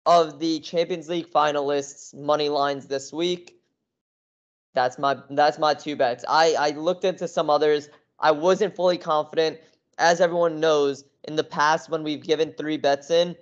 of 0.09 0.39
the 0.39 0.59
Champions 0.61 1.11
League 1.11 1.31
finalists 1.31 2.15
money 2.15 2.49
lines 2.49 2.87
this 2.87 3.13
week. 3.13 3.61
That's 4.75 4.99
my 4.99 5.19
that's 5.31 5.59
my 5.59 5.75
two 5.75 5.97
bets. 5.97 6.25
I 6.27 6.55
I 6.59 6.71
looked 6.71 7.05
into 7.05 7.29
some 7.29 7.51
others. 7.51 7.91
I 8.19 8.31
wasn't 8.31 8.75
fully 8.75 8.97
confident. 8.97 9.59
As 9.99 10.23
everyone 10.23 10.61
knows, 10.61 11.05
in 11.25 11.37
the 11.37 11.45
past 11.45 11.91
when 11.91 12.03
we've 12.03 12.23
given 12.23 12.55
three 12.55 12.79
bets 12.79 13.11
in, 13.11 13.37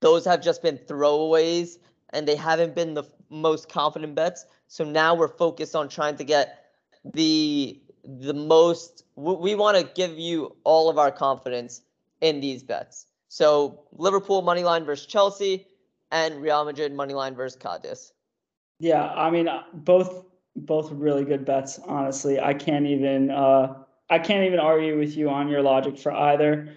those 0.00 0.24
have 0.24 0.40
just 0.40 0.62
been 0.62 0.78
throwaways 0.78 1.76
and 2.14 2.26
they 2.26 2.36
haven't 2.36 2.74
been 2.74 2.94
the 2.94 3.04
most 3.28 3.68
confident 3.68 4.14
bets. 4.14 4.46
So 4.68 4.84
now 4.84 5.14
we're 5.14 5.36
focused 5.36 5.76
on 5.76 5.90
trying 5.90 6.16
to 6.16 6.24
get 6.24 6.64
the 7.12 7.78
the 8.04 8.32
most 8.32 9.04
we 9.16 9.54
want 9.54 9.76
to 9.76 9.84
give 9.94 10.18
you 10.18 10.56
all 10.64 10.88
of 10.88 10.96
our 10.96 11.10
confidence 11.10 11.82
in 12.22 12.40
these 12.40 12.62
bets. 12.62 13.06
So 13.28 13.82
Liverpool 13.92 14.40
money 14.40 14.64
line 14.64 14.86
versus 14.86 15.06
Chelsea 15.06 15.66
and 16.10 16.40
Real 16.40 16.64
Madrid 16.64 16.92
money 16.92 17.14
line 17.14 17.34
versus 17.34 17.58
Cadiz. 17.60 18.12
Yeah, 18.78 19.06
I 19.08 19.30
mean 19.30 19.48
uh, 19.48 19.62
both 19.72 20.24
both 20.56 20.90
really 20.92 21.24
good 21.24 21.44
bets 21.44 21.78
honestly. 21.84 22.40
I 22.40 22.54
can't 22.54 22.86
even 22.86 23.30
uh 23.30 23.74
I 24.10 24.18
can't 24.18 24.44
even 24.44 24.60
argue 24.60 24.98
with 24.98 25.16
you 25.16 25.30
on 25.30 25.48
your 25.48 25.62
logic 25.62 25.98
for 25.98 26.12
either. 26.12 26.68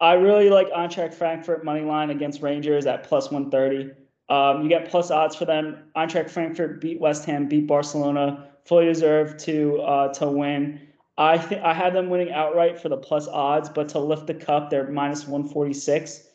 I 0.00 0.12
really 0.14 0.48
like 0.48 0.70
Eintracht 0.70 1.12
Frankfurt 1.12 1.64
money 1.64 1.80
line 1.80 2.10
against 2.10 2.40
Rangers 2.40 2.86
at 2.86 3.02
plus 3.02 3.32
130. 3.32 3.92
Um, 4.28 4.62
you 4.62 4.68
get 4.68 4.88
plus 4.88 5.10
odds 5.10 5.34
for 5.34 5.44
them. 5.44 5.90
Eintracht 5.96 6.30
Frankfurt 6.30 6.80
beat 6.80 7.00
West 7.00 7.24
Ham, 7.24 7.48
beat 7.48 7.66
Barcelona, 7.66 8.48
fully 8.64 8.84
deserved 8.84 9.40
to 9.40 9.80
uh, 9.80 10.12
to 10.14 10.28
win. 10.28 10.80
I 11.16 11.36
think 11.36 11.62
I 11.64 11.74
had 11.74 11.94
them 11.94 12.10
winning 12.10 12.30
outright 12.30 12.80
for 12.80 12.88
the 12.88 12.96
plus 12.96 13.26
odds, 13.26 13.68
but 13.68 13.88
to 13.90 13.98
lift 13.98 14.28
the 14.28 14.34
cup, 14.34 14.70
they're 14.70 14.88
minus 14.88 15.26
146. 15.26 16.27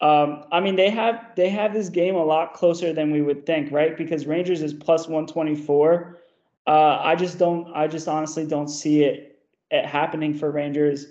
Um, 0.00 0.44
I 0.50 0.60
mean, 0.60 0.76
they 0.76 0.90
have 0.90 1.32
they 1.36 1.50
have 1.50 1.74
this 1.74 1.88
game 1.88 2.14
a 2.14 2.24
lot 2.24 2.54
closer 2.54 2.92
than 2.92 3.10
we 3.10 3.20
would 3.20 3.44
think, 3.44 3.70
right? 3.70 3.96
Because 3.96 4.26
Rangers 4.26 4.62
is 4.62 4.72
plus 4.72 5.06
124. 5.06 6.18
Uh, 6.66 6.98
I 7.02 7.14
just 7.16 7.38
don't. 7.38 7.70
I 7.74 7.86
just 7.86 8.08
honestly 8.08 8.46
don't 8.46 8.68
see 8.68 9.04
it, 9.04 9.38
it 9.70 9.84
happening 9.84 10.34
for 10.34 10.50
Rangers 10.50 11.06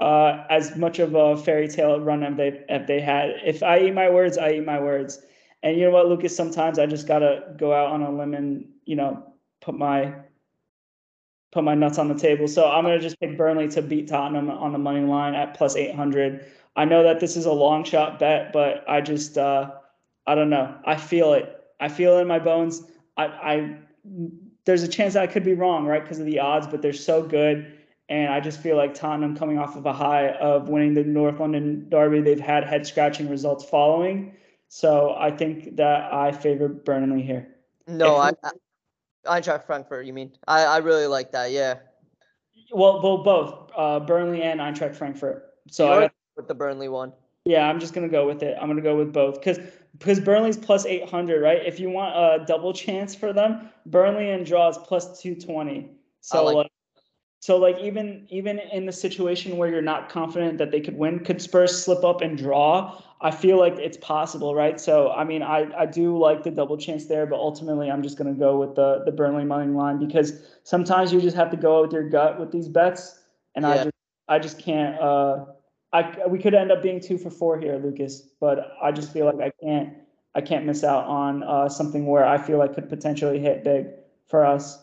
uh, 0.00 0.44
as 0.50 0.76
much 0.76 0.98
of 0.98 1.14
a 1.14 1.36
fairy 1.36 1.68
tale 1.68 2.00
run 2.00 2.22
as 2.22 2.36
they 2.36 2.64
if 2.68 2.86
they 2.86 3.00
had. 3.00 3.30
If 3.44 3.62
I 3.62 3.80
eat 3.80 3.94
my 3.94 4.10
words, 4.10 4.38
I 4.38 4.52
eat 4.52 4.64
my 4.64 4.80
words. 4.80 5.20
And 5.62 5.78
you 5.78 5.84
know 5.84 5.92
what, 5.92 6.08
Lucas? 6.08 6.36
Sometimes 6.36 6.78
I 6.78 6.86
just 6.86 7.06
gotta 7.06 7.54
go 7.56 7.72
out 7.72 7.90
on 7.90 8.02
a 8.02 8.10
limb 8.10 8.34
and 8.34 8.68
you 8.84 8.96
know 8.96 9.32
put 9.60 9.76
my 9.76 10.14
put 11.52 11.64
my 11.64 11.74
nuts 11.74 11.98
on 11.98 12.08
the 12.08 12.14
table. 12.14 12.48
So 12.48 12.68
I'm 12.68 12.84
gonna 12.84 12.98
just 12.98 13.18
pick 13.20 13.36
Burnley 13.38 13.68
to 13.68 13.82
beat 13.82 14.08
Tottenham 14.08 14.50
on 14.50 14.72
the 14.72 14.78
money 14.78 15.00
line 15.00 15.34
at 15.34 15.54
plus 15.54 15.76
800. 15.76 16.44
I 16.76 16.84
know 16.84 17.02
that 17.02 17.20
this 17.20 17.36
is 17.36 17.46
a 17.46 17.52
long 17.52 17.84
shot 17.84 18.18
bet, 18.18 18.52
but 18.52 18.84
I 18.88 19.00
just 19.00 19.38
uh, 19.38 19.70
I 20.26 20.34
don't 20.34 20.50
know. 20.50 20.74
I 20.84 20.96
feel 20.96 21.32
it. 21.34 21.60
I 21.80 21.88
feel 21.88 22.18
it 22.18 22.22
in 22.22 22.28
my 22.28 22.38
bones. 22.38 22.82
I, 23.16 23.26
I 23.26 23.76
there's 24.64 24.82
a 24.82 24.88
chance 24.88 25.14
that 25.14 25.22
I 25.22 25.26
could 25.26 25.44
be 25.44 25.54
wrong, 25.54 25.86
right, 25.86 26.02
because 26.02 26.18
of 26.18 26.26
the 26.26 26.40
odds, 26.40 26.66
but 26.66 26.82
they're 26.82 26.92
so 26.92 27.22
good. 27.22 27.78
And 28.08 28.32
I 28.32 28.40
just 28.40 28.60
feel 28.60 28.76
like 28.76 28.94
Tottenham 28.94 29.36
coming 29.36 29.58
off 29.58 29.76
of 29.76 29.86
a 29.86 29.92
high 29.92 30.30
of 30.32 30.68
winning 30.68 30.94
the 30.94 31.04
North 31.04 31.40
London 31.40 31.88
Derby, 31.88 32.20
they've 32.20 32.40
had 32.40 32.64
head 32.64 32.86
scratching 32.86 33.30
results 33.30 33.64
following. 33.64 34.36
So 34.68 35.14
I 35.18 35.30
think 35.30 35.76
that 35.76 36.12
I 36.12 36.32
favor 36.32 36.68
Burnley 36.68 37.22
here. 37.22 37.48
No, 37.86 38.16
I, 38.16 38.32
I 38.42 39.40
Eintracht 39.40 39.64
Frankfurt. 39.64 40.06
You 40.06 40.12
mean? 40.12 40.32
I, 40.46 40.64
I 40.64 40.76
really 40.78 41.06
like 41.06 41.32
that. 41.32 41.50
Yeah. 41.50 41.78
Well, 42.72 43.00
both 43.00 43.24
both 43.24 43.70
uh, 43.76 44.00
Burnley 44.00 44.42
and 44.42 44.60
Eintracht 44.60 44.94
Frankfurt. 44.94 45.54
So 45.70 45.92
I 45.92 46.00
got, 46.00 46.12
with 46.36 46.48
the 46.48 46.54
Burnley 46.54 46.88
one. 46.88 47.12
Yeah, 47.44 47.68
I'm 47.68 47.78
just 47.78 47.92
gonna 47.92 48.08
go 48.08 48.26
with 48.26 48.42
it. 48.42 48.56
I'm 48.60 48.68
gonna 48.68 48.80
go 48.80 48.96
with 48.96 49.12
both 49.12 49.34
because 49.34 49.58
because 49.98 50.18
Burnley's 50.18 50.56
plus 50.56 50.86
800, 50.86 51.42
right? 51.42 51.64
If 51.64 51.78
you 51.78 51.90
want 51.90 52.16
a 52.16 52.44
double 52.46 52.72
chance 52.72 53.14
for 53.14 53.32
them, 53.32 53.68
Burnley 53.86 54.30
and 54.30 54.44
draws 54.46 54.78
plus 54.78 55.20
220. 55.20 55.90
So 56.20 56.44
like, 56.44 56.70
so 57.40 57.58
like 57.58 57.78
even 57.78 58.26
even 58.30 58.58
in 58.58 58.86
the 58.86 58.92
situation 58.92 59.58
where 59.58 59.68
you're 59.68 59.82
not 59.82 60.08
confident 60.08 60.56
that 60.56 60.70
they 60.70 60.80
could 60.80 60.96
win, 60.96 61.18
could 61.20 61.42
Spurs 61.42 61.84
slip 61.84 62.02
up 62.02 62.22
and 62.22 62.38
draw? 62.38 62.98
I 63.20 63.30
feel 63.30 63.58
like 63.58 63.74
it's 63.76 63.98
possible, 63.98 64.54
right? 64.54 64.80
So 64.80 65.10
I 65.10 65.24
mean, 65.24 65.42
I 65.42 65.70
I 65.76 65.84
do 65.84 66.16
like 66.16 66.44
the 66.44 66.50
double 66.50 66.78
chance 66.78 67.04
there, 67.04 67.26
but 67.26 67.36
ultimately 67.36 67.90
I'm 67.90 68.02
just 68.02 68.16
gonna 68.16 68.32
go 68.32 68.58
with 68.58 68.74
the 68.74 69.02
the 69.04 69.12
Burnley 69.12 69.44
money 69.44 69.70
line 69.70 69.98
because 69.98 70.40
sometimes 70.62 71.12
you 71.12 71.20
just 71.20 71.36
have 71.36 71.50
to 71.50 71.58
go 71.58 71.82
with 71.82 71.92
your 71.92 72.08
gut 72.08 72.40
with 72.40 72.50
these 72.50 72.68
bets, 72.68 73.20
and 73.54 73.64
yeah. 73.64 73.70
I 73.70 73.76
just 73.76 73.96
I 74.28 74.38
just 74.38 74.58
can't. 74.58 74.98
Uh, 74.98 75.44
I 75.94 76.26
we 76.26 76.38
could 76.38 76.54
end 76.54 76.72
up 76.72 76.82
being 76.82 77.00
two 77.00 77.16
for 77.16 77.30
four 77.30 77.58
here, 77.58 77.78
Lucas. 77.78 78.20
But 78.40 78.76
I 78.82 78.92
just 78.92 79.12
feel 79.12 79.26
like 79.26 79.40
I 79.40 79.52
can't. 79.64 79.94
I 80.36 80.40
can't 80.40 80.66
miss 80.66 80.82
out 80.82 81.04
on 81.04 81.44
uh, 81.44 81.68
something 81.68 82.06
where 82.06 82.26
I 82.26 82.38
feel 82.38 82.58
like 82.58 82.74
could 82.74 82.88
potentially 82.88 83.38
hit 83.38 83.62
big 83.62 83.86
for 84.26 84.44
us. 84.44 84.82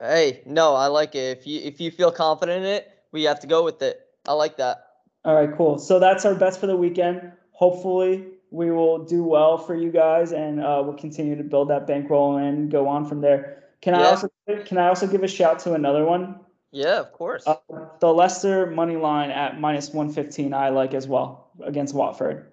Hey, 0.00 0.42
no, 0.44 0.74
I 0.74 0.88
like 0.88 1.14
it. 1.14 1.38
If 1.38 1.46
you 1.46 1.60
if 1.60 1.80
you 1.80 1.92
feel 1.92 2.10
confident 2.10 2.64
in 2.64 2.70
it, 2.70 2.90
we 3.12 3.22
have 3.22 3.38
to 3.40 3.46
go 3.46 3.62
with 3.62 3.80
it. 3.80 4.00
I 4.26 4.32
like 4.32 4.56
that. 4.56 4.88
All 5.24 5.36
right, 5.36 5.56
cool. 5.56 5.78
So 5.78 6.00
that's 6.00 6.24
our 6.24 6.34
best 6.34 6.58
for 6.58 6.66
the 6.66 6.76
weekend. 6.76 7.32
Hopefully, 7.52 8.26
we 8.50 8.72
will 8.72 9.04
do 9.04 9.22
well 9.22 9.56
for 9.58 9.76
you 9.76 9.92
guys, 9.92 10.32
and 10.32 10.60
uh, 10.60 10.82
we'll 10.84 10.96
continue 10.96 11.36
to 11.36 11.44
build 11.44 11.70
that 11.70 11.86
bankroll 11.86 12.36
and 12.36 12.68
go 12.68 12.88
on 12.88 13.06
from 13.06 13.20
there. 13.20 13.64
Can 13.80 13.94
I 13.94 14.04
also 14.04 14.28
can 14.66 14.78
I 14.78 14.88
also 14.88 15.06
give 15.06 15.22
a 15.22 15.28
shout 15.28 15.60
to 15.60 15.74
another 15.74 16.04
one? 16.04 16.40
Yeah, 16.72 16.98
of 17.00 17.12
course. 17.12 17.46
Uh, 17.46 17.56
the 18.00 18.12
Leicester 18.12 18.66
money 18.66 18.96
line 18.96 19.30
at 19.30 19.60
minus 19.60 19.90
one 19.90 20.12
fifteen. 20.12 20.52
I 20.52 20.68
like 20.68 20.94
as 20.94 21.06
well 21.08 21.50
against 21.64 21.94
Watford. 21.94 22.52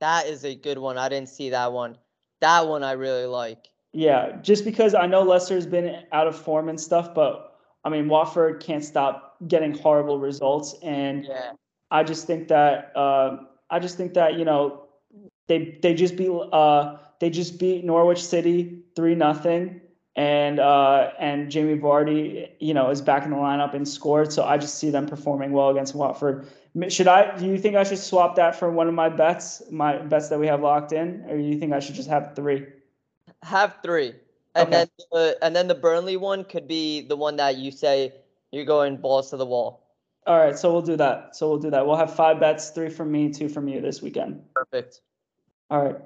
that 0.00 0.26
is 0.26 0.44
a 0.44 0.54
good 0.54 0.78
one. 0.78 0.98
I 0.98 1.08
didn't 1.08 1.28
see 1.28 1.50
that 1.50 1.72
one. 1.72 1.96
That 2.40 2.66
one 2.66 2.82
I 2.82 2.92
really 2.92 3.26
like. 3.26 3.68
Yeah, 3.92 4.36
just 4.42 4.64
because 4.64 4.94
I 4.94 5.06
know 5.06 5.22
Leicester's 5.22 5.66
been 5.66 6.02
out 6.12 6.26
of 6.26 6.36
form 6.36 6.68
and 6.68 6.80
stuff, 6.80 7.14
but 7.14 7.56
I 7.84 7.88
mean 7.90 8.08
Watford 8.08 8.60
can't 8.60 8.84
stop 8.84 9.36
getting 9.46 9.72
horrible 9.72 10.18
results, 10.18 10.74
and 10.82 11.24
Yeah. 11.24 11.52
I 11.90 12.02
just 12.02 12.26
think 12.26 12.48
that 12.48 12.92
uh, 12.96 13.36
I 13.70 13.78
just 13.78 13.96
think 13.96 14.14
that 14.14 14.34
you 14.38 14.44
know 14.44 14.86
they 15.46 15.78
they 15.82 15.94
just 15.94 16.16
beat 16.16 16.30
uh, 16.30 16.96
they 17.20 17.30
just 17.30 17.58
beat 17.60 17.84
Norwich 17.84 18.22
City 18.22 18.82
three 18.96 19.14
nothing, 19.14 19.80
and 20.16 20.60
uh, 20.60 21.10
and 21.18 21.50
Jamie 21.50 21.78
Vardy 21.78 22.50
you 22.60 22.74
know 22.74 22.90
is 22.90 23.00
back 23.00 23.24
in 23.24 23.30
the 23.30 23.36
lineup 23.36 23.74
and 23.74 23.86
scored, 23.86 24.32
so 24.32 24.44
I 24.44 24.58
just 24.58 24.78
see 24.78 24.90
them 24.90 25.06
performing 25.06 25.52
well 25.52 25.70
against 25.70 25.94
Watford. 25.94 26.46
Should 26.88 27.08
I? 27.08 27.36
Do 27.36 27.46
you 27.46 27.58
think 27.58 27.76
I 27.76 27.84
should 27.84 27.98
swap 27.98 28.36
that 28.36 28.56
for 28.56 28.70
one 28.70 28.88
of 28.88 28.94
my 28.94 29.08
bets, 29.08 29.62
my 29.70 29.98
bets 29.98 30.28
that 30.28 30.38
we 30.38 30.46
have 30.46 30.60
locked 30.60 30.92
in, 30.92 31.24
or 31.28 31.36
do 31.36 31.42
you 31.42 31.58
think 31.58 31.72
I 31.72 31.80
should 31.80 31.94
just 31.94 32.08
have 32.08 32.34
three? 32.34 32.66
Have 33.42 33.78
three. 33.82 34.14
And 34.56 34.68
Okay. 34.68 34.70
then 34.70 34.88
the, 35.10 35.38
and 35.42 35.56
then 35.56 35.68
the 35.68 35.74
Burnley 35.74 36.16
one 36.16 36.44
could 36.44 36.68
be 36.68 37.00
the 37.00 37.16
one 37.16 37.36
that 37.36 37.56
you 37.56 37.70
say 37.70 38.12
you're 38.52 38.64
going 38.64 38.96
balls 38.96 39.30
to 39.30 39.36
the 39.36 39.46
wall. 39.46 39.80
All 40.26 40.38
right, 40.38 40.56
so 40.56 40.72
we'll 40.72 40.82
do 40.82 40.96
that. 40.96 41.36
So 41.36 41.48
we'll 41.48 41.58
do 41.58 41.70
that. 41.70 41.86
We'll 41.86 41.96
have 41.96 42.14
five 42.14 42.40
bets, 42.40 42.70
three 42.70 42.88
from 42.88 43.12
me, 43.12 43.30
two 43.30 43.48
from 43.48 43.68
you 43.68 43.80
this 43.80 44.00
weekend. 44.00 44.42
Perfect. 44.54 45.00
All 45.70 45.84
right. 45.84 45.96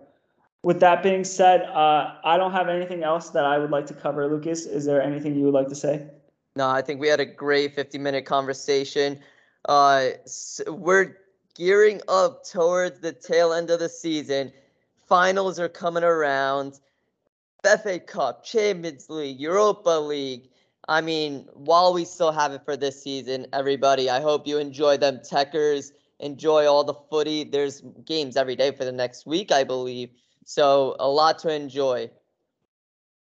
With 0.63 0.81
that 0.81 1.03
being 1.03 1.25
said, 1.25 1.63
uh, 1.63 2.17
I 2.25 2.37
don't 2.37 2.53
have 2.53 2.69
anything 2.69 3.05
else 3.05 3.31
that 3.31 3.45
I 3.45 3.59
would 3.59 3.71
like 3.71 3.87
to 3.87 3.95
cover. 3.95 4.27
Lucas, 4.27 4.67
is 4.67 4.85
there 4.85 5.01
anything 5.01 5.37
you 5.37 5.45
would 5.45 5.55
like 5.55 5.69
to 5.69 5.75
say? 5.75 6.07
No, 6.57 6.69
I 6.69 6.83
think 6.83 7.01
we 7.01 7.07
had 7.09 7.21
a 7.21 7.27
great 7.27 7.75
50 7.75 7.99
minute 7.99 8.25
conversation. 8.25 9.21
Uh, 9.69 10.11
s 10.25 10.61
we're 10.67 11.17
gearing 11.55 12.01
up 12.09 12.45
towards 12.45 13.01
the 13.01 13.13
tail 13.13 13.53
end 13.53 13.71
of 13.71 13.79
the 13.79 13.89
season. 13.89 14.53
Finals 15.07 15.61
are 15.61 15.69
coming 15.69 16.05
around. 16.05 16.81
FA 17.65 17.99
Cup, 17.99 18.45
Champions 18.45 19.09
League, 19.11 19.39
Europa 19.39 19.91
League. 19.91 20.49
I 20.89 21.01
mean, 21.01 21.49
while 21.55 21.93
we 21.93 22.05
still 22.05 22.33
have 22.33 22.53
it 22.53 22.65
for 22.65 22.77
this 22.77 23.03
season, 23.03 23.47
everybody, 23.53 24.09
I 24.09 24.21
hope 24.21 24.47
you 24.47 24.59
enjoy 24.59 24.97
them 24.97 25.19
techers. 25.19 25.93
Enjoy 26.21 26.67
all 26.67 26.83
the 26.83 26.95
footy. 26.95 27.45
There's 27.45 27.83
games 28.05 28.37
every 28.37 28.57
day 28.57 28.71
for 28.73 28.85
the 28.85 28.93
next 28.93 29.27
week, 29.27 29.53
I 29.53 29.65
believe. 29.65 30.11
So 30.49 30.97
a 30.99 31.07
lot 31.07 31.39
to 31.41 31.55
enjoy. 31.55 32.11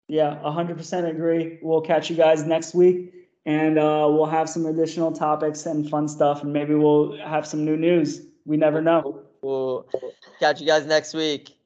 Yeah, 0.08 0.40
100% 0.44 1.08
agree. 1.08 1.60
We'll 1.62 1.80
catch 1.80 2.10
you 2.10 2.16
guys 2.16 2.42
next 2.42 2.74
week 2.74 3.14
and 3.46 3.78
uh, 3.78 4.08
we'll 4.10 4.26
have 4.26 4.50
some 4.50 4.66
additional 4.66 5.12
topics 5.12 5.64
and 5.66 5.88
fun 5.88 6.08
stuff, 6.08 6.42
and 6.42 6.52
maybe 6.52 6.74
we'll 6.74 7.16
have 7.18 7.46
some 7.46 7.64
new 7.64 7.76
news. 7.76 8.22
We 8.44 8.56
never 8.56 8.82
know. 8.82 9.20
We'll 9.40 9.86
catch 10.40 10.60
you 10.60 10.66
guys 10.66 10.84
next 10.84 11.14
week. 11.14 11.56